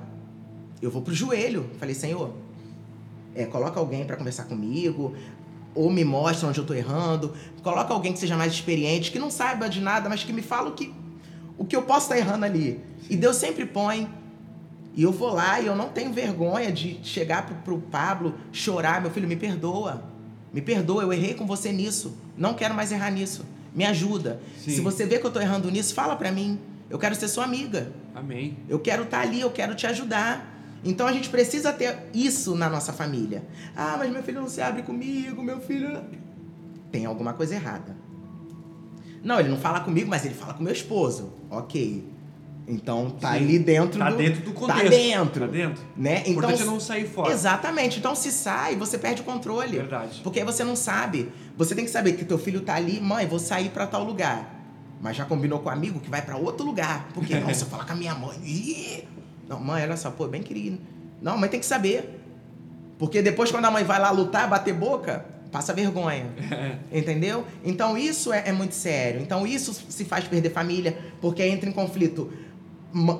eu 0.81 0.91
vou 0.91 1.01
pro 1.01 1.13
joelho. 1.13 1.69
Falei, 1.79 1.95
Senhor, 1.95 2.33
é, 3.33 3.45
coloca 3.45 3.79
alguém 3.79 4.05
para 4.05 4.17
conversar 4.17 4.45
comigo, 4.45 5.13
ou 5.77 5.91
me 5.91 6.03
mostra 6.03 6.49
onde 6.49 6.59
eu 6.59 6.63
estou 6.63 6.75
errando, 6.75 7.33
coloca 7.61 7.93
alguém 7.93 8.11
que 8.11 8.19
seja 8.19 8.35
mais 8.35 8.51
experiente, 8.51 9.11
que 9.11 9.19
não 9.19 9.29
saiba 9.29 9.69
de 9.69 9.79
nada, 9.79 10.09
mas 10.09 10.23
que 10.23 10.33
me 10.33 10.41
fala 10.41 10.69
o 10.69 10.71
que, 10.71 10.91
o 11.55 11.63
que 11.63 11.75
eu 11.75 11.83
posso 11.83 12.07
estar 12.07 12.17
errando 12.17 12.45
ali. 12.45 12.81
E 13.07 13.15
Deus 13.15 13.37
sempre 13.37 13.65
põe. 13.65 14.09
E 14.95 15.03
eu 15.03 15.11
vou 15.11 15.31
lá 15.31 15.61
e 15.61 15.67
eu 15.67 15.75
não 15.75 15.89
tenho 15.89 16.11
vergonha 16.11 16.71
de 16.71 16.99
chegar 17.03 17.45
pro, 17.45 17.55
pro 17.57 17.79
Pablo, 17.79 18.33
chorar, 18.51 18.99
meu 18.99 19.11
filho, 19.11 19.27
me 19.27 19.35
perdoa. 19.35 20.03
Me 20.51 20.61
perdoa, 20.61 21.03
eu 21.03 21.13
errei 21.13 21.35
com 21.35 21.45
você 21.45 21.71
nisso. 21.71 22.17
Não 22.35 22.55
quero 22.55 22.73
mais 22.73 22.91
errar 22.91 23.11
nisso. 23.11 23.45
Me 23.75 23.85
ajuda. 23.85 24.41
Sim. 24.57 24.71
Se 24.71 24.81
você 24.81 25.05
vê 25.05 25.19
que 25.19 25.25
eu 25.25 25.29
estou 25.29 25.41
errando 25.41 25.69
nisso, 25.69 25.93
fala 25.93 26.15
para 26.15 26.31
mim. 26.31 26.59
Eu 26.89 26.97
quero 26.97 27.13
ser 27.13 27.27
sua 27.27 27.43
amiga. 27.43 27.91
Amém. 28.15 28.57
Eu 28.67 28.79
quero 28.79 29.03
estar 29.03 29.17
tá 29.17 29.23
ali, 29.23 29.39
eu 29.39 29.51
quero 29.51 29.75
te 29.75 29.85
ajudar. 29.85 30.56
Então 30.83 31.07
a 31.07 31.11
gente 31.11 31.29
precisa 31.29 31.73
ter 31.73 32.09
isso 32.13 32.55
na 32.55 32.69
nossa 32.69 32.93
família. 32.93 33.43
Ah, 33.75 33.95
mas 33.97 34.11
meu 34.11 34.23
filho 34.23 34.41
não 34.41 34.49
se 34.49 34.61
abre 34.61 34.83
comigo, 34.83 35.41
meu 35.41 35.59
filho. 35.59 36.01
Tem 36.91 37.05
alguma 37.05 37.33
coisa 37.33 37.55
errada. 37.55 37.95
Não, 39.23 39.39
ele 39.39 39.49
não 39.49 39.57
fala 39.57 39.81
comigo, 39.81 40.09
mas 40.09 40.25
ele 40.25 40.35
fala 40.35 40.53
com 40.53 40.63
meu 40.63 40.71
esposo. 40.73 41.33
Ok. 41.49 42.17
Então 42.67 43.09
tá 43.09 43.31
Sim, 43.31 43.37
ali 43.37 43.59
dentro 43.59 43.97
tá 43.97 44.09
do. 44.09 44.17
dentro 44.17 44.41
do 44.41 44.51
tá 44.51 44.59
contexto. 44.59 44.83
Tá 44.83 44.89
dentro. 44.89 45.45
Tá 45.45 45.51
dentro. 45.51 45.83
Né? 45.95 46.19
Então, 46.19 46.31
Importante 46.33 46.61
é 46.61 46.65
não 46.65 46.79
sair 46.79 47.07
fora. 47.07 47.31
Exatamente. 47.31 47.99
Então 47.99 48.13
se 48.13 48.31
sai, 48.31 48.75
você 48.75 48.97
perde 48.97 49.21
o 49.21 49.23
controle. 49.23 49.77
Verdade. 49.77 50.19
Porque 50.21 50.39
aí 50.39 50.45
você 50.45 50.65
não 50.65 50.75
sabe. 50.75 51.31
Você 51.57 51.73
tem 51.73 51.85
que 51.85 51.91
saber 51.91 52.13
que 52.13 52.25
teu 52.25 52.37
filho 52.37 52.61
tá 52.61 52.75
ali, 52.75 52.99
mãe, 52.99 53.25
vou 53.25 53.39
sair 53.39 53.69
para 53.69 53.87
tal 53.87 54.03
lugar. 54.03 54.53
Mas 55.01 55.15
já 55.15 55.23
combinou 55.23 55.59
com 55.59 55.69
o 55.69 55.71
amigo 55.71 55.99
que 55.99 56.09
vai 56.09 56.21
para 56.21 56.35
outro 56.35 56.65
lugar. 56.65 57.07
Porque, 57.13 57.35
não, 57.39 57.53
se 57.53 57.63
eu 57.63 57.67
falar 57.69 57.85
com 57.85 57.93
a 57.93 57.95
minha 57.95 58.13
mãe. 58.15 58.37
Ih, 58.43 59.07
não, 59.47 59.59
mãe, 59.59 59.83
olha 59.83 59.97
só, 59.97 60.11
pô, 60.11 60.27
bem 60.27 60.43
querido. 60.43 60.79
Não, 61.21 61.33
a 61.33 61.37
mãe 61.37 61.49
tem 61.49 61.59
que 61.59 61.65
saber. 61.65 62.21
Porque 62.97 63.21
depois, 63.21 63.51
quando 63.51 63.65
a 63.65 63.71
mãe 63.71 63.83
vai 63.83 63.99
lá 63.99 64.09
lutar, 64.11 64.49
bater 64.49 64.73
boca, 64.73 65.25
passa 65.51 65.73
vergonha. 65.73 66.25
Entendeu? 66.91 67.45
Então 67.63 67.97
isso 67.97 68.33
é, 68.33 68.43
é, 68.47 68.51
muito 68.51 68.75
sério. 68.75 69.21
Então 69.21 69.45
isso 69.45 69.73
se 69.73 70.05
faz 70.05 70.27
perder 70.27 70.51
família, 70.51 70.97
porque 71.21 71.43
entra 71.43 71.69
em 71.69 71.73
conflito 71.73 72.31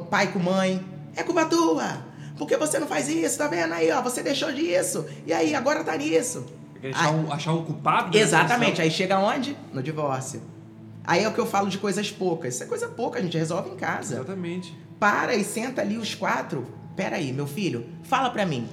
pai 0.10 0.32
com 0.32 0.40
mãe. 0.40 0.84
É 1.16 1.24
culpa 1.24 1.46
tua! 1.46 2.06
Por 2.38 2.48
que 2.48 2.56
você 2.56 2.78
não 2.78 2.88
faz 2.88 3.10
isso? 3.10 3.38
Tá 3.38 3.48
vendo 3.48 3.74
aí, 3.74 3.92
ó? 3.92 4.02
Você 4.02 4.22
deixou 4.22 4.52
disso. 4.52 5.06
E 5.26 5.34
aí, 5.34 5.56
agora 5.56 5.84
tá 5.84 5.98
nisso. 5.98 6.46
Achar, 6.94 7.12
um, 7.12 7.32
achar 7.32 7.54
um 7.54 7.66
culpado? 7.66 8.16
Exatamente. 8.16 8.80
Aí 8.80 8.92
chega 8.92 9.20
onde? 9.20 9.58
No 9.74 9.82
divórcio. 9.82 10.42
Aí 11.04 11.24
é 11.24 11.28
o 11.28 11.34
que 11.34 11.40
eu 11.40 11.48
falo 11.48 11.68
de 11.68 11.80
coisas 11.80 12.12
poucas. 12.12 12.54
Isso 12.54 12.64
é 12.64 12.68
coisa 12.68 12.88
pouca, 12.88 13.18
a 13.18 13.22
gente 13.22 13.36
resolve 13.36 13.72
em 13.72 13.76
casa. 13.76 14.16
Exatamente. 14.16 14.78
Para 15.00 15.36
e 15.36 15.44
senta 15.44 15.82
ali 15.82 15.98
os 15.98 16.16
quatro. 16.16 16.68
Pera 16.96 17.18
aí, 17.18 17.32
meu 17.32 17.46
filho, 17.48 17.86
fala 18.04 18.30
pra 18.30 18.46
mim. 18.46 18.68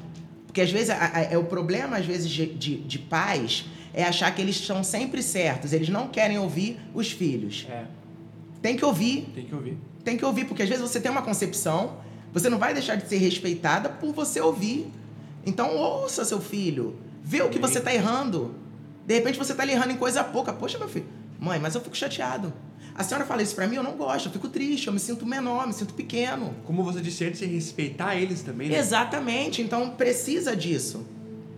Porque 0.46 0.60
às 0.60 0.70
vezes 0.70 0.90
é 0.90 1.36
o 1.36 1.44
problema, 1.44 1.96
às 1.96 2.06
vezes, 2.06 2.30
de, 2.30 2.46
de, 2.46 2.76
de, 2.76 2.98
pais 2.98 3.64
é 3.92 4.04
achar 4.04 4.32
que 4.34 4.40
eles 4.40 4.56
são 4.56 4.82
sempre 4.84 5.22
certos. 5.22 5.72
Eles 5.72 5.88
não 5.88 6.08
querem 6.08 6.38
ouvir 6.38 6.78
os 6.94 7.10
filhos. 7.10 7.66
É. 7.68 7.84
Tem 8.62 8.76
que 8.76 8.84
ouvir. 8.84 9.28
Tem 9.34 9.44
que 9.44 9.54
ouvir. 9.54 9.78
Tem 10.04 10.16
que 10.16 10.24
ouvir, 10.24 10.44
porque 10.44 10.62
às 10.62 10.68
vezes 10.68 10.82
você 10.82 11.00
tem 11.00 11.10
uma 11.10 11.22
concepção, 11.22 11.98
você 12.32 12.48
não 12.48 12.58
vai 12.58 12.72
deixar 12.72 12.94
de 12.96 13.08
ser 13.08 13.18
respeitada 13.18 13.88
por 13.88 14.12
você 14.12 14.40
ouvir. 14.40 14.86
Então 15.44 15.76
ouça 15.76 16.24
seu 16.24 16.40
filho. 16.40 16.96
Vê 17.22 17.42
o 17.42 17.48
que 17.48 17.58
você 17.58 17.78
está 17.78 17.92
errando. 17.92 18.54
De 19.06 19.14
repente 19.14 19.38
você 19.38 19.52
está 19.52 19.66
errando 19.66 19.92
em 19.92 19.96
coisa 19.96 20.22
pouca. 20.22 20.52
Poxa, 20.52 20.78
meu 20.78 20.88
filho, 20.88 21.06
Mãe, 21.38 21.58
mas 21.58 21.74
eu 21.74 21.80
fico 21.80 21.96
chateado. 21.96 22.52
A 22.94 23.02
senhora 23.02 23.26
fala 23.26 23.42
isso 23.42 23.54
pra 23.54 23.66
mim, 23.66 23.76
eu 23.76 23.82
não 23.82 23.96
gosto, 23.96 24.26
eu 24.26 24.32
fico 24.32 24.48
triste, 24.48 24.86
eu 24.86 24.92
me 24.92 25.00
sinto 25.00 25.26
menor, 25.26 25.66
me 25.66 25.72
sinto 25.72 25.94
pequeno. 25.94 26.54
Como 26.64 26.84
você 26.84 27.00
disse 27.00 27.24
antes, 27.24 27.40
respeitar 27.40 28.14
eles 28.14 28.42
também, 28.42 28.68
né? 28.68 28.78
Exatamente, 28.78 29.60
então 29.60 29.90
precisa 29.90 30.54
disso. 30.54 31.04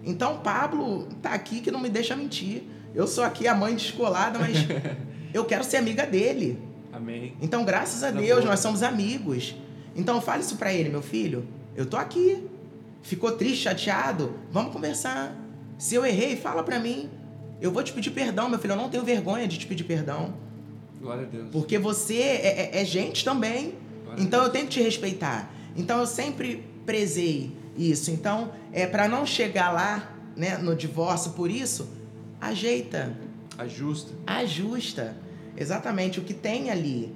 Então 0.03 0.39
Pablo 0.39 1.09
tá 1.21 1.31
aqui 1.31 1.61
que 1.61 1.71
não 1.71 1.81
me 1.81 1.91
deixa 1.91 2.17
mentir. 2.17 2.63
Eu 2.95 3.07
sou 3.07 3.23
aqui 3.23 3.47
a 3.47 3.55
mãe 3.55 3.75
descolada, 3.75 4.39
mas 4.39 4.57
eu 5.35 5.45
quero 5.45 5.63
ser 5.63 5.77
amiga 5.77 6.07
dele. 6.07 6.59
Amém. 6.97 7.35
Então, 7.43 7.63
graças 7.63 8.03
a 8.03 8.11
tá 8.11 8.19
Deus, 8.19 8.43
nós 8.43 8.61
somos 8.61 8.83
amigos. 8.83 9.55
Então, 9.95 10.19
fale 10.23 10.41
isso 10.41 10.57
para 10.57 10.73
ele, 10.73 10.89
meu 10.89 11.03
filho. 11.03 11.47
Eu 11.75 11.85
tô 11.85 11.99
aqui. 11.99 12.43
Ficou 13.03 13.33
triste, 13.33 13.65
chateado? 13.65 14.35
Vamos 14.51 14.73
conversar. 14.73 15.37
Se 15.77 15.95
eu 15.95 16.07
errei, 16.07 16.37
fala 16.37 16.63
para 16.63 16.79
mim. 16.79 17.11
Eu 17.61 17.71
vou 17.71 17.83
te 17.83 17.93
pedir 17.93 18.13
perdão, 18.13 18.49
meu 18.49 18.59
filho. 18.59 18.73
Eu 18.73 18.77
não 18.77 18.89
tenho 18.89 19.05
vergonha 19.05 19.47
de 19.47 19.59
te 19.59 19.67
pedir 19.67 19.85
perdão. 19.85 20.35
Glória 21.01 21.25
a 21.25 21.27
Deus. 21.27 21.49
Porque 21.53 21.79
você 21.79 22.19
é, 22.19 22.71
é, 22.73 22.83
é 22.83 22.85
gente 22.85 23.25
também. 23.25 23.75
Glória 24.05 24.23
então 24.23 24.43
eu 24.43 24.51
tenho 24.51 24.67
que 24.67 24.73
te 24.73 24.83
respeitar. 24.83 25.53
Então 25.77 26.01
eu 26.01 26.07
sempre 26.07 26.65
prezei 26.85 27.53
isso. 27.77 28.11
Então, 28.11 28.53
é 28.73 28.87
para 28.87 29.09
não 29.09 29.27
chegar 29.27 29.71
lá, 29.73 30.13
né, 30.37 30.57
no 30.59 30.75
divórcio 30.75 31.33
por 31.33 31.51
isso, 31.51 31.89
ajeita. 32.41 33.17
Ajusta. 33.59 34.13
Ajusta. 34.27 35.17
Exatamente 35.57 36.19
o 36.19 36.23
que 36.23 36.35
tem 36.35 36.71
ali. 36.71 37.15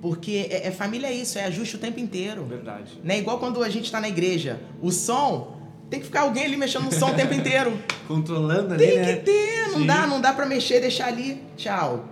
Porque 0.00 0.48
é, 0.50 0.68
é 0.68 0.70
família 0.70 1.08
é 1.08 1.12
isso, 1.12 1.38
é 1.38 1.44
ajuste 1.44 1.76
o 1.76 1.78
tempo 1.78 2.00
inteiro. 2.00 2.44
Verdade. 2.44 2.98
Né? 3.04 3.18
Igual 3.18 3.38
quando 3.38 3.62
a 3.62 3.68
gente 3.68 3.84
está 3.84 4.00
na 4.00 4.08
igreja. 4.08 4.60
O 4.80 4.90
som 4.90 5.58
tem 5.90 6.00
que 6.00 6.06
ficar 6.06 6.22
alguém 6.22 6.44
ali 6.44 6.56
mexendo 6.56 6.84
no 6.84 6.92
som 6.92 7.10
o 7.10 7.14
tempo 7.14 7.34
inteiro. 7.34 7.78
Controlando 8.06 8.74
ali, 8.74 8.86
Tem 8.86 8.98
né? 8.98 9.16
que 9.16 9.22
ter, 9.24 9.68
não 9.72 9.80
Sim. 9.80 9.86
dá, 9.86 10.06
não 10.06 10.20
dá 10.20 10.32
para 10.32 10.46
mexer, 10.46 10.80
deixar 10.80 11.08
ali, 11.08 11.42
tchau. 11.56 12.08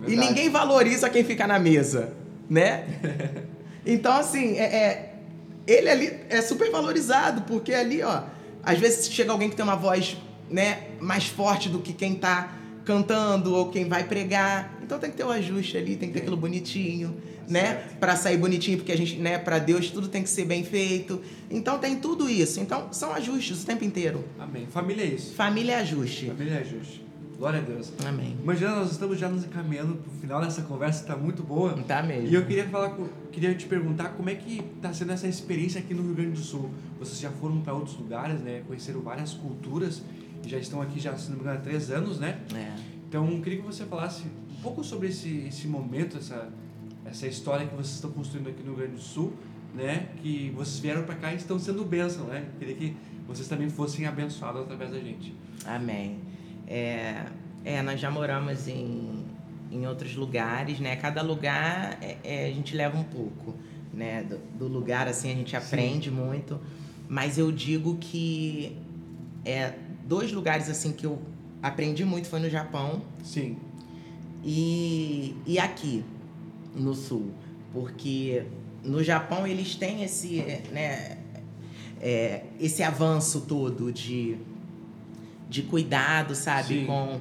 Verdade. 0.00 0.12
E 0.12 0.16
ninguém 0.16 0.48
valoriza 0.48 1.08
quem 1.08 1.22
fica 1.22 1.46
na 1.46 1.58
mesa, 1.58 2.12
né? 2.48 2.84
então, 3.84 4.12
assim, 4.12 4.56
é, 4.56 4.64
é, 4.64 5.14
ele 5.66 5.88
ali 5.88 6.20
é 6.28 6.40
super 6.42 6.70
valorizado, 6.70 7.42
porque 7.42 7.72
ali, 7.72 8.02
ó, 8.02 8.22
às 8.62 8.78
vezes 8.78 9.10
chega 9.12 9.30
alguém 9.30 9.48
que 9.48 9.56
tem 9.56 9.64
uma 9.64 9.76
voz, 9.76 10.16
né, 10.50 10.88
mais 11.00 11.26
forte 11.26 11.68
do 11.68 11.78
que 11.78 11.92
quem 11.92 12.14
tá 12.14 12.56
cantando 12.84 13.54
ou 13.54 13.70
quem 13.70 13.88
vai 13.88 14.04
pregar. 14.04 14.78
Então 14.82 14.98
tem 14.98 15.10
que 15.10 15.16
ter 15.16 15.24
o 15.24 15.28
um 15.28 15.30
ajuste 15.30 15.76
ali, 15.76 15.96
tem 15.96 16.08
que 16.08 16.14
ter 16.14 16.20
aquilo 16.20 16.36
bonitinho 16.36 17.16
né? 17.50 17.82
Para 17.98 18.16
sair 18.16 18.38
bonitinho, 18.38 18.78
porque 18.78 18.92
a 18.92 18.96
gente, 18.96 19.16
né, 19.16 19.36
para 19.36 19.58
Deus 19.58 19.90
tudo 19.90 20.08
tem 20.08 20.22
que 20.22 20.30
ser 20.30 20.44
bem 20.44 20.64
feito. 20.64 21.20
Então 21.50 21.78
tem 21.78 21.96
tudo 21.96 22.30
isso. 22.30 22.60
Então 22.60 22.92
são 22.92 23.12
ajustes 23.12 23.62
o 23.62 23.66
tempo 23.66 23.84
inteiro. 23.84 24.24
Amém. 24.38 24.66
Família 24.70 25.02
é 25.02 25.08
isso. 25.08 25.34
Família 25.34 25.74
é 25.74 25.80
ajuste. 25.80 26.26
Família 26.26 26.54
é 26.54 26.58
ajuste. 26.60 27.04
Glória 27.40 27.58
a 27.58 27.62
Deus. 27.62 27.92
Amém. 28.06 28.36
Imagina, 28.40 28.76
nós 28.76 28.92
estamos 28.92 29.18
já 29.18 29.28
nos 29.28 29.44
encaminhando 29.44 29.96
para 29.96 30.12
o 30.12 30.14
final 30.20 30.40
dessa 30.40 30.62
conversa, 30.62 31.00
está 31.00 31.16
muito 31.16 31.42
boa. 31.42 31.72
Tá 31.88 32.02
mesmo. 32.02 32.28
E 32.28 32.34
eu 32.34 32.44
queria 32.44 32.68
falar, 32.68 32.96
queria 33.32 33.54
te 33.54 33.66
perguntar 33.66 34.10
como 34.10 34.28
é 34.28 34.34
que 34.36 34.62
está 34.76 34.92
sendo 34.92 35.10
essa 35.10 35.26
experiência 35.26 35.80
aqui 35.80 35.94
no 35.94 36.02
Rio 36.02 36.14
Grande 36.14 36.32
do 36.32 36.38
Sul. 36.38 36.70
Vocês 36.98 37.18
já 37.18 37.30
foram 37.30 37.60
para 37.62 37.72
outros 37.72 37.96
lugares, 37.96 38.40
né? 38.42 38.62
Conheceram 38.68 39.00
várias 39.00 39.32
culturas 39.32 40.02
já 40.46 40.58
estão 40.58 40.80
aqui 40.80 40.98
já, 40.98 41.16
se 41.16 41.28
não 41.28 41.36
me 41.36 41.42
engano, 41.42 41.58
há 41.58 41.60
três 41.60 41.90
anos, 41.90 42.18
né? 42.18 42.40
É. 42.54 42.74
Então, 43.08 43.28
eu 43.30 43.40
queria 43.40 43.58
que 43.60 43.66
você 43.66 43.84
falasse 43.84 44.24
um 44.24 44.62
pouco 44.62 44.82
sobre 44.84 45.08
esse, 45.08 45.46
esse 45.48 45.66
momento, 45.66 46.18
essa 46.18 46.48
essa 47.04 47.26
história 47.26 47.66
que 47.66 47.74
vocês 47.74 47.94
estão 47.94 48.10
construindo 48.10 48.48
aqui 48.48 48.62
no 48.62 48.68
Rio 48.68 48.76
Grande 48.76 48.92
do 48.92 49.00
Sul, 49.00 49.32
né? 49.74 50.10
Que 50.22 50.52
vocês 50.54 50.78
vieram 50.78 51.02
para 51.02 51.16
cá 51.16 51.32
e 51.32 51.36
estão 51.36 51.58
sendo 51.58 51.84
bênção, 51.84 52.26
né? 52.26 52.48
Queria 52.58 52.74
que 52.74 52.96
vocês 53.26 53.48
também 53.48 53.68
fossem 53.68 54.06
abençoados 54.06 54.62
através 54.62 54.90
da 54.90 54.98
gente. 54.98 55.34
Amém. 55.64 56.20
É, 56.70 57.24
é 57.64 57.82
nós 57.82 57.98
já 57.98 58.12
moramos 58.12 58.68
em, 58.68 59.24
em 59.72 59.86
outros 59.88 60.14
lugares, 60.14 60.78
né? 60.78 60.94
Cada 60.94 61.20
lugar 61.20 61.98
é, 62.00 62.16
é, 62.22 62.46
a 62.46 62.52
gente 62.52 62.76
leva 62.76 62.96
um 62.96 63.02
pouco, 63.02 63.56
né? 63.92 64.22
Do, 64.22 64.38
do 64.56 64.68
lugar 64.68 65.08
assim 65.08 65.32
a 65.32 65.34
gente 65.34 65.56
aprende 65.56 66.10
Sim. 66.10 66.14
muito, 66.14 66.60
mas 67.08 67.36
eu 67.38 67.50
digo 67.50 67.96
que 67.96 68.76
é 69.44 69.74
dois 70.06 70.30
lugares 70.30 70.70
assim 70.70 70.92
que 70.92 71.04
eu 71.04 71.20
aprendi 71.60 72.04
muito 72.04 72.28
foi 72.28 72.38
no 72.38 72.48
Japão. 72.48 73.02
Sim. 73.24 73.56
E, 74.44 75.34
e 75.44 75.58
aqui 75.58 76.04
no 76.74 76.94
sul, 76.94 77.32
porque 77.72 78.44
no 78.84 79.02
Japão 79.02 79.46
eles 79.46 79.74
têm 79.74 80.02
esse, 80.02 80.36
né, 80.72 81.18
é, 82.00 82.44
esse 82.58 82.82
avanço 82.82 83.42
todo 83.42 83.92
de, 83.92 84.38
de 85.50 85.62
cuidado, 85.62 86.34
sabe, 86.34 86.86
com, 86.86 87.20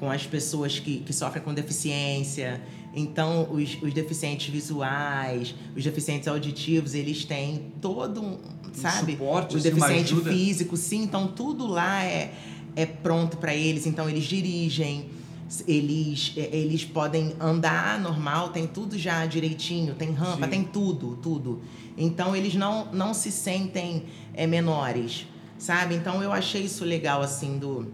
com 0.00 0.10
as 0.10 0.26
pessoas 0.26 0.80
que, 0.80 0.98
que 0.98 1.12
sofrem 1.12 1.44
com 1.44 1.54
deficiência. 1.54 2.60
Então, 2.94 3.48
os, 3.52 3.76
os 3.82 3.92
deficientes 3.92 4.48
visuais, 4.48 5.54
os 5.76 5.84
deficientes 5.84 6.26
auditivos, 6.26 6.94
eles 6.94 7.24
têm 7.24 7.70
todo 7.80 8.22
um, 8.22 8.38
sabe? 8.72 9.12
Um 9.12 9.16
suporte, 9.18 9.54
o 9.54 9.58
assim, 9.58 9.70
deficiente 9.70 10.16
físico, 10.16 10.76
sim. 10.76 11.02
Então, 11.02 11.28
tudo 11.28 11.66
lá 11.66 12.02
é, 12.02 12.32
é 12.74 12.86
pronto 12.86 13.36
para 13.36 13.54
eles. 13.54 13.86
Então, 13.86 14.08
eles 14.08 14.24
dirigem 14.24 15.10
eles, 15.66 16.32
é, 16.36 16.56
eles 16.56 16.84
podem 16.84 17.34
andar 17.38 18.00
normal, 18.00 18.48
tem 18.48 18.66
tudo 18.66 18.98
já 18.98 19.24
direitinho, 19.26 19.94
tem 19.94 20.10
rampa, 20.12 20.44
Sim. 20.44 20.50
tem 20.50 20.64
tudo, 20.64 21.16
tudo. 21.22 21.60
Então 21.96 22.34
eles 22.34 22.54
não, 22.54 22.92
não 22.92 23.14
se 23.14 23.30
sentem 23.30 24.04
é, 24.34 24.46
menores, 24.46 25.26
sabe? 25.58 25.94
Então 25.94 26.22
eu 26.22 26.32
achei 26.32 26.62
isso 26.62 26.84
legal, 26.84 27.22
assim, 27.22 27.58
do, 27.58 27.92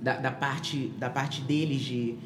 da, 0.00 0.16
da 0.16 0.30
parte, 0.30 0.92
da 0.98 1.10
parte 1.10 1.40
deles, 1.42 1.80
de, 1.80 2.16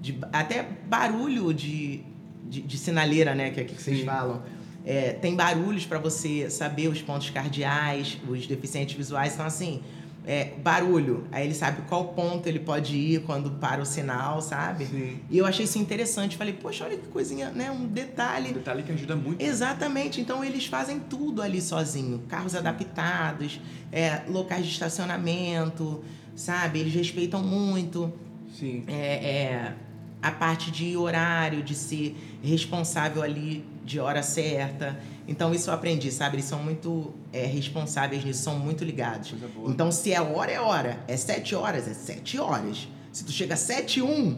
de 0.00 0.18
até 0.32 0.62
barulho 0.62 1.52
de, 1.52 2.02
de, 2.48 2.62
de 2.62 2.78
sinaleira, 2.78 3.34
né? 3.34 3.50
Que 3.50 3.60
é 3.60 3.62
aqui 3.64 3.74
que 3.74 3.82
vocês 3.82 4.00
Sim. 4.00 4.06
falam. 4.06 4.42
É, 4.84 5.12
tem 5.14 5.34
barulhos 5.34 5.86
para 5.86 5.98
você 5.98 6.50
saber 6.50 6.88
os 6.88 7.00
pontos 7.00 7.30
cardeais, 7.30 8.18
os 8.28 8.46
deficientes 8.46 8.94
visuais. 8.94 9.32
Então, 9.32 9.46
assim, 9.46 9.82
é, 10.26 10.52
barulho. 10.62 11.26
Aí 11.30 11.44
ele 11.44 11.54
sabe 11.54 11.82
qual 11.82 12.06
ponto 12.08 12.46
ele 12.48 12.58
pode 12.58 12.96
ir 12.96 13.22
quando 13.22 13.50
para 13.52 13.82
o 13.82 13.84
sinal, 13.84 14.40
sabe? 14.40 14.86
Sim. 14.86 15.20
E 15.30 15.38
eu 15.38 15.46
achei 15.46 15.64
isso 15.64 15.78
interessante. 15.78 16.36
Falei, 16.36 16.54
poxa, 16.54 16.84
olha 16.84 16.96
que 16.96 17.08
coisinha, 17.08 17.50
né? 17.50 17.70
Um 17.70 17.86
detalhe. 17.86 18.50
Um 18.50 18.54
detalhe 18.54 18.82
que 18.82 18.92
ajuda 18.92 19.16
muito. 19.16 19.42
Exatamente. 19.42 20.20
Então 20.20 20.42
eles 20.42 20.66
fazem 20.66 20.98
tudo 20.98 21.42
ali 21.42 21.60
sozinho. 21.60 22.22
Carros 22.28 22.54
adaptados, 22.54 23.60
é, 23.92 24.22
locais 24.28 24.64
de 24.64 24.72
estacionamento, 24.72 26.02
sabe? 26.34 26.80
Eles 26.80 26.94
respeitam 26.94 27.42
muito. 27.42 28.12
Sim. 28.58 28.84
É, 28.86 28.92
é, 28.94 29.74
a 30.22 30.30
parte 30.30 30.70
de 30.70 30.96
horário, 30.96 31.62
de 31.62 31.74
ser 31.74 32.16
responsável 32.42 33.22
ali 33.22 33.62
de 33.84 34.00
hora 34.00 34.22
certa. 34.22 34.98
Então 35.26 35.54
isso 35.54 35.70
eu 35.70 35.74
aprendi, 35.74 36.10
sabe? 36.12 36.36
Eles 36.36 36.44
são 36.44 36.62
muito 36.62 37.14
é, 37.32 37.46
responsáveis 37.46 38.24
nisso, 38.24 38.42
são 38.42 38.58
muito 38.58 38.84
ligados. 38.84 39.34
Então 39.66 39.90
se 39.90 40.12
é 40.12 40.20
hora, 40.20 40.50
é 40.50 40.60
hora. 40.60 40.98
É 41.08 41.16
sete 41.16 41.54
horas, 41.54 41.88
é 41.88 41.94
sete 41.94 42.38
horas. 42.38 42.88
Se 43.12 43.24
tu 43.24 43.32
chega 43.32 43.56
sete 43.56 44.00
e 44.00 44.02
um, 44.02 44.36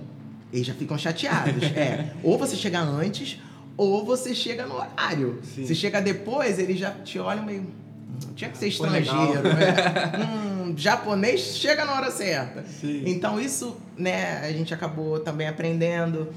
eles 0.53 0.67
já 0.67 0.75
ficam 0.75 0.97
chateados. 0.97 1.63
é. 1.75 2.13
Ou 2.23 2.39
você 2.39 2.57
chega 2.57 2.81
antes, 2.81 3.39
ou 3.77 4.05
você 4.05 4.35
chega 4.35 4.67
no 4.67 4.77
horário. 4.77 5.41
Sim. 5.43 5.67
Se 5.67 5.75
chega 5.75 6.01
depois, 6.01 6.59
eles 6.59 6.79
já 6.79 6.91
te 6.93 7.19
olham 7.19 7.45
meio. 7.45 7.63
Hum, 7.63 8.33
tinha 8.35 8.51
que 8.51 8.57
ser 8.57 8.69
estrangeiro, 8.69 9.43
né? 9.43 10.13
hum, 10.65 10.75
japonês 10.77 11.57
chega 11.57 11.85
na 11.85 11.95
hora 11.95 12.11
certa. 12.11 12.65
Sim. 12.65 13.03
Então 13.07 13.41
isso, 13.41 13.77
né, 13.97 14.39
a 14.39 14.53
gente 14.53 14.73
acabou 14.73 15.19
também 15.19 15.49
aprendendo. 15.49 16.33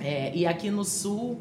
É, 0.00 0.34
e 0.34 0.46
aqui 0.46 0.70
no 0.70 0.84
sul 0.84 1.40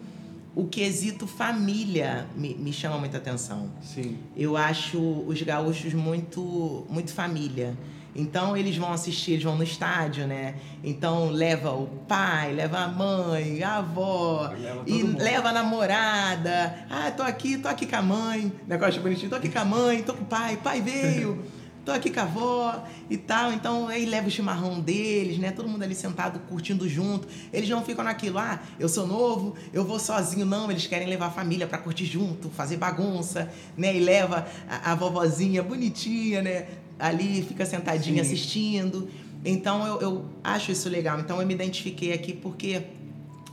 o 0.57 0.65
quesito 0.65 1.27
família 1.27 2.25
me, 2.35 2.55
me 2.55 2.73
chama 2.73 2.97
muita 2.97 3.17
atenção. 3.17 3.69
Sim. 3.79 4.17
Eu 4.35 4.57
acho 4.57 4.99
os 4.99 5.39
gaúchos 5.43 5.93
muito, 5.93 6.83
muito 6.89 7.13
família. 7.13 7.77
Então 8.15 8.57
eles 8.57 8.75
vão 8.75 8.91
assistir, 8.91 9.33
eles 9.33 9.43
vão 9.43 9.55
no 9.55 9.63
estádio, 9.63 10.25
né? 10.25 10.55
Então 10.83 11.29
leva 11.29 11.71
o 11.73 11.85
pai, 11.85 12.53
leva 12.53 12.79
a 12.79 12.87
mãe, 12.87 13.61
a 13.61 13.75
avó, 13.77 14.51
leva 14.59 14.81
e 14.87 15.03
mundo. 15.03 15.21
leva 15.21 15.49
a 15.49 15.53
namorada. 15.53 16.87
Ah, 16.89 17.11
tô 17.11 17.21
aqui, 17.21 17.59
tô 17.59 17.67
aqui 17.67 17.85
com 17.85 17.97
a 17.97 18.01
mãe. 18.01 18.51
Negócio 18.67 18.99
bonitinho, 18.99 19.29
tô 19.29 19.35
aqui 19.35 19.49
com 19.49 19.59
a 19.59 19.65
mãe, 19.65 20.01
tô 20.01 20.15
com 20.15 20.23
o 20.23 20.25
pai, 20.25 20.57
pai 20.57 20.81
veio. 20.81 21.37
tô 21.87 21.93
aqui 21.93 22.11
com 22.11 22.19
a 22.19 22.23
avó 22.23 22.83
e 23.09 23.15
tal. 23.15 23.53
Então 23.53 23.87
aí 23.87 24.05
leva 24.05 24.27
o 24.27 24.31
chimarrão 24.31 24.81
deles, 24.81 25.39
né? 25.39 25.51
Todo 25.51 25.69
mundo 25.69 25.83
ali 25.83 25.95
sentado 25.95 26.37
curtindo 26.39 26.87
junto. 26.87 27.27
Eles 27.53 27.69
não 27.69 27.81
ficam 27.81 28.03
naquilo, 28.03 28.37
ah, 28.37 28.59
eu 28.77 28.89
sou 28.89 29.07
novo, 29.07 29.55
eu 29.71 29.85
vou 29.85 29.97
sozinho, 29.97 30.45
não. 30.45 30.69
Eles 30.69 30.85
querem 30.85 31.07
levar 31.07 31.27
a 31.27 31.31
família 31.31 31.65
para 31.65 31.77
curtir 31.77 32.05
junto, 32.05 32.49
fazer 32.49 32.75
bagunça, 32.75 33.49
né? 33.77 33.95
E 33.95 34.01
leva 34.01 34.45
a, 34.69 34.91
a 34.91 34.95
vovozinha 34.95 35.63
bonitinha, 35.63 36.41
né? 36.41 36.67
ali, 36.99 37.43
fica 37.43 37.65
sentadinha 37.65 38.23
Sim. 38.23 38.33
assistindo. 38.33 39.09
Então 39.45 39.85
eu, 39.87 40.01
eu 40.01 40.25
acho 40.43 40.71
isso 40.71 40.89
legal. 40.89 41.19
Então 41.19 41.39
eu 41.39 41.47
me 41.47 41.53
identifiquei 41.53 42.11
aqui 42.11 42.33
porque 42.33 42.81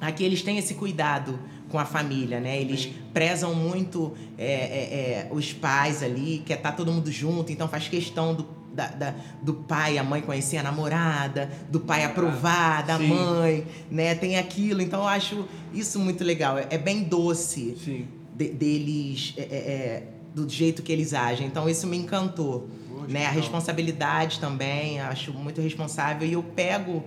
aqui 0.01 0.25
eles 0.25 0.43
têm 0.43 0.59
esse 0.59 0.75
cuidado 0.75 1.39
com 1.69 1.79
a 1.79 1.85
família, 1.85 2.41
né? 2.41 2.61
Eles 2.61 2.91
prezam 3.13 3.55
muito 3.55 4.13
é, 4.39 4.45
é, 4.45 4.49
é, 4.49 5.29
os 5.31 5.53
pais 5.53 6.03
ali, 6.03 6.43
quer 6.45 6.55
estar 6.55 6.71
tá 6.71 6.77
todo 6.77 6.93
mundo 6.93 7.11
junto, 7.11 7.51
então 7.51 7.69
faz 7.69 7.89
questão 7.89 8.35
do, 8.35 8.47
da, 8.73 8.89
da, 8.89 9.15
do 9.43 9.55
pai, 9.55 9.99
a 9.99 10.05
mãe 10.05 10.21
conhecer 10.21 10.59
a 10.59 10.63
namorada, 10.63 11.51
do 11.71 11.81
pai 11.81 12.05
aprovar, 12.05 12.85
da 12.85 12.99
Sim. 12.99 13.09
mãe, 13.09 13.67
né? 13.91 14.15
Tem 14.15 14.37
aquilo. 14.37 14.83
Então 14.83 15.01
eu 15.01 15.09
acho 15.09 15.45
isso 15.73 15.99
muito 15.99 16.23
legal. 16.23 16.59
É, 16.59 16.67
é 16.71 16.79
bem 16.79 17.03
doce 17.03 18.07
de, 18.35 18.49
deles, 18.49 19.35
é, 19.37 19.43
é, 19.43 20.03
do 20.35 20.49
jeito 20.49 20.83
que 20.83 20.93
eles 20.93 21.15
agem. 21.15 21.47
Então 21.47 21.69
isso 21.69 21.87
me 21.87 21.97
encantou 21.97 22.69
né? 23.09 23.27
A 23.27 23.31
responsabilidade 23.31 24.41
também, 24.41 25.01
acho 25.01 25.33
muito 25.33 25.61
responsável. 25.61 26.27
E 26.27 26.33
eu 26.33 26.43
pego 26.43 27.05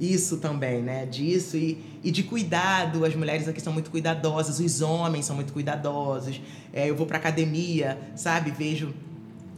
isso 0.00 0.38
também, 0.38 0.82
né? 0.82 1.04
Disso 1.04 1.58
e, 1.58 1.78
e 2.02 2.10
de 2.10 2.22
cuidado. 2.22 3.04
As 3.04 3.14
mulheres 3.14 3.46
aqui 3.46 3.60
são 3.60 3.72
muito 3.72 3.90
cuidadosas, 3.90 4.58
os 4.58 4.80
homens 4.80 5.26
são 5.26 5.36
muito 5.36 5.52
cuidadosos. 5.52 6.40
É, 6.72 6.88
eu 6.88 6.96
vou 6.96 7.06
pra 7.06 7.18
academia, 7.18 7.98
sabe? 8.16 8.50
Vejo. 8.50 8.94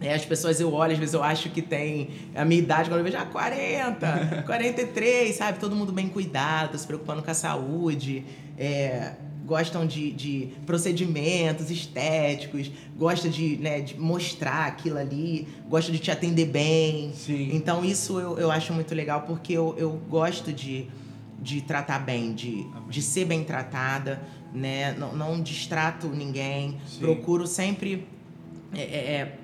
É, 0.01 0.15
as 0.15 0.25
pessoas 0.25 0.61
eu 0.61 0.73
olho, 0.73 0.93
às 0.93 0.99
vezes 0.99 1.15
eu 1.15 1.23
acho 1.23 1.49
que 1.51 1.63
tem 1.63 2.11
a 2.35 2.45
minha 2.45 2.61
idade, 2.61 2.91
quando 2.91 2.99
eu 2.99 3.05
vejo, 3.05 3.17
ah, 3.17 3.25
40, 3.25 4.43
43, 4.45 5.33
sabe? 5.37 5.61
Todo 5.61 5.77
mundo 5.77 5.93
bem 5.93 6.09
cuidado, 6.09 6.77
se 6.77 6.85
preocupando 6.85 7.23
com 7.23 7.31
a 7.31 7.35
saúde. 7.35 8.25
É, 8.59 9.13
gostam 9.45 9.87
de, 9.87 10.13
de 10.13 10.49
procedimentos 10.65 11.71
estéticos, 11.71 12.71
gosta 12.97 13.29
de, 13.29 13.57
né, 13.57 13.81
de 13.81 13.99
mostrar 13.99 14.67
aquilo 14.67 14.99
ali, 14.99 15.49
gosta 15.69 15.91
de 15.91 15.99
te 15.99 16.11
atender 16.11 16.47
bem. 16.47 17.13
Sim. 17.15 17.51
Então 17.53 17.85
isso 17.85 18.19
eu, 18.19 18.39
eu 18.39 18.51
acho 18.51 18.73
muito 18.73 18.95
legal 18.95 19.23
porque 19.23 19.53
eu, 19.53 19.75
eu 19.77 19.91
gosto 20.09 20.53
de, 20.53 20.87
de 21.41 21.61
tratar 21.61 21.99
bem, 21.99 22.33
de, 22.33 22.67
de 22.89 23.03
ser 23.03 23.25
bem 23.25 23.45
tratada, 23.45 24.23
né? 24.53 24.93
Não, 24.93 25.15
não 25.15 25.41
distrato 25.41 26.09
ninguém, 26.09 26.79
Sim. 26.87 27.01
procuro 27.01 27.47
sempre 27.47 28.07
é, 28.75 28.81
é, 28.81 29.15
é, 29.15 29.39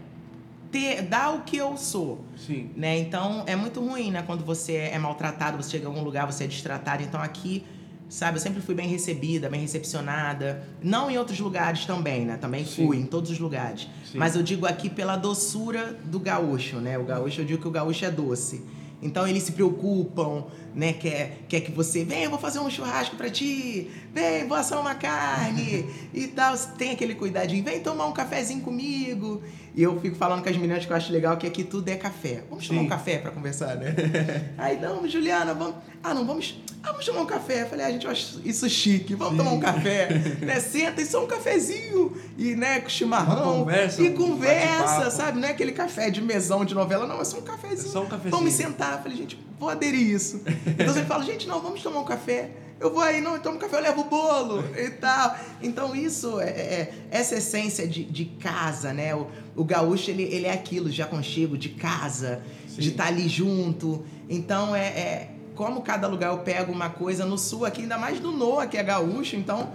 ter, 0.71 1.03
dar 1.03 1.35
o 1.35 1.43
que 1.43 1.57
eu 1.57 1.77
sou. 1.77 2.25
Sim. 2.37 2.71
Né? 2.77 2.99
Então 2.99 3.43
é 3.47 3.57
muito 3.57 3.81
ruim, 3.81 4.11
né? 4.11 4.23
Quando 4.23 4.45
você 4.45 4.75
é 4.75 4.99
maltratado, 4.99 5.57
você 5.57 5.71
chega 5.71 5.85
em 5.85 5.89
algum 5.89 6.03
lugar, 6.03 6.27
você 6.27 6.45
é 6.45 6.47
destratado. 6.47 7.03
Então 7.03 7.21
aqui 7.21 7.65
sabe? 8.09 8.39
Eu 8.39 8.41
sempre 8.41 8.61
fui 8.61 8.75
bem 8.75 8.89
recebida, 8.89 9.49
bem 9.49 9.61
recepcionada. 9.61 10.67
Não 10.83 11.11
em 11.11 11.19
outros 11.19 11.39
lugares 11.39 11.85
também, 11.85 12.25
né? 12.25 12.37
Também 12.37 12.65
Sim. 12.65 12.87
fui, 12.87 12.97
em 12.97 13.07
todos 13.07 13.31
os 13.31 13.39
lugares. 13.39 13.89
Sim. 14.11 14.19
Mas 14.19 14.35
eu 14.35 14.43
digo 14.43 14.67
aqui 14.67 14.89
pela 14.89 15.17
doçura 15.17 15.99
do 16.05 16.19
gaúcho, 16.19 16.77
né? 16.77 16.99
O 16.99 17.05
gaúcho, 17.05 17.41
eu 17.41 17.45
digo 17.45 17.61
que 17.61 17.69
o 17.69 17.71
gaúcho 17.71 18.05
é 18.05 18.11
doce. 18.11 18.63
Então 19.01 19.29
eles 19.29 19.45
se 19.45 19.53
preocupam, 19.53 20.45
né? 20.75 20.93
Quer, 20.93 21.45
quer 21.49 21.61
que 21.61 21.71
você, 21.71 22.05
vem, 22.05 22.25
eu 22.25 22.31
vou 22.31 22.39
fazer 22.39 22.59
um 22.59 22.69
churrasco 22.69 23.17
para 23.17 23.31
ti, 23.31 23.89
vem, 24.13 24.47
vou 24.49 24.57
assar 24.57 24.81
uma 24.81 24.95
carne 24.95 25.89
e 26.13 26.27
tal. 26.29 26.57
Tem 26.77 26.91
aquele 26.91 27.15
cuidadinho, 27.15 27.63
vem 27.63 27.81
tomar 27.81 28.07
um 28.07 28.13
cafezinho 28.13 28.61
comigo. 28.61 29.43
E 29.79 29.83
eu 29.85 29.97
fico 30.01 30.17
falando 30.17 30.43
com 30.43 30.49
as 30.49 30.57
meninas 30.57 30.85
que 30.85 30.91
eu 30.91 30.97
acho 30.97 31.13
legal 31.13 31.37
que 31.37 31.47
aqui 31.47 31.63
tudo 31.63 31.89
é 31.89 31.95
café. 31.95 32.43
Vamos 32.51 32.65
Sim. 32.65 32.71
tomar 32.71 32.83
um 32.83 32.89
café 32.89 33.19
para 33.19 33.31
conversar, 33.31 33.77
né? 33.77 33.95
Aí, 34.59 34.77
não, 34.81 35.07
Juliana, 35.07 35.55
vamos. 35.55 35.77
Ah, 36.03 36.13
não, 36.13 36.27
vamos. 36.27 36.61
Ah, 36.83 36.91
vamos 36.91 37.07
tomar 37.07 37.21
um 37.21 37.27
café. 37.27 37.63
Eu 37.63 37.69
falei, 37.69 37.87
ah, 37.87 37.91
gente, 37.93 38.05
eu 38.05 38.11
acho 38.11 38.41
isso 38.45 38.69
chique. 38.69 39.15
Vamos 39.15 39.35
Sim. 39.35 39.39
tomar 39.39 39.53
um 39.53 39.61
café. 39.61 40.09
né? 40.43 40.59
Senta 40.59 41.01
e 41.01 41.07
só 41.07 41.23
um 41.23 41.29
cafezinho. 41.29 42.13
E, 42.37 42.57
né, 42.57 42.81
com 42.81 42.89
chimarrão. 42.89 43.61
Conversa, 43.61 44.03
e 44.03 44.11
conversa, 44.15 45.13
sabe? 45.13 45.39
Não 45.39 45.47
é 45.47 45.53
aquele 45.53 45.71
café 45.71 46.11
de 46.11 46.21
mesão 46.21 46.65
de 46.65 46.75
novela, 46.75 47.07
não, 47.07 47.21
é 47.21 47.25
só 47.25 47.39
um 47.39 47.43
cafezinho. 47.43 47.89
É 47.89 47.93
só 47.93 48.03
um 48.03 48.07
cafezinho. 48.07 48.37
Vamos 48.37 48.55
sentar. 48.55 48.95
Eu 48.95 49.03
falei, 49.05 49.17
gente, 49.17 49.39
vou 49.61 49.69
aderir 49.69 50.01
isso. 50.01 50.43
então 50.67 50.93
você 50.93 51.05
fala, 51.05 51.23
gente, 51.23 51.47
não, 51.47 51.61
vamos 51.61 51.81
tomar 51.81 52.01
um 52.01 52.05
café. 52.05 52.51
Eu 52.81 52.93
vou 52.93 53.03
aí, 53.03 53.21
não, 53.21 53.35
eu 53.35 53.43
tomo 53.43 53.59
café, 53.59 53.77
eu 53.77 53.83
levo 53.83 54.03
o 54.03 54.05
bolo 54.05 54.65
e 54.77 54.91
tal. 54.91 55.37
Então, 55.61 55.97
isso 55.97 56.41
é, 56.41 56.49
é, 56.49 56.93
é 57.11 57.19
essa 57.19 57.35
essência 57.35 57.89
de, 57.89 58.05
de 58.05 58.25
casa, 58.25 58.93
né? 58.93 59.15
O, 59.15 59.27
o 59.57 59.65
gaúcho, 59.65 60.11
ele, 60.11 60.23
ele 60.23 60.47
é 60.47 60.53
aquilo 60.53 60.89
de 60.89 61.03
aconchego, 61.03 61.59
de 61.59 61.71
casa, 61.71 62.41
Sim. 62.69 62.81
de 62.81 62.89
estar 62.91 63.05
tá 63.05 63.09
ali 63.09 63.29
junto. 63.29 64.05
Então, 64.29 64.77
é, 64.77 64.87
é 64.87 65.31
como 65.59 65.83
cada 65.83 66.07
lugar 66.07 66.31
eu 66.31 66.39
pego 66.39 66.71
uma 66.71 66.89
coisa 66.89 67.25
no 67.25 67.37
sul 67.37 67.67
aqui, 67.67 67.83
ainda 67.83 67.99
mais 67.99 68.21
do 68.21 68.31
Noa, 68.31 68.69
que 68.69 68.77
é 68.77 68.83
gaúcho, 68.83 69.35
então 69.35 69.73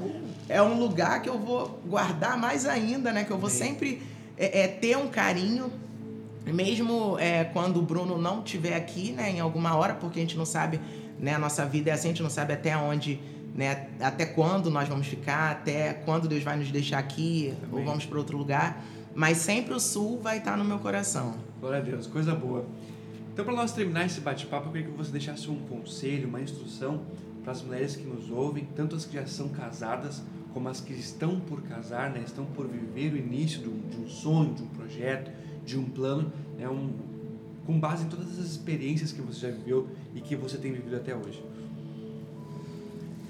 é 0.48 0.62
um 0.62 0.80
lugar 0.80 1.22
que 1.22 1.28
eu 1.28 1.38
vou 1.38 1.82
guardar 1.86 2.38
mais 2.38 2.66
ainda, 2.66 3.12
né? 3.12 3.26
Que 3.26 3.32
eu 3.32 3.38
vou 3.38 3.50
Sim. 3.50 3.66
sempre 3.66 4.02
é, 4.38 4.62
é, 4.62 4.68
ter 4.70 4.98
um 4.98 5.10
carinho, 5.10 5.70
mesmo 6.46 7.20
é, 7.20 7.44
quando 7.44 7.78
o 7.78 7.82
Bruno 7.82 8.18
não 8.18 8.40
estiver 8.40 8.78
aqui, 8.78 9.12
né? 9.12 9.30
Em 9.30 9.42
alguma 9.42 9.76
hora, 9.76 9.94
porque 9.94 10.20
a 10.20 10.22
gente 10.22 10.38
não 10.38 10.46
sabe, 10.46 10.80
né? 11.20 11.36
A 11.36 11.40
nossa 11.40 11.66
vida 11.66 11.90
é 11.90 11.94
assim, 11.94 12.10
a 12.10 12.12
gente 12.12 12.24
não 12.24 12.30
sabe 12.30 12.54
até 12.54 12.76
onde, 12.78 13.20
né? 13.56 13.88
Até 14.00 14.26
quando 14.26 14.70
nós 14.70 14.88
vamos 14.88 15.08
ficar, 15.08 15.52
até 15.52 15.94
quando 15.94 16.28
Deus 16.28 16.44
vai 16.44 16.58
nos 16.58 16.72
deixar 16.72 17.00
aqui 17.00 17.54
Também. 17.62 17.80
ou 17.80 17.86
vamos 17.86 18.06
para 18.06 18.18
outro 18.18 18.38
lugar. 18.38 18.84
Mas 19.16 19.38
sempre 19.38 19.74
o 19.74 19.80
sul 19.80 20.20
vai 20.20 20.40
estar 20.40 20.58
no 20.58 20.64
meu 20.64 20.80
coração. 20.80 21.36
Glória 21.60 21.80
a 21.80 21.82
Deus, 21.82 22.08
coisa 22.08 22.34
boa. 22.34 22.66
Então, 23.32 23.46
para 23.46 23.54
nós 23.54 23.72
terminar 23.72 24.06
esse 24.06 24.22
bate-papo, 24.22 24.68
eu 24.68 24.72
queria 24.72 24.88
que 24.88 24.98
você 24.98 25.12
deixasse 25.12 25.50
um 25.50 25.58
conselho, 25.68 26.28
uma 26.28 26.42
instrução 26.42 27.02
para 27.44 27.52
as 27.52 27.62
mulheres 27.62 27.96
que 27.96 28.04
nos 28.04 28.30
ouvem, 28.30 28.68
tanto 28.76 28.96
as 28.96 29.06
que 29.06 29.14
já 29.16 29.26
são 29.26 29.50
casadas, 29.50 30.24
como 30.54 30.70
as 30.70 30.80
que 30.80 30.94
estão 30.94 31.40
por 31.40 31.62
casar, 31.64 32.12
né, 32.12 32.22
estão 32.26 32.46
por 32.46 32.68
viver 32.68 33.12
o 33.14 33.18
início 33.18 33.62
de 33.62 33.70
um, 33.70 33.80
de 33.90 33.98
um 33.98 34.08
sonho, 34.08 34.54
de 34.54 34.64
um 34.64 34.68
projeto, 34.68 35.32
de 35.66 35.78
um 35.78 35.84
plano, 35.84 36.32
né, 36.58 36.70
um, 36.70 36.94
com 37.66 37.80
base 37.80 38.04
em 38.06 38.10
todas 38.10 38.40
as 38.40 38.46
experiências 38.46 39.12
que 39.12 39.22
você 39.22 39.48
já 39.48 39.50
viveu 39.50 39.88
e 40.14 40.22
que 40.22 40.36
você 40.36 40.58
tem 40.58 40.72
vivido 40.72 40.96
até 40.96 41.16
hoje. 41.16 41.44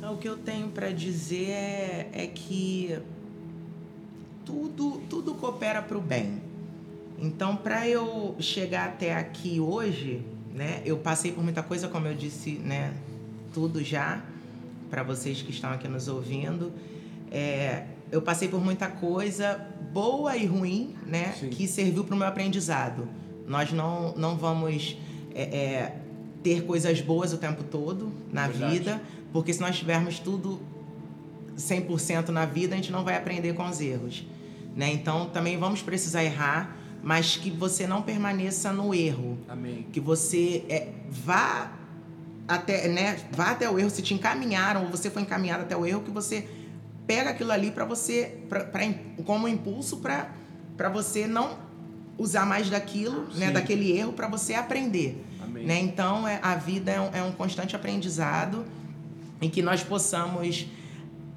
O 0.02 0.18
que 0.18 0.28
eu 0.28 0.38
tenho 0.38 0.68
para 0.70 0.92
dizer 0.92 1.50
é, 1.50 2.10
é 2.12 2.28
que 2.28 2.98
tudo, 4.46 5.02
tudo 5.10 5.34
coopera 5.36 5.82
para 5.82 5.98
o 5.98 6.02
bem 6.02 6.42
então, 7.24 7.56
para 7.56 7.88
eu 7.88 8.36
chegar 8.38 8.90
até 8.90 9.16
aqui 9.16 9.58
hoje, 9.58 10.22
né, 10.54 10.82
eu 10.86 10.98
passei 10.98 11.32
por 11.32 11.42
muita 11.42 11.64
coisa, 11.64 11.88
como 11.88 12.06
eu 12.06 12.14
disse, 12.14 12.52
né, 12.56 12.94
tudo 13.54 13.82
já 13.82 14.22
para 14.90 15.04
vocês 15.04 15.42
que 15.42 15.52
estão 15.52 15.72
aqui 15.72 15.88
nos 15.88 16.10
ouvindo. 16.10 16.74
É, 17.32 17.86
eu 18.12 18.22
passei 18.22 18.50
por 18.50 18.62
muita 18.62 18.90
coisa 18.90 19.56
boa 19.94 20.36
e 20.36 20.46
ruim, 20.46 20.96
né, 21.08 21.34
Sim. 21.40 21.50
que 21.50 21.66
serviu 21.66 22.04
para 22.04 22.14
o 22.14 22.18
meu 22.18 22.28
aprendizado. 22.28 23.08
Nós 23.48 23.72
não, 23.72 24.14
não 24.16 24.38
vamos 24.38 24.98
é, 25.34 25.42
é, 25.44 25.96
ter 26.42 26.66
coisas 26.66 27.02
boas 27.02 27.34
o 27.34 27.38
tempo 27.38 27.64
todo 27.64 28.12
na 28.32 28.48
Verdade. 28.48 28.74
vida, 28.74 29.02
porque 29.32 29.54
se 29.54 29.62
nós 29.62 29.78
tivermos 29.78 30.20
tudo 30.20 30.60
100% 31.58 32.30
na 32.30 32.46
vida, 32.46 32.74
a 32.74 32.78
gente 32.78 32.92
não 32.92 33.04
vai 33.04 33.16
aprender 33.16 33.54
com 33.54 33.68
os 33.68 33.80
erros. 33.80 34.26
Né? 34.76 34.92
Então, 34.92 35.28
também 35.28 35.58
vamos 35.58 35.82
precisar 35.82 36.24
errar, 36.24 36.76
mas 37.02 37.38
que 37.38 37.50
você 37.50 37.86
não 37.86 38.02
permaneça 38.02 38.72
no 38.72 38.94
erro. 38.94 39.38
Amém. 39.48 39.86
Que 39.92 40.00
você 40.00 40.64
é, 40.70 40.90
vá 41.10 41.72
até, 42.48 42.88
né, 42.88 43.18
vá 43.32 43.52
até 43.52 43.70
o 43.70 43.80
erro, 43.80 43.90
se 43.90 44.02
te 44.02 44.14
encaminharam 44.14 44.84
ou 44.84 44.90
você 44.90 45.10
foi 45.10 45.22
encaminhado 45.22 45.64
até 45.64 45.76
o 45.76 45.86
erro, 45.86 46.02
que 46.02 46.12
você 46.12 46.48
pega 47.06 47.30
aquilo 47.30 47.52
ali 47.52 47.72
para 47.72 47.86
você, 47.86 48.40
pra, 48.50 48.64
pra, 48.64 48.82
como 49.26 49.48
impulso 49.48 49.98
para 49.98 50.90
você 50.90 51.28
não 51.28 51.58
usar 52.18 52.46
mais 52.46 52.70
daquilo, 52.70 53.28
né, 53.36 53.52
daquele 53.52 53.92
erro, 53.98 54.14
para 54.14 54.28
você 54.28 54.54
aprender. 54.54 55.24
Amém. 55.42 55.66
Né? 55.66 55.80
Então, 55.80 56.28
é, 56.28 56.40
a 56.42 56.56
vida 56.56 56.92
é 56.92 57.02
um, 57.02 57.10
é 57.14 57.24
um, 57.24 57.32
constante 57.32 57.76
aprendizado 57.76 58.66
em 59.42 59.50
que 59.50 59.62
nós 59.62 59.84
possamos 59.84 60.68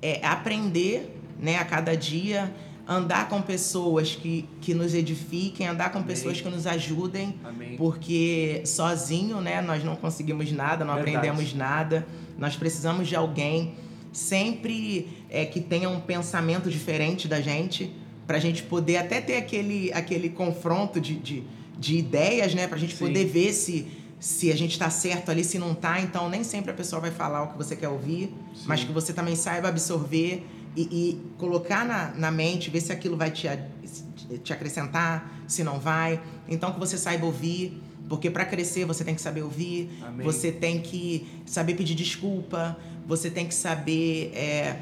é, 0.03 0.25
aprender 0.25 1.19
né, 1.41 1.59
a 1.59 1.65
cada 1.65 1.97
dia 1.97 2.53
andar 2.89 3.29
com 3.29 3.43
pessoas 3.43 4.15
que, 4.15 4.49
que 4.61 4.73
nos 4.73 4.95
edifiquem, 4.95 5.67
andar 5.67 5.91
com 5.91 5.99
Amém. 5.99 6.09
pessoas 6.09 6.41
que 6.41 6.49
nos 6.49 6.67
ajudem, 6.67 7.35
Amém. 7.45 7.77
porque 7.77 8.63
sozinho, 8.65 9.41
né, 9.41 9.61
nós 9.61 9.83
não 9.83 9.97
conseguimos 9.97 10.53
nada, 10.53 10.85
não 10.85 10.95
Verdade. 10.95 11.17
aprendemos 11.17 11.53
nada. 11.53 12.07
Nós 12.39 12.55
precisamos 12.55 13.09
de 13.09 13.17
alguém 13.17 13.75
sempre 14.13 15.09
é, 15.29 15.45
que 15.45 15.61
tenha 15.61 15.91
um 15.91 16.01
pensamento 16.01 16.71
diferente 16.71 17.27
da 17.27 17.41
gente, 17.41 17.93
para 18.27 18.39
a 18.39 18.41
gente 18.41 18.63
poder 18.63 18.97
até 18.97 19.21
ter 19.21 19.37
aquele, 19.37 19.93
aquele 19.93 20.29
confronto 20.29 21.01
de, 21.01 21.15
de, 21.17 21.45
de 21.79 21.97
ideias, 21.97 22.55
né? 22.55 22.67
Pra 22.67 22.77
gente 22.77 22.97
Sim. 22.97 23.07
poder 23.07 23.25
ver 23.25 23.53
se, 23.53 23.87
se 24.19 24.51
a 24.51 24.57
gente 24.57 24.73
está 24.73 24.91
certo 24.91 25.31
ali, 25.31 25.45
se 25.45 25.59
não 25.59 25.75
tá. 25.75 26.01
Então, 26.01 26.29
nem 26.29 26.43
sempre 26.43 26.71
a 26.71 26.75
pessoa 26.75 27.01
vai 27.01 27.11
falar 27.11 27.45
o 27.45 27.49
que 27.53 27.57
você 27.57 27.77
quer 27.77 27.89
ouvir, 27.89 28.35
Sim. 28.55 28.65
mas 28.67 28.83
que 28.83 28.93
você 28.93 29.13
também 29.13 29.37
saiba 29.37 29.69
absorver 29.69 30.45
e, 30.77 30.83
e, 30.83 31.21
colocar 31.39 31.87
na, 31.87 32.11
na 32.15 32.31
mente, 32.31 32.69
ver 32.69 32.81
se 32.81 32.93
aquilo 32.93 33.17
vai 33.17 33.31
te, 33.31 33.49
te 34.43 34.53
acrescentar, 34.53 35.43
se 35.47 35.63
não 35.63 35.79
vai. 35.79 36.21
Então, 36.49 36.73
que 36.73 36.79
você 36.79 36.99
saiba 36.99 37.27
ouvir. 37.27 37.83
Porque 38.09 38.31
para 38.31 38.45
crescer 38.45 38.85
você 38.85 39.03
tem 39.03 39.17
que 39.17 39.21
saber 39.21 39.43
ouvir, 39.43 39.91
Amém. 40.01 40.25
você 40.25 40.53
tem 40.53 40.81
que 40.81 41.27
saber 41.45 41.75
pedir 41.75 41.97
desculpa, 41.97 42.77
você 43.05 43.29
tem 43.29 43.49
que 43.49 43.55
saber 43.55 44.31
é, 44.33 44.79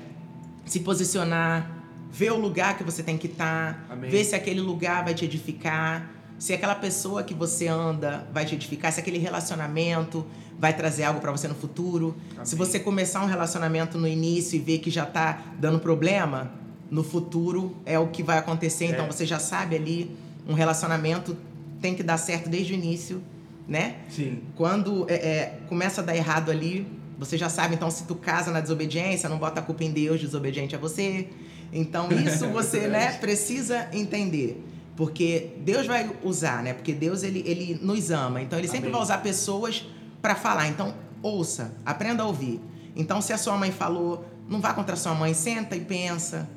se 0.67 0.81
posicionar, 0.81 1.84
ver 2.15 2.31
o 2.31 2.39
lugar 2.39 2.79
que 2.79 2.85
você 2.85 3.03
tem 3.03 3.19
que 3.19 3.27
estar, 3.27 3.87
tá, 3.89 3.95
ver 3.97 4.25
se 4.25 4.37
aquele 4.37 4.61
lugar 4.61 5.03
vai 5.03 5.15
te 5.15 5.25
edificar, 5.25 6.09
se 6.39 6.53
aquela 6.53 6.77
pessoa 6.77 7.25
que 7.25 7.35
você 7.35 7.67
anda 7.67 8.25
vai 8.33 8.45
te 8.45 8.55
edificar, 8.55 8.93
se 8.93 9.01
aquele 9.01 9.19
relacionamento 9.19 10.25
vai 10.57 10.73
trazer 10.73 11.03
algo 11.03 11.21
para 11.21 11.33
você 11.33 11.49
no 11.49 11.57
futuro. 11.57 12.15
Amém. 12.35 12.47
Se 12.47 12.55
você 12.55 12.79
começar 12.79 13.21
um 13.21 13.27
relacionamento 13.27 13.99
no 13.99 14.07
início 14.07 14.55
e 14.55 14.61
ver 14.61 14.79
que 14.79 14.91
já 14.91 15.03
está 15.03 15.43
dando 15.59 15.81
problema, 15.81 16.53
no 16.89 17.03
futuro 17.03 17.77
é 17.85 17.99
o 17.99 18.07
que 18.07 18.23
vai 18.23 18.39
acontecer. 18.39 18.85
Então, 18.85 19.01
é. 19.01 19.03
Então 19.03 19.13
você 19.13 19.27
já 19.27 19.41
sabe 19.41 19.75
ali, 19.75 20.17
um 20.49 20.55
relacionamento 20.55 21.37
tem 21.81 21.97
que 21.97 22.03
dar 22.05 22.17
certo 22.17 22.49
desde 22.49 22.75
o 22.75 22.77
início, 22.77 23.21
né? 23.67 23.97
Sim. 24.09 24.39
Quando 24.55 25.05
é, 25.11 25.15
é, 25.15 25.59
começa 25.69 26.01
a 26.01 26.05
dar 26.05 26.15
errado 26.15 26.53
ali, 26.53 26.87
você 27.19 27.37
já 27.37 27.49
sabe. 27.49 27.75
Então, 27.75 27.91
se 27.91 28.05
tu 28.05 28.15
casa 28.15 28.53
na 28.53 28.61
desobediência, 28.61 29.29
não 29.29 29.39
bota 29.39 29.59
a 29.59 29.63
culpa 29.65 29.83
em 29.83 29.91
Deus, 29.91 30.21
desobediente 30.21 30.77
a 30.77 30.79
você. 30.79 31.29
Então, 31.75 32.09
isso 32.25 32.49
você, 32.49 32.87
né, 32.87 33.13
precisa 33.19 33.89
entender. 33.93 34.65
Porque 34.97 35.51
Deus 35.59 35.87
vai 35.87 36.09
usar, 36.23 36.63
né? 36.63 36.73
Porque 36.73 36.93
Deus 36.93 37.25
ele, 37.25 37.43
ele 37.45 37.79
nos 37.83 38.11
ama. 38.13 38.41
Então 38.41 38.59
ele 38.59 38.69
sempre 38.69 38.87
Amém. 38.87 38.93
vai 38.93 39.03
usar 39.03 39.19
pessoas 39.19 39.85
para 40.23 40.37
falar. 40.37 40.69
Então 40.69 40.95
ouça, 41.21 41.75
aprenda 41.85 42.23
a 42.23 42.27
ouvir. 42.27 42.61
Então 42.95 43.21
se 43.21 43.33
a 43.33 43.39
sua 43.39 43.57
mãe 43.57 43.73
falou, 43.73 44.25
não 44.49 44.61
vá 44.61 44.73
contra 44.73 44.95
a 44.95 44.97
sua 44.97 45.15
mãe, 45.15 45.35
senta 45.35 45.75
e 45.75 45.81
pensa, 45.81 46.49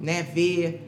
né? 0.00 0.22
Vê, 0.22 0.80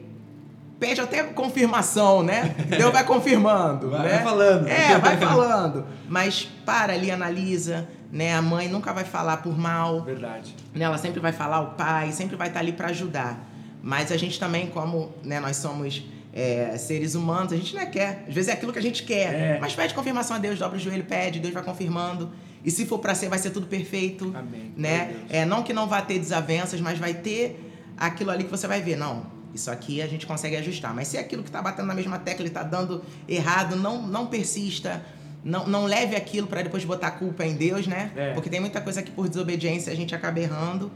pede 0.79 0.99
até 0.99 1.21
confirmação, 1.23 2.23
né? 2.23 2.55
Deus 2.75 2.91
vai 2.91 3.03
confirmando, 3.03 3.91
vai, 3.91 4.01
né? 4.01 4.09
vai 4.09 4.23
falando. 4.23 4.67
É, 4.67 4.97
vai 4.97 5.17
falando. 5.21 5.85
Mas 6.09 6.49
para 6.65 6.93
ali, 6.93 7.11
analisa, 7.11 7.87
né? 8.11 8.33
A 8.33 8.41
mãe 8.41 8.67
nunca 8.67 8.91
vai 8.91 9.03
falar 9.03 9.37
por 9.37 9.55
mal. 9.55 10.01
Verdade. 10.01 10.55
Né? 10.73 10.85
Ela 10.85 10.97
sempre 10.97 11.19
vai 11.19 11.31
falar 11.31 11.61
o 11.61 11.71
pai, 11.75 12.11
sempre 12.11 12.35
vai 12.35 12.47
estar 12.47 12.61
ali 12.61 12.71
para 12.71 12.87
ajudar. 12.87 13.54
Mas 13.85 14.11
a 14.11 14.17
gente 14.17 14.39
também, 14.39 14.65
como 14.65 15.13
né, 15.23 15.39
nós 15.39 15.57
somos 15.57 16.03
é, 16.33 16.75
seres 16.75 17.13
humanos, 17.13 17.53
a 17.53 17.55
gente 17.55 17.75
não 17.75 17.83
é 17.83 17.85
quer. 17.85 18.25
Às 18.27 18.33
vezes 18.33 18.49
é 18.49 18.53
aquilo 18.53 18.73
que 18.73 18.79
a 18.79 18.81
gente 18.81 19.03
quer. 19.03 19.31
É. 19.31 19.59
Mas 19.61 19.75
pede 19.75 19.93
confirmação 19.93 20.35
a 20.35 20.39
Deus, 20.39 20.57
dobra 20.57 20.75
o 20.75 20.79
joelho, 20.79 21.03
pede, 21.03 21.39
Deus 21.39 21.53
vai 21.53 21.61
confirmando. 21.61 22.31
E 22.63 22.71
se 22.71 22.87
for 22.87 22.97
para 22.97 23.13
ser, 23.13 23.29
vai 23.29 23.37
ser 23.37 23.51
tudo 23.51 23.67
perfeito. 23.67 24.33
Amém. 24.35 24.73
Né? 24.75 25.15
É, 25.29 25.45
não 25.45 25.61
que 25.61 25.71
não 25.71 25.87
vá 25.87 26.01
ter 26.01 26.17
desavenças, 26.17 26.81
mas 26.81 26.97
vai 26.97 27.13
ter 27.13 27.63
aquilo 27.95 28.31
ali 28.31 28.45
que 28.45 28.49
você 28.49 28.65
vai 28.65 28.81
ver. 28.81 28.95
Não, 28.95 29.27
isso 29.53 29.69
aqui 29.69 30.01
a 30.01 30.07
gente 30.07 30.25
consegue 30.25 30.55
ajustar. 30.55 30.91
Mas 30.91 31.09
se 31.09 31.17
é 31.17 31.19
aquilo 31.19 31.43
que 31.43 31.49
está 31.49 31.61
batendo 31.61 31.85
na 31.85 31.93
mesma 31.93 32.17
tecla 32.17 32.43
e 32.43 32.47
está 32.47 32.63
dando 32.63 33.03
errado, 33.29 33.75
não, 33.75 34.01
não 34.01 34.25
persista. 34.25 35.05
Não, 35.43 35.67
não 35.67 35.85
leve 35.85 36.15
aquilo 36.15 36.47
para 36.47 36.63
depois 36.63 36.83
botar 36.83 37.09
a 37.09 37.11
culpa 37.11 37.45
em 37.45 37.53
Deus, 37.53 37.85
né? 37.85 38.11
É. 38.15 38.33
Porque 38.33 38.49
tem 38.49 38.59
muita 38.59 38.81
coisa 38.81 39.03
que 39.03 39.11
por 39.11 39.29
desobediência 39.29 39.93
a 39.93 39.95
gente 39.95 40.15
acaba 40.15 40.39
errando. 40.39 40.91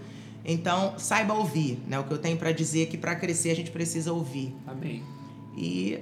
Então, 0.51 0.97
saiba 0.97 1.33
ouvir, 1.33 1.79
né? 1.87 1.99
O 1.99 2.03
que 2.03 2.11
eu 2.11 2.17
tenho 2.17 2.35
para 2.37 2.51
dizer 2.51 2.83
é 2.83 2.85
que 2.87 2.97
para 2.97 3.15
crescer 3.15 3.51
a 3.51 3.55
gente 3.55 3.69
precisa 3.69 4.11
ouvir. 4.11 4.55
Amém. 4.65 5.03
E 5.55 5.99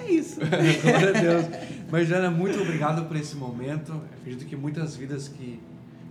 é 0.00 0.10
isso. 0.10 0.40
Glória 0.82 1.08
a 1.10 1.20
Deus. 1.20 1.46
Mas, 1.90 2.08
Jana, 2.08 2.30
muito 2.30 2.58
obrigado 2.58 3.06
por 3.06 3.16
esse 3.16 3.36
momento. 3.36 4.00
Acredito 4.18 4.46
que 4.46 4.56
muitas 4.56 4.96
vidas 4.96 5.28
que 5.28 5.60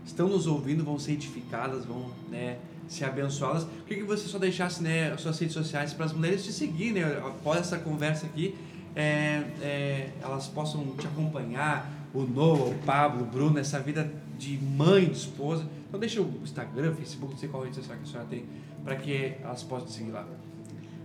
estão 0.06 0.28
nos 0.28 0.46
ouvindo 0.46 0.84
vão 0.84 1.00
ser 1.00 1.14
edificadas, 1.14 1.84
vão 1.86 2.12
né, 2.30 2.58
ser 2.88 3.06
abençoadas. 3.06 3.64
Eu 3.64 3.86
queria 3.88 4.04
que 4.04 4.10
você 4.10 4.28
só 4.28 4.38
deixasse 4.38 4.84
né, 4.84 5.18
suas 5.18 5.40
redes 5.40 5.56
sociais 5.56 5.92
para 5.92 6.06
as 6.06 6.14
mulheres 6.14 6.46
te 6.46 6.54
seguir, 6.54 6.92
né, 6.92 7.04
após 7.18 7.62
essa 7.62 7.80
conversa 7.80 8.28
aqui, 8.28 8.56
é, 8.96 9.44
é, 9.62 10.10
elas 10.22 10.48
possam 10.48 10.86
te 10.98 11.08
acompanhar, 11.08 11.90
o 12.14 12.24
Noah, 12.24 12.70
o 12.70 12.76
Pablo, 12.86 13.24
o 13.24 13.26
Bruno, 13.26 13.58
essa 13.58 13.80
vida 13.80 14.12
de 14.42 14.58
mãe, 14.58 15.06
de 15.06 15.18
esposa. 15.18 15.68
Então 15.88 16.00
deixa 16.00 16.20
o 16.22 16.40
Instagram, 16.42 16.96
Facebook, 16.96 17.34
não 17.34 17.40
sei 17.40 17.48
qual 17.48 17.64
rede 17.64 17.76
social 17.76 17.96
que 17.98 18.04
a 18.04 18.08
senhora 18.08 18.28
tem, 18.28 18.46
para 18.84 18.96
que 18.96 19.36
elas 19.42 19.62
possam 19.62 19.88
te 19.88 19.94
seguir 19.94 20.12
lá. 20.12 20.26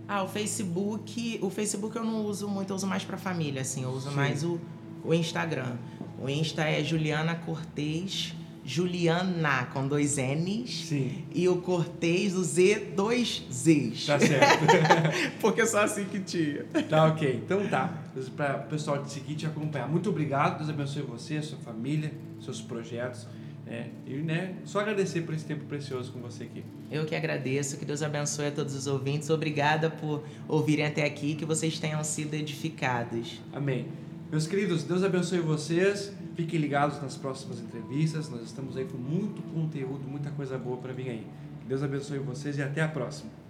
Ah, 0.07 0.23
o 0.23 0.27
Facebook. 0.27 1.39
O 1.41 1.49
Facebook 1.49 1.95
eu 1.95 2.03
não 2.03 2.25
uso 2.25 2.47
muito, 2.47 2.71
eu 2.71 2.75
uso 2.75 2.87
mais 2.87 3.03
para 3.03 3.17
família, 3.17 3.61
assim. 3.61 3.83
Eu 3.83 3.89
uso 3.89 4.09
Sim. 4.09 4.15
mais 4.15 4.43
o, 4.43 4.59
o 5.03 5.13
Instagram. 5.13 5.75
O 6.19 6.27
Insta 6.27 6.63
é 6.63 6.83
Juliana 6.83 7.35
Cortez. 7.35 8.33
Juliana 8.65 9.65
com 9.71 9.87
dois 9.87 10.17
N's. 10.17 10.87
Sim. 10.87 11.23
E 11.33 11.47
o 11.47 11.57
Cortez, 11.57 12.35
o 12.35 12.43
Z, 12.43 12.91
dois 12.95 13.45
Z's. 13.49 14.05
Tá 14.05 14.19
certo. 14.19 14.65
Porque 15.39 15.61
é 15.61 15.65
só 15.65 15.83
assim 15.83 16.03
que 16.03 16.19
tinha. 16.19 16.65
Tá 16.89 17.05
ok. 17.05 17.41
Então 17.45 17.65
tá. 17.67 18.03
Para 18.35 18.57
o 18.57 18.69
pessoal 18.69 19.01
te 19.03 19.11
seguir 19.11 19.35
te 19.35 19.45
acompanhar. 19.45 19.87
Muito 19.87 20.09
obrigado. 20.09 20.57
Deus 20.57 20.69
abençoe 20.69 21.03
você, 21.03 21.37
a 21.37 21.43
sua 21.43 21.57
família, 21.59 22.11
seus 22.41 22.61
projetos. 22.61 23.27
É, 23.69 23.87
e 24.05 24.13
né, 24.15 24.55
só 24.63 24.79
agradecer 24.79 25.21
por 25.21 25.33
esse 25.33 25.43
tempo 25.43 25.65
precioso 25.65 26.11
com 26.13 26.21
você 26.21 26.43
aqui. 26.45 26.63
Eu 26.89 27.05
que 27.05 27.13
agradeço, 27.13 27.77
que 27.77 27.83
Deus 27.83 28.01
abençoe 28.01 28.47
a 28.47 28.51
todos 28.51 28.73
os 28.73 28.87
ouvintes. 28.87 29.29
Obrigada 29.29 29.89
por 29.89 30.23
ouvirem 30.47 30.85
até 30.85 31.03
aqui, 31.03 31.35
que 31.35 31.43
vocês 31.43 31.77
tenham 31.77 32.01
sido 32.03 32.33
edificados. 32.33 33.41
Amém. 33.51 33.87
Meus 34.31 34.47
queridos, 34.47 34.83
Deus 34.83 35.03
abençoe 35.03 35.39
vocês. 35.39 36.13
Fiquem 36.35 36.59
ligados 36.59 37.01
nas 37.01 37.17
próximas 37.17 37.59
entrevistas. 37.59 38.29
Nós 38.29 38.43
estamos 38.43 38.77
aí 38.77 38.85
com 38.85 38.97
muito 38.97 39.41
conteúdo, 39.53 40.07
muita 40.07 40.29
coisa 40.31 40.57
boa 40.57 40.77
para 40.77 40.93
vir 40.93 41.09
aí. 41.09 41.27
Deus 41.67 41.83
abençoe 41.83 42.19
vocês 42.19 42.57
e 42.57 42.61
até 42.61 42.81
a 42.81 42.87
próxima. 42.87 43.46